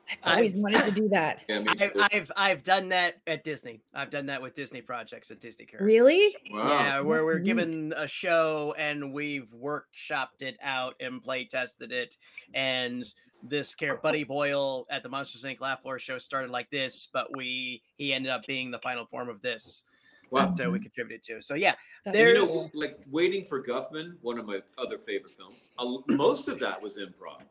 I've 0.10 0.18
always 0.36 0.54
I've- 0.54 0.62
wanted 0.62 0.84
to 0.84 0.92
do 1.02 1.10
that 1.10 1.42
Yeah, 1.48 1.64
I've. 1.68 1.92
I've 2.12 2.32
I've 2.38 2.64
done 2.64 2.90
that 2.90 3.16
at 3.28 3.44
Disney. 3.44 3.82
I've 3.94 4.10
done 4.10 4.26
that 4.28 4.42
with 4.42 4.54
Disney 4.56 4.82
projects 4.82 5.32
at 5.32 5.40
Disney 5.40 5.66
characters. 5.66 5.86
really 5.86 6.36
Wow. 6.52 6.70
Yeah, 6.70 7.00
where 7.02 7.26
we're 7.26 7.40
given 7.40 7.94
a 7.96 8.08
show 8.08 8.74
and 8.78 9.14
we've 9.14 9.48
workshopped 9.56 10.42
it 10.42 10.58
out 10.62 10.96
and 11.00 11.24
play 11.24 11.46
tested 11.46 11.92
it. 11.92 12.18
And 12.54 13.04
this 13.50 13.76
character, 13.76 14.02
Buddy 14.02 14.24
Boyle 14.24 14.86
at 14.90 15.04
the 15.04 15.10
Monsters 15.10 15.44
Inc. 15.44 15.60
Laugh 15.62 15.82
Floor 15.82 16.00
show 16.00 16.18
started 16.18 16.52
like 16.52 16.70
this, 16.70 17.08
but 17.14 17.36
we 17.36 17.82
he 17.98 18.14
ended 18.14 18.32
up 18.32 18.46
being 18.48 18.72
the 18.72 18.80
final 18.80 19.06
form 19.06 19.30
of 19.30 19.42
this 19.42 19.84
Wow. 20.32 20.54
that 20.58 20.68
uh, 20.68 20.72
we 20.72 20.80
contributed 20.80 21.24
to. 21.26 21.42
So 21.42 21.54
yeah, 21.54 21.76
That's 22.04 22.18
And 22.18 22.28
you 22.28 22.34
There's- 22.34 22.56
know, 22.56 22.70
like 22.74 22.98
Waiting 23.12 23.44
for 23.46 23.62
Guffman, 23.64 24.16
one 24.22 24.40
of 24.40 24.46
my 24.48 24.60
other 24.78 24.98
favorite 24.98 25.32
films. 25.34 25.68
a 25.78 25.84
l- 25.84 26.04
Most 26.08 26.48
of 26.48 26.60
that 26.60 26.82
was 26.82 26.98
improv. 26.98 27.42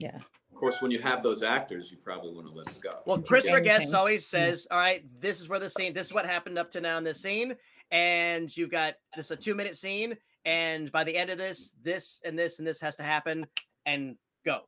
Yeah. 0.00 0.16
Of 0.16 0.56
course, 0.56 0.82
when 0.82 0.90
you 0.90 0.98
have 0.98 1.22
those 1.22 1.42
actors, 1.42 1.90
you 1.90 1.96
probably 1.98 2.32
want 2.32 2.46
to 2.48 2.52
let 2.52 2.66
them 2.66 2.74
go. 2.82 2.90
well, 3.06 3.16
Into 3.16 3.28
Christopher 3.28 3.58
anything. 3.58 3.78
Guest 3.80 3.94
always 3.94 4.26
says, 4.26 4.66
"All 4.70 4.78
right, 4.78 5.04
this 5.20 5.40
is 5.40 5.48
where 5.48 5.58
the 5.58 5.70
scene. 5.70 5.94
This 5.94 6.08
is 6.08 6.12
what 6.12 6.26
happened 6.26 6.58
up 6.58 6.70
to 6.72 6.80
now 6.80 6.98
in 6.98 7.04
this 7.04 7.20
scene, 7.22 7.56
and 7.90 8.54
you've 8.54 8.70
got 8.70 8.94
this 9.16 9.26
is 9.26 9.30
a 9.30 9.36
two 9.36 9.54
minute 9.54 9.76
scene, 9.76 10.16
and 10.44 10.90
by 10.92 11.04
the 11.04 11.16
end 11.16 11.30
of 11.30 11.38
this, 11.38 11.72
this 11.82 12.20
and 12.24 12.38
this 12.38 12.58
and 12.58 12.66
this 12.68 12.80
has 12.80 12.96
to 12.96 13.02
happen, 13.02 13.46
and 13.86 14.16
go." 14.44 14.60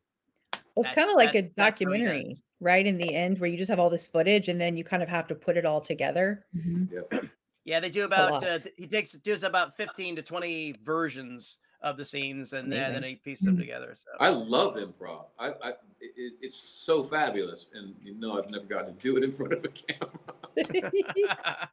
well 0.74 0.86
it's 0.86 0.94
kind 0.94 1.10
of 1.10 1.16
like 1.16 1.32
that- 1.34 1.44
a 1.44 1.52
that's 1.54 1.78
how 1.78 1.78
he 1.78 1.84
documentary 1.84 2.36
right 2.60 2.86
in 2.86 2.96
the 2.96 3.14
end 3.14 3.38
where 3.38 3.50
you 3.50 3.58
just 3.58 3.68
have 3.68 3.78
all 3.78 3.90
this 3.90 4.06
footage 4.06 4.48
and 4.48 4.58
then 4.58 4.74
you 4.74 4.82
kind 4.84 5.02
of 5.02 5.08
have 5.08 5.26
to 5.26 5.34
put 5.34 5.58
it 5.58 5.66
all 5.66 5.80
together 5.82 6.46
Mhm. 6.56 7.30
Yeah, 7.64 7.78
they 7.80 7.90
do 7.90 8.04
about 8.04 8.42
uh, 8.42 8.58
he 8.78 8.86
takes 8.86 9.12
does 9.12 9.42
about 9.44 9.76
15 9.76 10.16
to 10.16 10.22
20 10.22 10.76
versions 10.82 11.58
of 11.82 11.96
the 11.96 12.04
scenes 12.04 12.52
and 12.52 12.70
then, 12.70 12.80
then 12.80 12.90
Amazing. 12.98 13.08
he 13.10 13.16
pieces 13.16 13.46
them 13.46 13.56
together. 13.56 13.94
So 13.94 14.10
I 14.20 14.28
love 14.30 14.76
improv. 14.76 15.26
I, 15.38 15.48
I 15.62 15.70
it, 16.00 16.34
it's 16.40 16.56
so 16.56 17.02
fabulous, 17.02 17.66
and 17.74 17.94
you 18.02 18.14
know, 18.14 18.38
I've 18.38 18.50
never 18.50 18.64
gotten 18.64 18.94
to 18.96 19.00
do 19.00 19.16
it 19.16 19.24
in 19.24 19.32
front 19.32 19.52
of 19.52 19.64
a 19.64 19.68
camera. 19.68 20.10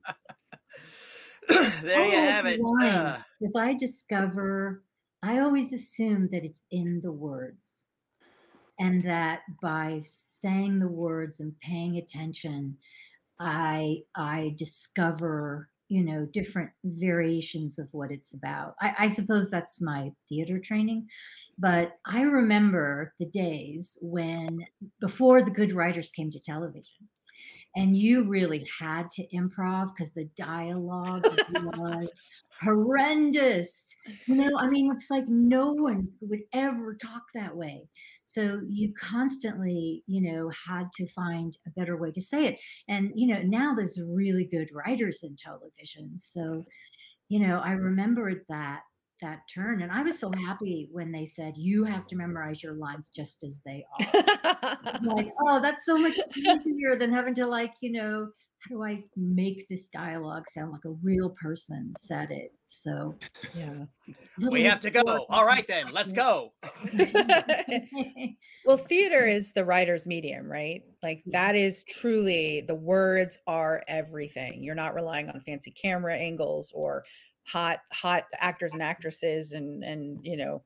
there 1.82 2.06
you 2.06 2.12
have 2.17 2.45
it. 2.45 2.62
lines, 2.62 2.93
Uh, 2.93 3.22
As 3.43 3.56
I 3.56 3.74
discover, 3.74 4.84
I 5.24 5.39
always 5.39 5.74
assume 5.74 6.30
that 6.32 6.43
it's 6.43 6.62
in 6.72 7.02
the 7.02 7.12
words. 7.12 7.86
And 8.81 9.02
that 9.04 9.42
by 9.62 10.00
saying 10.04 10.79
the 10.79 10.88
words 10.88 11.42
and 11.42 11.58
paying 11.60 11.98
attention, 11.98 12.77
I 13.40 14.04
I 14.15 14.56
discover, 14.58 15.69
you 15.90 16.06
know, 16.06 16.27
different 16.31 16.69
variations 16.83 17.79
of 17.79 17.90
what 17.92 18.12
it's 18.12 18.33
about. 18.33 18.75
I, 18.79 18.94
I 19.00 19.08
suppose 19.08 19.50
that's 19.50 19.81
my 19.81 20.12
theater 20.29 20.60
training. 20.60 21.08
But 21.58 21.94
I 22.06 22.21
remember 22.21 23.13
the 23.19 23.29
days 23.29 23.98
when 24.02 24.65
before 25.02 25.42
the 25.42 25.52
good 25.52 25.73
writers 25.73 26.12
came 26.12 26.29
to 26.31 26.40
television 26.40 27.10
and 27.76 27.96
you 27.96 28.24
really 28.24 28.67
had 28.80 29.12
to 29.12 29.28
improv 29.34 29.90
because 29.96 30.12
the 30.12 30.30
dialogue 30.36 31.26
was 31.78 32.10
horrendous. 32.62 33.96
You 34.26 34.36
know, 34.36 34.58
I 34.58 34.67
mean, 34.67 34.92
it's 34.92 35.12
like 35.12 35.28
no 35.28 35.74
one 35.74 36.08
would 36.22 36.42
ever 36.54 36.96
talk 36.96 37.24
that 37.36 37.56
way. 37.56 37.88
So 38.26 38.62
you 38.67 38.94
constantly, 39.00 40.04
you 40.08 40.32
know, 40.32 40.50
had 40.67 40.92
to 40.96 41.08
find 41.08 41.58
a 41.67 41.70
better 41.72 41.98
way 41.98 42.12
to 42.12 42.22
say 42.22 42.48
it. 42.48 42.60
And, 42.88 43.12
you 43.15 43.28
know, 43.28 43.42
now 43.44 43.74
there's 43.76 44.00
really 44.02 44.46
good 44.46 44.70
writers 44.74 45.24
in 45.24 45.36
television. 45.36 46.17
So, 46.17 46.65
you 47.30 47.40
know, 47.40 47.62
I 47.63 47.74
remembered 47.74 48.46
that 48.50 48.82
that 49.22 49.40
turn 49.54 49.82
and 49.82 49.92
i 49.92 50.02
was 50.02 50.17
so 50.17 50.32
happy 50.46 50.90
when 50.92 51.12
they 51.12 51.26
said 51.26 51.54
you 51.58 51.84
have 51.84 52.08
to 52.08 52.15
memorize 52.15 52.63
your 52.63 52.74
lines 52.74 53.10
just 53.13 53.44
as 53.44 53.62
they 53.65 53.84
are 54.13 54.78
like 55.02 55.32
oh 55.42 55.60
that's 55.62 55.86
so 55.86 55.98
much 55.98 56.17
easier 56.38 56.96
than 56.98 57.12
having 57.12 57.34
to 57.34 57.46
like 57.46 57.74
you 57.82 57.92
know 57.92 58.28
how 58.60 58.76
do 58.76 58.84
I 58.84 59.04
make 59.15 59.67
this 59.70 59.88
dialogue 59.88 60.44
sound 60.50 60.72
like 60.72 60.84
a 60.86 60.96
real 61.02 61.30
person 61.42 61.94
said 61.98 62.30
it? 62.32 62.52
So, 62.67 63.15
yeah. 63.56 63.86
We 64.52 64.63
have 64.63 64.82
to 64.82 64.92
go. 64.92 65.26
All 65.30 65.46
right, 65.46 65.65
then, 65.67 65.92
let's 65.94 66.12
go. 66.12 66.54
well, 68.65 68.78
theater 68.78 69.26
is 69.26 69.54
the 69.54 69.63
writer's 69.63 70.06
medium, 70.06 70.52
right? 70.52 70.84
Like, 71.02 71.24
that 71.28 71.56
is 71.56 71.86
truly 71.86 72.62
the 72.67 72.76
words 72.76 73.40
are 73.48 73.84
everything. 73.88 74.62
You're 74.62 74.76
not 74.76 74.94
relying 74.94 75.30
on 75.30 75.40
fancy 75.42 75.72
camera 75.72 76.17
angles 76.17 76.72
or 76.76 77.06
hot, 77.46 77.79
hot 77.92 78.25
actors 78.37 78.73
and 78.73 78.81
actresses, 78.81 79.52
and, 79.52 79.83
and, 79.83 80.19
you 80.23 80.37
know, 80.37 80.63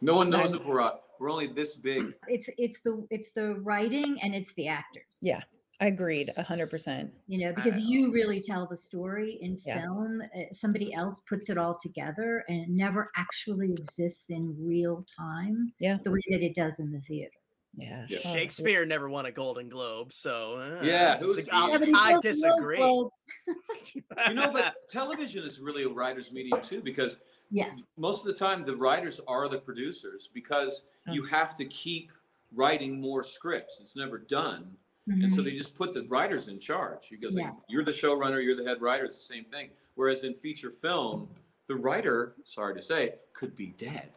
no 0.00 0.14
one 0.16 0.28
knows 0.28 0.52
if 0.52 0.64
we're 0.66 0.82
uh, 0.82 0.96
we're 1.18 1.30
only 1.30 1.46
this 1.46 1.76
big. 1.76 2.12
It's 2.28 2.48
it's 2.58 2.80
the 2.80 3.06
it's 3.10 3.30
the 3.30 3.54
writing 3.54 4.18
and 4.22 4.34
it's 4.34 4.52
the 4.54 4.68
actors. 4.68 5.16
Yeah. 5.22 5.40
I 5.80 5.86
agreed, 5.86 6.32
a 6.36 6.42
hundred 6.42 6.70
percent. 6.70 7.10
You 7.26 7.46
know, 7.46 7.52
because 7.52 7.80
you 7.80 8.12
really 8.12 8.40
tell 8.40 8.66
the 8.66 8.76
story 8.76 9.38
in 9.40 9.58
yeah. 9.66 9.80
film. 9.80 10.22
Uh, 10.36 10.42
somebody 10.52 10.94
else 10.94 11.20
puts 11.28 11.50
it 11.50 11.58
all 11.58 11.76
together, 11.80 12.44
and 12.48 12.60
it 12.60 12.68
never 12.68 13.08
actually 13.16 13.72
exists 13.72 14.30
in 14.30 14.54
real 14.58 15.04
time. 15.18 15.72
Yeah, 15.80 15.98
the 16.04 16.12
way 16.12 16.20
that 16.30 16.42
it 16.42 16.54
does 16.54 16.78
in 16.78 16.92
the 16.92 17.00
theater. 17.00 17.32
Yeah, 17.76 18.06
yeah. 18.08 18.18
Shakespeare 18.18 18.86
never 18.86 19.08
won 19.08 19.26
a 19.26 19.32
Golden 19.32 19.68
Globe, 19.68 20.12
so 20.12 20.78
uh, 20.80 20.84
yeah, 20.84 21.18
who's, 21.18 21.48
I, 21.50 21.78
I 21.94 22.20
disagree. 22.20 22.78
you 24.28 24.34
know, 24.34 24.50
but 24.52 24.74
television 24.88 25.44
is 25.44 25.60
really 25.60 25.84
a 25.84 25.88
writer's 25.88 26.32
medium 26.32 26.60
too, 26.60 26.80
because 26.80 27.16
yeah, 27.50 27.70
most 27.96 28.20
of 28.20 28.26
the 28.26 28.34
time 28.34 28.64
the 28.64 28.76
writers 28.76 29.20
are 29.26 29.48
the 29.48 29.58
producers 29.58 30.28
because 30.32 30.84
you 31.08 31.24
have 31.24 31.54
to 31.56 31.64
keep 31.64 32.12
writing 32.54 33.00
more 33.00 33.22
scripts. 33.22 33.78
It's 33.80 33.96
never 33.96 34.18
done 34.18 34.76
Mm-hmm. 35.08 35.24
And 35.24 35.32
so 35.32 35.40
mm-hmm. 35.40 35.50
they 35.50 35.56
just 35.56 35.74
put 35.74 35.92
the 35.92 36.02
writers 36.04 36.48
in 36.48 36.58
charge. 36.58 37.08
He 37.08 37.16
goes, 37.16 37.36
yeah. 37.36 37.44
like, 37.44 37.54
you're 37.68 37.84
the 37.84 37.90
showrunner, 37.90 38.42
you're 38.42 38.56
the 38.56 38.64
head 38.64 38.80
writer. 38.80 39.04
It's 39.04 39.26
the 39.26 39.34
same 39.34 39.44
thing. 39.44 39.70
Whereas 39.96 40.24
in 40.24 40.34
feature 40.34 40.70
film, 40.70 41.28
the 41.66 41.76
writer, 41.76 42.34
sorry 42.44 42.74
to 42.74 42.82
say, 42.82 43.14
could 43.32 43.54
be 43.54 43.74
dead 43.78 44.10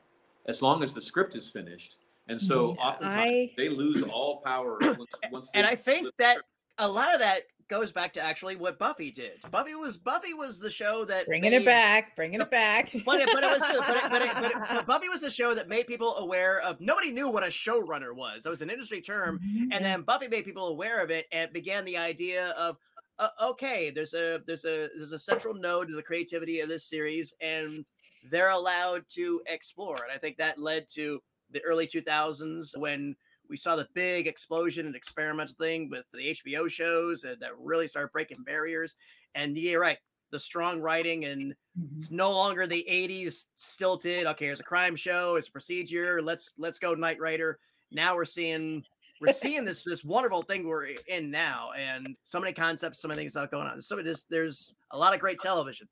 as 0.45 0.61
long 0.61 0.83
as 0.83 0.93
the 0.93 1.01
script 1.01 1.35
is 1.35 1.49
finished. 1.49 1.97
And 2.27 2.39
so 2.39 2.71
oftentimes 2.71 3.15
I... 3.15 3.51
they 3.57 3.69
lose 3.69 4.03
all 4.03 4.41
power 4.41 4.77
once, 4.81 4.99
once 5.31 5.51
And 5.53 5.65
I 5.65 5.75
think 5.75 6.07
that 6.19 6.39
a 6.77 6.87
lot 6.87 7.13
of 7.13 7.19
that 7.19 7.43
goes 7.67 7.91
back 7.91 8.13
to 8.13 8.21
actually 8.21 8.55
what 8.55 8.79
Buffy 8.79 9.11
did. 9.11 9.39
Buffy 9.51 9.75
was 9.75 9.97
Buffy 9.97 10.33
was 10.33 10.59
the 10.59 10.69
show 10.69 11.05
that 11.05 11.25
bringing 11.25 11.51
made, 11.51 11.61
it 11.61 11.65
back, 11.65 12.15
bringing 12.15 12.41
it 12.41 12.49
back. 12.49 12.91
But 13.05 13.21
it, 13.21 13.29
but 13.33 13.43
it 13.43 13.47
was 13.47 13.59
but, 13.59 13.75
it, 13.75 14.03
but, 14.09 14.21
it, 14.21 14.31
but, 14.33 14.67
but, 14.69 14.85
Buffy 14.87 15.09
was 15.09 15.21
the 15.21 15.29
show 15.29 15.53
that 15.53 15.69
made 15.69 15.87
people 15.87 16.15
aware 16.17 16.59
of. 16.61 16.79
Nobody 16.81 17.11
knew 17.11 17.29
what 17.29 17.43
a 17.43 17.47
showrunner 17.47 18.13
was. 18.13 18.45
It 18.45 18.49
was 18.49 18.61
an 18.61 18.69
industry 18.69 19.01
term, 19.01 19.39
mm-hmm. 19.39 19.71
and 19.71 19.83
then 19.83 20.01
Buffy 20.01 20.27
made 20.27 20.45
people 20.45 20.67
aware 20.67 21.01
of 21.01 21.09
it 21.09 21.25
and 21.31 21.51
began 21.53 21.85
the 21.85 21.97
idea 21.97 22.49
of. 22.51 22.77
Uh, 23.19 23.29
okay, 23.41 23.89
there's 23.89 24.13
a 24.13 24.41
there's 24.45 24.63
a 24.65 24.89
there's 24.95 25.11
a 25.11 25.17
central 25.17 25.55
node 25.55 25.87
to 25.87 25.95
the 25.95 26.03
creativity 26.03 26.59
of 26.59 26.69
this 26.69 26.85
series, 26.85 27.33
and 27.41 27.85
they're 28.29 28.51
allowed 28.51 29.03
to 29.09 29.41
explore. 29.47 29.95
And 29.95 30.11
I 30.13 30.19
think 30.19 30.37
that 30.37 30.59
led 30.59 30.87
to 30.91 31.19
the 31.51 31.61
early 31.61 31.87
2000s 31.87 32.77
when 32.77 33.15
we 33.49 33.57
saw 33.57 33.75
the 33.75 33.87
big 33.93 34.27
explosion 34.27 34.85
and 34.85 34.95
experimental 34.95 35.55
thing 35.55 35.89
with 35.89 36.05
the 36.13 36.35
HBO 36.35 36.69
shows 36.69 37.23
and 37.23 37.39
that 37.39 37.51
really 37.59 37.87
started 37.87 38.11
breaking 38.11 38.43
barriers. 38.43 38.95
And 39.35 39.57
you're 39.57 39.81
right, 39.81 39.97
the 40.31 40.39
strong 40.39 40.81
writing 40.81 41.25
and 41.25 41.53
mm-hmm. 41.79 41.97
it's 41.97 42.11
no 42.11 42.31
longer 42.31 42.67
the 42.67 42.85
80s 42.89 43.45
stilted. 43.55 44.25
Okay, 44.27 44.45
here's 44.45 44.59
a 44.59 44.63
crime 44.63 44.95
show, 44.95 45.35
it's 45.35 45.47
a 45.47 45.51
procedure. 45.51 46.21
Let's 46.21 46.53
let's 46.57 46.79
go 46.79 46.93
Knight 46.93 47.19
Rider. 47.19 47.59
Now 47.91 48.15
we're 48.15 48.25
seeing 48.25 48.83
we're 49.21 49.33
seeing 49.33 49.65
this 49.65 49.83
this 49.83 50.03
wonderful 50.03 50.43
thing 50.43 50.67
we're 50.67 50.89
in 51.07 51.31
now, 51.31 51.71
and 51.77 52.17
so 52.23 52.39
many 52.39 52.53
concepts, 52.53 53.01
so 53.01 53.07
many 53.07 53.19
things 53.19 53.35
not 53.35 53.51
going 53.51 53.67
on. 53.67 53.81
So 53.81 54.01
there's 54.01 54.25
there's 54.29 54.73
a 54.91 54.97
lot 54.97 55.13
of 55.13 55.19
great 55.19 55.39
television. 55.39 55.87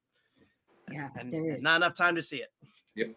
Yeah, 0.91 1.09
and 1.17 1.61
not 1.61 1.77
enough 1.77 1.95
time 1.95 2.15
to 2.15 2.21
see 2.21 2.37
it. 2.37 2.51
Yep. 2.95 3.15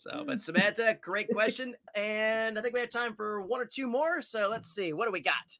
So, 0.00 0.24
but 0.26 0.40
Samantha, 0.40 0.96
great 1.02 1.28
question. 1.30 1.74
And 1.94 2.58
I 2.58 2.62
think 2.62 2.72
we 2.72 2.80
have 2.80 2.88
time 2.88 3.14
for 3.14 3.42
one 3.42 3.60
or 3.60 3.66
two 3.66 3.86
more. 3.86 4.22
So 4.22 4.48
let's 4.48 4.74
see. 4.74 4.94
What 4.94 5.04
do 5.04 5.12
we 5.12 5.20
got? 5.20 5.58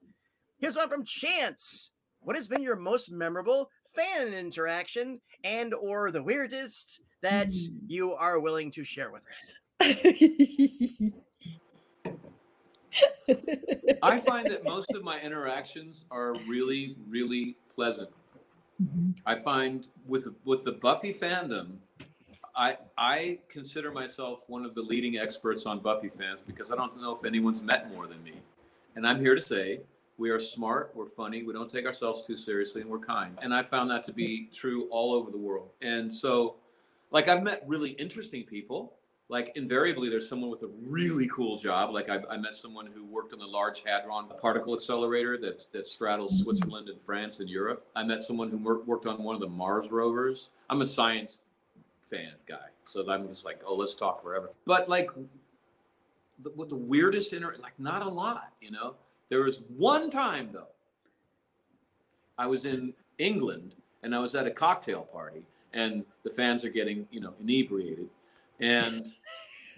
Here's 0.59 0.77
one 0.77 0.89
from 0.89 1.05
Chance. 1.05 1.91
What 2.21 2.37
has 2.37 2.49
been 2.49 2.63
your 2.63 2.77
most 2.77 3.13
memorable 3.13 3.69
fan 3.95 4.29
interaction 4.29 5.21
and 5.45 5.75
or 5.75 6.11
the 6.11 6.23
weirdest 6.23 7.03
that 7.21 7.49
mm. 7.49 7.69
you 7.87 8.15
are 8.15 8.41
willing 8.41 8.71
to 8.71 8.83
share 8.83 9.11
with 9.13 9.21
us? 9.31 9.57
I 14.03 14.21
find 14.21 14.51
that 14.51 14.65
most 14.65 14.91
of 14.95 15.05
my 15.05 15.21
interactions 15.21 16.07
are 16.11 16.35
really, 16.49 16.97
really 17.07 17.59
pleasant. 17.75 18.09
Mm-hmm. 18.83 19.11
I 19.27 19.35
find 19.37 19.87
with 20.07 20.29
with 20.47 20.65
the 20.65 20.73
Buffy 20.73 21.13
fandom, 21.13 21.73
I 22.61 22.77
I 22.99 23.39
consider 23.49 23.91
myself 23.91 24.45
one 24.47 24.67
of 24.67 24.75
the 24.75 24.83
leading 24.83 25.17
experts 25.17 25.65
on 25.65 25.81
Buffy 25.81 26.11
fans 26.11 26.43
because 26.47 26.71
I 26.71 26.77
don't 26.77 26.95
know 27.01 27.17
if 27.17 27.25
anyone's 27.25 27.63
met 27.63 27.91
more 27.91 28.07
than 28.07 28.23
me. 28.23 28.35
And 28.97 29.07
I'm 29.07 29.19
here 29.19 29.35
to 29.35 29.41
say 29.41 29.81
we 30.19 30.29
are 30.29 30.39
smart, 30.39 30.93
we're 30.95 31.09
funny, 31.09 31.43
we 31.43 31.55
don't 31.55 31.73
take 31.73 31.87
ourselves 31.87 32.23
too 32.23 32.37
seriously, 32.37 32.83
and 32.83 32.91
we're 32.91 32.99
kind. 32.99 33.39
And 33.41 33.55
I 33.55 33.63
found 33.63 33.91
that 33.91 34.05
to 34.05 34.13
be 34.13 34.51
true 34.53 34.89
all 34.91 35.15
over 35.15 35.31
the 35.31 35.39
world. 35.39 35.71
And 35.81 36.13
so, 36.13 36.57
like, 37.11 37.31
I've 37.31 37.43
met 37.43 37.65
really 37.67 37.93
interesting 37.93 38.45
people. 38.45 38.93
Like, 39.31 39.53
invariably, 39.55 40.11
there's 40.11 40.29
someone 40.29 40.51
with 40.51 40.63
a 40.65 40.71
really 40.83 41.29
cool 41.29 41.57
job. 41.57 41.95
Like, 41.95 42.11
I, 42.11 42.21
I 42.29 42.37
met 42.37 42.55
someone 42.55 42.87
who 42.95 43.07
worked 43.07 43.33
on 43.33 43.39
the 43.39 43.47
Large 43.47 43.83
Hadron 43.87 44.27
Particle 44.39 44.75
Accelerator 44.75 45.39
that, 45.39 45.65
that 45.73 45.87
straddles 45.87 46.39
Switzerland 46.41 46.91
and 46.91 47.01
France 47.01 47.41
and 47.41 47.49
Europe. 47.49 47.87
I 47.97 48.03
met 48.03 48.23
someone 48.23 48.51
who 48.51 48.59
worked 48.59 49.07
on 49.07 49.23
one 49.23 49.35
of 49.35 49.41
the 49.41 49.49
Mars 49.49 49.91
rovers. 49.91 50.51
I'm 50.69 50.83
a 50.83 50.87
science 50.87 51.39
fan 52.11 52.33
guy. 52.47 52.69
So 52.85 53.09
I'm 53.09 53.29
just 53.29 53.45
like, 53.45 53.61
oh, 53.65 53.75
let's 53.75 53.95
talk 53.95 54.23
forever. 54.23 54.51
But 54.67 54.89
like, 54.89 55.11
the, 56.43 56.51
what 56.51 56.69
the 56.69 56.77
weirdest 56.77 57.33
inter 57.33 57.55
like 57.63 57.79
not 57.79 58.03
a 58.03 58.09
lot, 58.09 58.53
you 58.61 58.71
know. 58.71 58.95
There 59.29 59.45
was 59.45 59.61
one 59.77 60.11
time 60.11 60.51
though. 60.53 60.67
I 62.37 62.47
was 62.47 62.65
in 62.65 62.95
England 63.19 63.75
and 64.03 64.15
I 64.15 64.19
was 64.19 64.35
at 64.35 64.47
a 64.47 64.51
cocktail 64.51 65.03
party, 65.03 65.43
and 65.73 66.05
the 66.25 66.31
fans 66.31 66.65
are 66.65 66.71
getting 66.71 67.07
you 67.11 67.21
know 67.21 67.35
inebriated, 67.41 68.09
and 68.61 69.13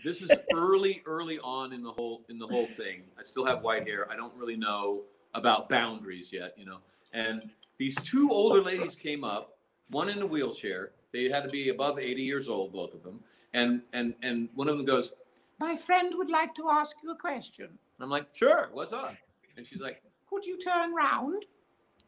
this 0.05 0.22
is 0.22 0.30
early, 0.55 1.03
early 1.07 1.39
on 1.41 1.72
in 1.72 1.83
the 1.83 1.91
whole 1.91 2.22
in 2.28 2.39
the 2.39 2.47
whole 2.47 2.66
thing. 2.66 3.03
I 3.18 3.22
still 3.22 3.45
have 3.45 3.62
white 3.62 3.87
hair. 3.87 4.11
I 4.11 4.16
don't 4.16 4.35
really 4.37 4.57
know 4.57 5.03
about 5.35 5.68
boundaries 5.68 6.33
yet, 6.33 6.55
you 6.57 6.64
know. 6.64 6.78
And 7.12 7.51
these 7.78 7.97
two 7.97 8.30
older 8.30 8.62
ladies 8.62 8.95
came 8.95 9.24
up, 9.24 9.57
one 9.91 10.09
in 10.09 10.22
a 10.22 10.26
wheelchair, 10.26 10.93
they 11.12 11.28
had 11.28 11.44
to 11.44 11.48
be 11.50 11.68
above 11.68 11.98
80 11.98 12.22
years 12.22 12.48
old, 12.48 12.72
both 12.72 12.94
of 12.94 13.02
them. 13.02 13.20
And 13.54 13.82
and 13.92 14.14
and 14.22 14.48
one 14.54 14.68
of 14.68 14.76
them 14.76 14.86
goes, 14.86 15.12
"My 15.58 15.76
friend 15.76 16.14
would 16.16 16.30
like 16.30 16.54
to 16.54 16.70
ask 16.70 16.96
you 17.02 17.10
a 17.10 17.16
question." 17.16 17.78
I'm 18.00 18.10
like, 18.10 18.26
"Sure, 18.32 18.70
what's 18.72 18.92
up?" 18.92 19.14
And 19.56 19.66
she's 19.66 19.80
like, 19.80 20.02
"Could 20.28 20.44
you 20.46 20.58
turn 20.58 20.94
round?" 20.94 21.44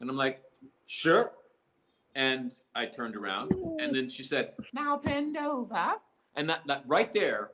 And 0.01 0.09
I'm 0.09 0.17
like, 0.17 0.43
"Sure." 0.87 1.33
And 2.15 2.55
I 2.75 2.87
turned 2.87 3.17
around, 3.17 3.53
and 3.79 3.95
then 3.95 4.09
she 4.09 4.23
said, 4.23 4.55
"Now 4.73 4.97
bend 4.97 5.37
over." 5.37 5.97
And 6.37 6.49
that, 6.49 6.67
that 6.67 6.83
right 6.87 7.13
there, 7.13 7.51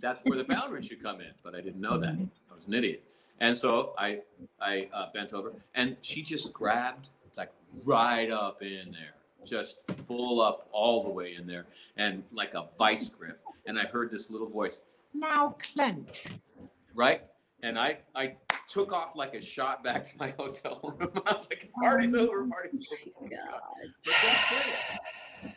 that's 0.00 0.20
where 0.24 0.38
the 0.38 0.44
boundary 0.44 0.82
should 0.82 1.02
come 1.02 1.20
in. 1.20 1.32
But 1.42 1.54
I 1.54 1.60
didn't 1.60 1.80
know 1.80 1.98
that. 1.98 2.14
I 2.50 2.54
was 2.54 2.68
an 2.68 2.74
idiot. 2.74 3.02
And 3.40 3.56
so 3.56 3.94
I 3.98 4.20
I 4.60 4.88
uh, 4.92 5.06
bent 5.12 5.32
over, 5.32 5.52
and 5.74 5.96
she 6.00 6.22
just 6.22 6.52
grabbed 6.52 7.08
like 7.36 7.50
right 7.84 8.30
up 8.30 8.62
in 8.62 8.92
there 8.92 9.21
just 9.44 9.80
full 9.90 10.40
up 10.40 10.68
all 10.72 11.02
the 11.02 11.10
way 11.10 11.34
in 11.38 11.46
there 11.46 11.66
and 11.96 12.22
like 12.32 12.54
a 12.54 12.66
vice 12.78 13.08
grip. 13.08 13.40
And 13.66 13.78
I 13.78 13.84
heard 13.84 14.10
this 14.10 14.30
little 14.30 14.48
voice, 14.48 14.80
now 15.14 15.54
clench. 15.72 16.26
Right? 16.94 17.22
And 17.62 17.78
I 17.78 17.98
I 18.14 18.34
took 18.68 18.92
off 18.92 19.14
like 19.14 19.34
a 19.34 19.40
shot 19.40 19.84
back 19.84 20.04
to 20.04 20.10
my 20.18 20.30
hotel 20.38 20.80
room. 20.98 21.10
I 21.26 21.32
was 21.32 21.48
like, 21.48 21.70
party's 21.80 22.14
over, 22.14 22.42
oh 22.42 22.48
party's 22.50 22.92
over. 23.20 23.28
God. 23.28 23.60
But 24.04 24.14
that's 24.22 24.52
it. 24.52 25.52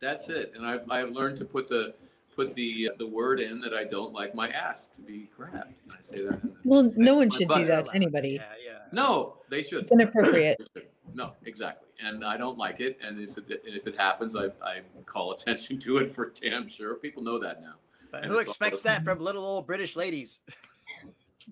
That's 0.00 0.28
it. 0.28 0.52
And 0.54 0.66
I've, 0.66 0.88
I've 0.90 1.10
learned 1.10 1.36
to 1.38 1.44
put 1.44 1.66
the 1.68 1.94
put 2.34 2.54
the 2.54 2.90
the 2.98 3.06
word 3.06 3.40
in 3.40 3.60
that 3.60 3.74
I 3.74 3.84
don't 3.84 4.12
like 4.12 4.34
my 4.34 4.48
ass 4.50 4.88
to 4.94 5.00
be 5.00 5.28
grabbed. 5.36 5.74
I 5.90 5.96
say 6.02 6.22
that. 6.22 6.40
the- 6.42 6.52
Well, 6.64 6.92
no 6.96 7.16
one 7.16 7.30
should 7.30 7.48
do 7.48 7.64
that 7.66 7.86
to 7.86 7.94
anybody. 7.96 8.30
Yeah, 8.40 8.42
yeah. 8.64 8.78
No, 8.92 9.38
they 9.50 9.62
should. 9.62 9.82
It's 9.84 9.92
inappropriate. 9.92 10.60
No, 11.16 11.32
exactly, 11.44 11.83
and 12.02 12.24
I 12.24 12.36
don't 12.36 12.56
like 12.58 12.80
it. 12.80 12.98
And 13.02 13.20
if 13.20 13.36
it, 13.38 13.62
and 13.66 13.76
if 13.76 13.86
it 13.86 13.96
happens, 13.96 14.34
I, 14.36 14.46
I 14.62 14.80
call 15.06 15.32
attention 15.36 15.78
to 15.80 15.98
it 15.98 16.10
for 16.12 16.32
damn 16.40 16.68
sure. 16.68 16.94
People 16.94 17.22
know 17.22 17.38
that 17.38 17.60
now. 17.62 17.74
But 18.10 18.22
And 18.24 18.32
who 18.32 18.38
expects 18.38 18.80
about- 18.82 18.98
that 18.98 19.04
from 19.04 19.18
little 19.24 19.44
old 19.44 19.66
British 19.66 19.96
ladies? 19.96 20.40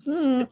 Mm. 0.07 0.47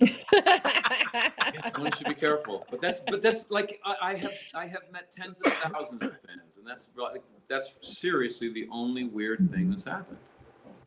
One 1.80 1.92
should 1.94 2.06
be 2.08 2.14
careful. 2.14 2.64
But 2.70 2.80
that's 2.80 3.00
but 3.02 3.24
that's 3.24 3.50
like 3.50 3.80
I, 3.84 3.96
I 4.00 4.14
have 4.16 4.34
I 4.54 4.68
have 4.68 4.82
met 4.92 5.12
tens 5.12 5.42
of 5.42 5.52
thousands 5.54 6.04
of 6.04 6.12
fans, 6.12 6.58
and 6.60 6.68
that's 6.68 6.90
like 6.96 7.24
that's 7.50 7.72
seriously 7.82 8.54
the 8.54 8.68
only 8.72 9.06
weird 9.06 9.50
thing 9.50 9.72
that's 9.72 9.86
happened. 9.86 10.20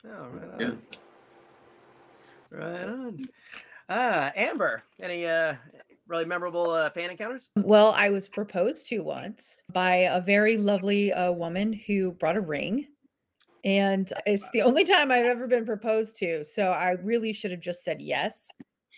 Oh, 0.06 0.28
right 0.28 0.62
on. 0.68 0.78
Yeah. 2.52 2.58
Right 2.58 2.84
on. 2.88 3.24
Ah, 3.88 4.32
Amber, 4.36 4.84
any 5.00 5.26
uh 5.26 5.54
really 6.06 6.24
memorable 6.24 6.70
uh, 6.70 6.90
fan 6.90 7.10
encounters? 7.10 7.48
well, 7.56 7.92
I 7.96 8.10
was 8.10 8.28
proposed 8.28 8.86
to 8.88 9.00
once 9.00 9.62
by 9.72 9.96
a 9.96 10.20
very 10.20 10.56
lovely 10.56 11.12
uh, 11.12 11.32
woman 11.32 11.72
who 11.72 12.12
brought 12.12 12.36
a 12.36 12.40
ring. 12.40 12.86
And 13.64 14.12
it's 14.26 14.48
the 14.52 14.62
only 14.62 14.84
time 14.84 15.10
I've 15.10 15.24
ever 15.24 15.46
been 15.46 15.64
proposed 15.64 16.16
to. 16.16 16.44
So 16.44 16.70
I 16.70 16.90
really 17.02 17.32
should 17.32 17.50
have 17.50 17.60
just 17.60 17.82
said 17.82 18.00
yes. 18.00 18.48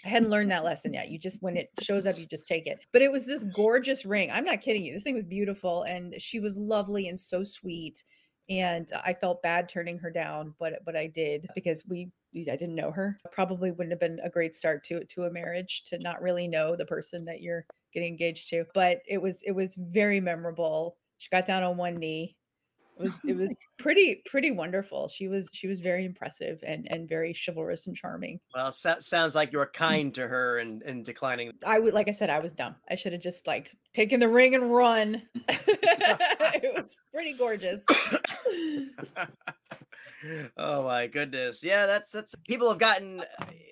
I 0.04 0.08
hadn't 0.08 0.30
learned 0.30 0.50
that 0.50 0.64
lesson 0.64 0.92
yet. 0.92 1.08
You 1.08 1.18
just, 1.18 1.40
when 1.40 1.56
it 1.56 1.70
shows 1.80 2.06
up, 2.06 2.18
you 2.18 2.26
just 2.26 2.46
take 2.46 2.66
it. 2.66 2.80
But 2.92 3.02
it 3.02 3.10
was 3.10 3.24
this 3.24 3.44
gorgeous 3.44 4.04
ring. 4.04 4.30
I'm 4.30 4.44
not 4.44 4.60
kidding 4.60 4.84
you. 4.84 4.92
This 4.92 5.04
thing 5.04 5.14
was 5.14 5.24
beautiful. 5.24 5.84
And 5.84 6.14
she 6.18 6.40
was 6.40 6.58
lovely 6.58 7.08
and 7.08 7.18
so 7.18 7.44
sweet. 7.44 8.02
And 8.48 8.90
I 9.04 9.14
felt 9.14 9.42
bad 9.42 9.68
turning 9.68 9.98
her 9.98 10.10
down, 10.10 10.54
but 10.60 10.74
but 10.84 10.94
I 10.94 11.08
did 11.08 11.48
because 11.56 11.82
we 11.88 12.10
I 12.48 12.56
didn't 12.56 12.74
know 12.74 12.90
her. 12.90 13.18
Probably 13.32 13.70
wouldn't 13.70 13.92
have 13.92 14.00
been 14.00 14.20
a 14.22 14.30
great 14.30 14.54
start 14.54 14.84
to 14.84 15.04
to 15.04 15.24
a 15.24 15.30
marriage 15.30 15.82
to 15.86 15.98
not 15.98 16.22
really 16.22 16.46
know 16.48 16.76
the 16.76 16.86
person 16.86 17.24
that 17.24 17.40
you're 17.40 17.64
getting 17.92 18.10
engaged 18.10 18.50
to. 18.50 18.64
But 18.74 19.00
it 19.08 19.20
was 19.20 19.40
it 19.42 19.52
was 19.52 19.74
very 19.76 20.20
memorable. 20.20 20.96
She 21.18 21.28
got 21.30 21.46
down 21.46 21.62
on 21.62 21.76
one 21.76 21.96
knee. 21.96 22.36
It 22.98 23.02
was 23.02 23.12
it 23.26 23.36
was 23.36 23.54
pretty 23.78 24.22
pretty 24.26 24.50
wonderful. 24.50 25.08
She 25.08 25.28
was 25.28 25.48
she 25.52 25.66
was 25.66 25.80
very 25.80 26.04
impressive 26.04 26.62
and 26.66 26.86
and 26.90 27.08
very 27.08 27.34
chivalrous 27.34 27.86
and 27.86 27.96
charming. 27.96 28.40
Well, 28.54 28.72
so- 28.72 29.00
sounds 29.00 29.34
like 29.34 29.52
you 29.52 29.58
were 29.58 29.66
mm. 29.66 29.72
kind 29.72 30.14
to 30.14 30.28
her 30.28 30.58
and, 30.58 30.82
and 30.82 31.04
declining. 31.04 31.52
I 31.64 31.78
would 31.78 31.94
like 31.94 32.08
I 32.08 32.12
said 32.12 32.30
I 32.30 32.38
was 32.38 32.52
dumb. 32.52 32.76
I 32.90 32.94
should 32.94 33.12
have 33.12 33.22
just 33.22 33.46
like 33.46 33.70
taken 33.94 34.20
the 34.20 34.28
ring 34.28 34.54
and 34.54 34.72
run. 34.74 35.22
it 35.48 36.74
was 36.74 36.96
pretty 37.12 37.32
gorgeous. 37.34 37.82
Oh 40.56 40.84
my 40.84 41.06
goodness. 41.06 41.62
Yeah, 41.62 41.86
that's 41.86 42.12
that's 42.12 42.34
people 42.46 42.68
have 42.68 42.78
gotten 42.78 43.22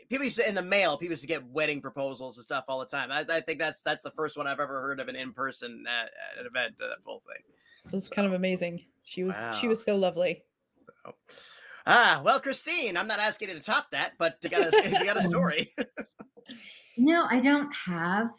people 0.08 0.24
used 0.24 0.36
to 0.36 0.48
in 0.48 0.54
the 0.54 0.62
mail, 0.62 0.96
people 0.96 1.12
used 1.12 1.22
to 1.22 1.28
get 1.28 1.46
wedding 1.46 1.80
proposals 1.80 2.36
and 2.36 2.44
stuff 2.44 2.64
all 2.68 2.80
the 2.80 2.86
time. 2.86 3.10
I, 3.10 3.24
I 3.28 3.40
think 3.40 3.58
that's 3.58 3.82
that's 3.82 4.02
the 4.02 4.10
first 4.12 4.36
one 4.36 4.46
I've 4.46 4.60
ever 4.60 4.80
heard 4.80 5.00
of 5.00 5.08
an 5.08 5.16
in-person 5.16 5.84
at, 5.88 6.06
at 6.06 6.40
an 6.40 6.46
event, 6.46 6.74
uh, 6.82 6.88
that 6.88 7.02
full 7.02 7.20
thing. 7.20 7.42
It 7.86 7.92
was 7.92 8.08
kind 8.08 8.26
of 8.26 8.34
amazing. 8.34 8.82
She 9.04 9.24
was 9.24 9.34
she 9.58 9.68
was 9.68 9.82
so 9.82 9.96
lovely. 9.96 10.42
Ah, 11.86 12.22
well, 12.24 12.40
Kristine, 12.40 12.96
I'm 12.96 13.06
not 13.06 13.18
asking 13.18 13.50
you 13.50 13.54
to 13.56 13.60
top 13.60 13.90
that, 13.90 14.12
but 14.18 14.38
you 14.42 14.48
got 14.48 14.72
a, 14.72 14.90
you 14.98 15.04
got 15.04 15.16
a 15.16 15.22
story. 15.30 15.74
No, 16.96 17.26
I 17.30 17.40
don't 17.40 17.72
have 17.74 18.30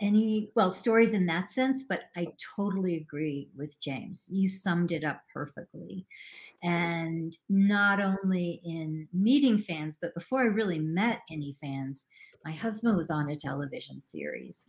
any, 0.00 0.50
well, 0.54 0.70
stories 0.70 1.12
in 1.12 1.26
that 1.26 1.50
sense, 1.50 1.84
but 1.84 2.02
I 2.16 2.28
totally 2.56 2.96
agree 2.96 3.50
with 3.56 3.80
James. 3.80 4.28
You 4.30 4.48
summed 4.48 4.92
it 4.92 5.04
up 5.04 5.22
perfectly. 5.32 6.06
And 6.62 7.36
not 7.48 8.00
only 8.00 8.60
in 8.64 9.08
meeting 9.12 9.58
fans, 9.58 9.96
but 10.00 10.14
before 10.14 10.40
I 10.40 10.46
really 10.46 10.78
met 10.78 11.20
any 11.30 11.56
fans, 11.60 12.06
my 12.44 12.52
husband 12.52 12.96
was 12.96 13.10
on 13.10 13.30
a 13.30 13.36
television 13.36 14.02
series 14.02 14.66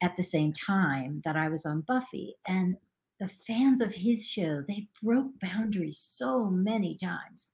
at 0.00 0.16
the 0.16 0.22
same 0.22 0.52
time 0.52 1.22
that 1.24 1.36
I 1.36 1.48
was 1.48 1.66
on 1.66 1.82
Buffy. 1.82 2.34
And 2.46 2.76
the 3.22 3.28
fans 3.28 3.80
of 3.80 3.94
his 3.94 4.26
show, 4.26 4.62
they 4.66 4.88
broke 5.02 5.30
boundaries 5.40 6.00
so 6.02 6.46
many 6.46 6.96
times 6.96 7.52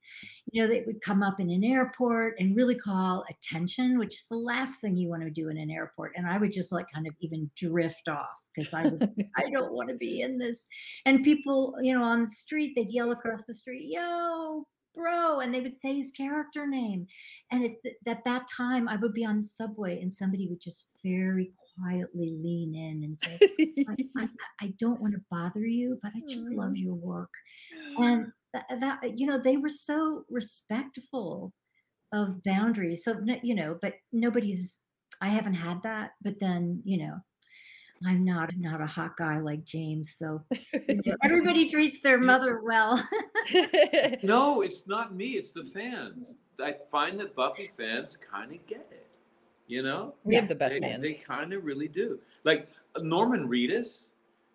you 0.51 0.63
know, 0.63 0.69
they 0.69 0.83
would 0.87 1.01
come 1.03 1.23
up 1.23 1.41
in 1.41 1.51
an 1.51 1.65
airport 1.65 2.35
and 2.39 2.57
really 2.57 2.75
call 2.75 3.25
attention, 3.29 3.99
which 3.99 4.15
is 4.15 4.25
the 4.31 4.37
last 4.37 4.81
thing 4.81 4.97
you 4.97 5.09
want 5.09 5.23
to 5.23 5.31
do 5.31 5.49
in 5.49 5.59
an 5.59 5.71
airport. 5.71 6.13
And 6.17 6.27
I 6.27 6.39
would 6.39 6.53
just 6.53 6.73
like 6.73 6.87
kind 6.95 7.07
of 7.07 7.15
even 7.21 7.51
drift 7.57 8.09
off 8.09 8.43
because 8.55 8.73
I 8.73 8.85
would, 8.85 9.11
I 9.37 9.51
don't 9.53 9.75
want 9.75 9.91
to 9.91 9.97
be 9.97 10.23
in 10.23 10.39
this. 10.39 10.67
And 11.05 11.25
people, 11.25 11.75
you 11.83 11.93
know, 11.93 12.03
on 12.03 12.23
the 12.23 12.31
street, 12.31 12.73
they'd 12.75 12.91
yell 12.91 13.11
across 13.11 13.45
the 13.47 13.55
street, 13.55 13.85
yo, 13.89 14.65
bro. 14.95 15.41
And 15.41 15.53
they 15.53 15.61
would 15.61 15.77
say 15.77 15.95
his 15.95 16.13
character 16.13 16.67
name. 16.67 17.07
And 17.53 17.65
it's 17.65 17.99
at 18.07 18.25
that 18.25 18.47
time 18.55 18.89
I 18.89 18.97
would 18.97 19.13
be 19.13 19.27
on 19.27 19.43
the 19.43 19.47
subway 19.47 20.01
and 20.01 20.13
somebody 20.13 20.49
would 20.49 20.61
just 20.61 20.87
very 21.05 21.53
quietly 21.81 22.37
lean 22.43 22.75
in 22.75 23.05
and 23.05 23.19
say, 23.19 23.85
I, 23.89 24.23
I, 24.23 24.29
I 24.67 24.75
don't 24.79 25.01
want 25.01 25.15
to 25.15 25.21
bother 25.31 25.67
you, 25.67 25.99
but 26.03 26.13
I 26.17 26.21
just 26.29 26.51
love 26.51 26.71
mm-hmm. 26.71 26.77
your 26.77 26.95
work 26.95 27.31
and 27.99 28.33
that, 28.53 28.67
that 28.81 29.19
you 29.19 29.27
know 29.27 29.39
they 29.39 29.57
were 29.57 29.69
so 29.69 30.25
respectful 30.31 31.53
of 32.13 32.43
boundaries 32.45 33.05
so 33.05 33.17
you 33.43 33.55
know 33.55 33.79
but 33.83 33.95
nobody's 34.13 34.83
i 35.21 35.29
haven't 35.29 35.55
had 35.55 35.83
that 35.83 36.13
but 36.23 36.41
then 36.41 36.81
you 36.85 36.99
know 36.99 37.15
i'm 38.07 38.25
not 38.25 38.51
not 38.57 38.81
a 38.81 38.87
hot 38.87 39.17
guy 39.19 39.39
like 39.39 39.65
james 39.65 40.15
so 40.17 40.43
you 40.89 41.01
know, 41.07 41.17
everybody 41.23 41.69
treats 41.69 42.01
their 42.01 42.19
mother 42.19 42.63
well 42.65 43.03
No, 44.23 44.63
it's 44.63 44.87
not 44.87 45.15
me. 45.15 45.31
It's 45.31 45.51
the 45.51 45.65
fans. 45.65 46.37
I 46.63 46.75
find 46.91 47.19
that 47.21 47.35
Buffy 47.35 47.71
fans 47.79 48.17
kind 48.17 48.53
of 48.53 48.67
get 48.67 48.87
it. 48.91 49.08
You 49.69 49.83
know, 49.83 50.15
we 50.25 50.35
have 50.35 50.49
the 50.49 50.55
best 50.55 50.73
they, 50.75 50.81
fans. 50.81 51.03
they 51.03 51.13
kind 51.13 51.53
of 51.53 51.65
really 51.65 51.89
do. 51.89 52.19
Like 52.45 52.69
Norman 53.01 53.47
Reedus, 53.49 54.09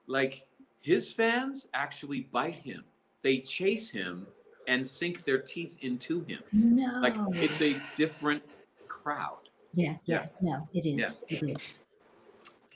like 0.07 0.45
his 0.81 1.13
fans 1.13 1.67
actually 1.73 2.21
bite 2.31 2.55
him. 2.55 2.83
They 3.21 3.37
chase 3.37 3.89
him 3.89 4.27
and 4.67 4.85
sink 4.85 5.23
their 5.23 5.37
teeth 5.37 5.77
into 5.81 6.23
him. 6.25 6.39
no 6.51 6.99
Like 6.99 7.15
it's 7.35 7.61
a 7.61 7.75
different 7.95 8.41
crowd. 8.87 9.37
yeah 9.73 9.95
yeah. 10.05 10.23
yeah 10.23 10.27
no 10.41 10.67
it 10.73 10.85
is 10.85 11.23
Yeah. 11.29 11.37
it 11.37 11.57
is 11.57 11.79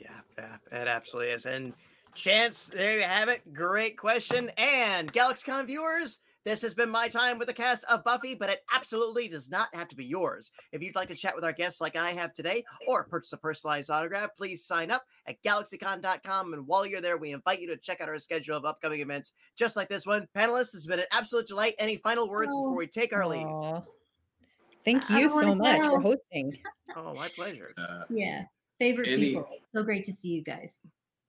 Yeah, 0.00 0.08
yeah, 0.38 0.80
it 0.82 0.88
absolutely 0.88 1.32
is. 1.32 1.44
And 1.46 1.74
Chance, 2.14 2.70
there 2.74 2.96
you 2.96 3.02
have 3.04 3.28
it. 3.28 3.42
Great 3.54 3.96
question. 3.96 4.50
And 4.58 5.12
GalaxyCon 5.12 5.66
viewers, 5.66 6.20
this 6.48 6.62
has 6.62 6.72
been 6.74 6.88
my 6.88 7.08
time 7.08 7.38
with 7.38 7.46
the 7.46 7.52
cast 7.52 7.84
of 7.90 8.02
Buffy, 8.04 8.34
but 8.34 8.48
it 8.48 8.64
absolutely 8.74 9.28
does 9.28 9.50
not 9.50 9.68
have 9.74 9.86
to 9.88 9.94
be 9.96 10.06
yours. 10.06 10.50
If 10.72 10.82
you'd 10.82 10.94
like 10.94 11.08
to 11.08 11.14
chat 11.14 11.34
with 11.34 11.44
our 11.44 11.52
guests 11.52 11.78
like 11.78 11.94
I 11.94 12.12
have 12.12 12.32
today 12.32 12.64
or 12.86 13.04
purchase 13.04 13.34
a 13.34 13.36
personalized 13.36 13.90
autograph, 13.90 14.30
please 14.34 14.64
sign 14.64 14.90
up 14.90 15.04
at 15.26 15.42
galaxycon.com. 15.42 16.54
And 16.54 16.66
while 16.66 16.86
you're 16.86 17.02
there, 17.02 17.18
we 17.18 17.32
invite 17.32 17.60
you 17.60 17.66
to 17.68 17.76
check 17.76 18.00
out 18.00 18.08
our 18.08 18.18
schedule 18.18 18.56
of 18.56 18.64
upcoming 18.64 19.00
events 19.00 19.34
just 19.56 19.76
like 19.76 19.90
this 19.90 20.06
one. 20.06 20.26
Panelists, 20.34 20.74
it's 20.74 20.86
been 20.86 21.00
an 21.00 21.06
absolute 21.12 21.46
delight. 21.46 21.74
Any 21.78 21.96
final 21.96 22.30
words 22.30 22.52
Oh, 22.54 22.62
before 22.62 22.76
we 22.76 22.86
take 22.86 23.12
our 23.12 23.26
leave? 23.26 23.46
Aw. 23.46 23.82
Thank 24.86 25.10
you 25.10 25.28
so 25.28 25.54
much 25.54 25.80
for 25.82 26.00
hosting. 26.00 26.58
Oh, 26.96 27.12
my 27.14 27.28
pleasure. 27.28 27.74
Uh, 27.76 28.04
yeah 28.08 28.44
favorite 28.78 29.08
Any- 29.08 29.30
people 29.30 29.48
so 29.74 29.82
great 29.82 30.04
to 30.04 30.12
see 30.12 30.28
you 30.28 30.42
guys 30.42 30.80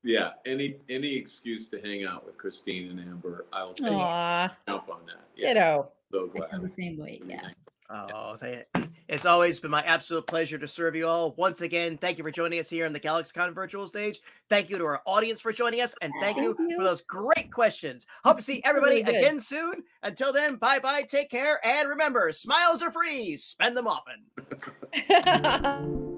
yeah, 0.04 0.32
any 0.46 0.78
any 0.90 1.16
excuse 1.16 1.68
to 1.70 1.80
hang 1.82 2.06
out 2.06 2.26
with 2.26 2.38
Kristine 2.38 2.90
and 2.90 3.00
Amber, 3.00 3.46
I'll 3.54 3.74
take 3.74 3.92
Aw, 3.92 4.56
jump 4.68 4.90
on 4.90 5.06
that. 5.06 5.28
Yeah, 5.36 5.54
ditto. 5.54 5.92
so 6.12 6.30
i 6.30 6.38
feel 6.38 6.48
glad. 6.48 6.62
the 6.62 6.70
same 6.70 6.98
way 6.98 7.22
yeah 7.26 7.50
Oh, 7.90 8.36
they, 8.40 8.66
it's 9.08 9.26
always 9.26 9.60
been 9.60 9.72
my 9.72 9.82
absolute 9.84 10.28
pleasure 10.28 10.58
to 10.60 10.68
serve 10.68 10.96
you 10.96 11.08
all. 11.08 11.34
Once 11.38 11.62
again, 11.62 11.98
thank 11.98 12.18
you 12.18 12.24
for 12.24 12.32
joining 12.32 12.60
us 12.60 12.70
here 12.70 12.86
on 12.86 12.94
the 12.94 13.00
GalaxyCon 13.00 13.54
virtual 13.54 13.88
stage. 13.88 14.20
Thank 14.48 14.70
you 14.70 14.78
to 14.78 14.86
our 14.86 15.02
audience 15.06 15.42
for 15.42 15.52
joining 15.52 15.82
us, 15.82 15.96
and 16.02 16.14
thank 16.22 16.38
you 16.38 16.56
Thank 16.56 16.76
for 16.76 16.84
those 16.84 17.02
great 17.02 17.52
questions. 17.52 18.06
Hope 18.24 18.38
to 18.38 18.44
see 18.44 18.62
everybody 18.64 19.04
Really 19.04 19.18
again 19.18 19.40
soon. 19.40 19.84
Until 20.04 20.32
then, 20.32 20.58
bye 20.58 20.80
bye, 20.80 21.02
take 21.02 21.32
care, 21.32 21.66
and 21.66 21.90
remember, 21.90 22.32
smiles 22.32 22.84
are 22.84 22.92
free. 22.92 23.38
Spend 23.38 23.76
them 23.76 23.88
often. 23.88 24.24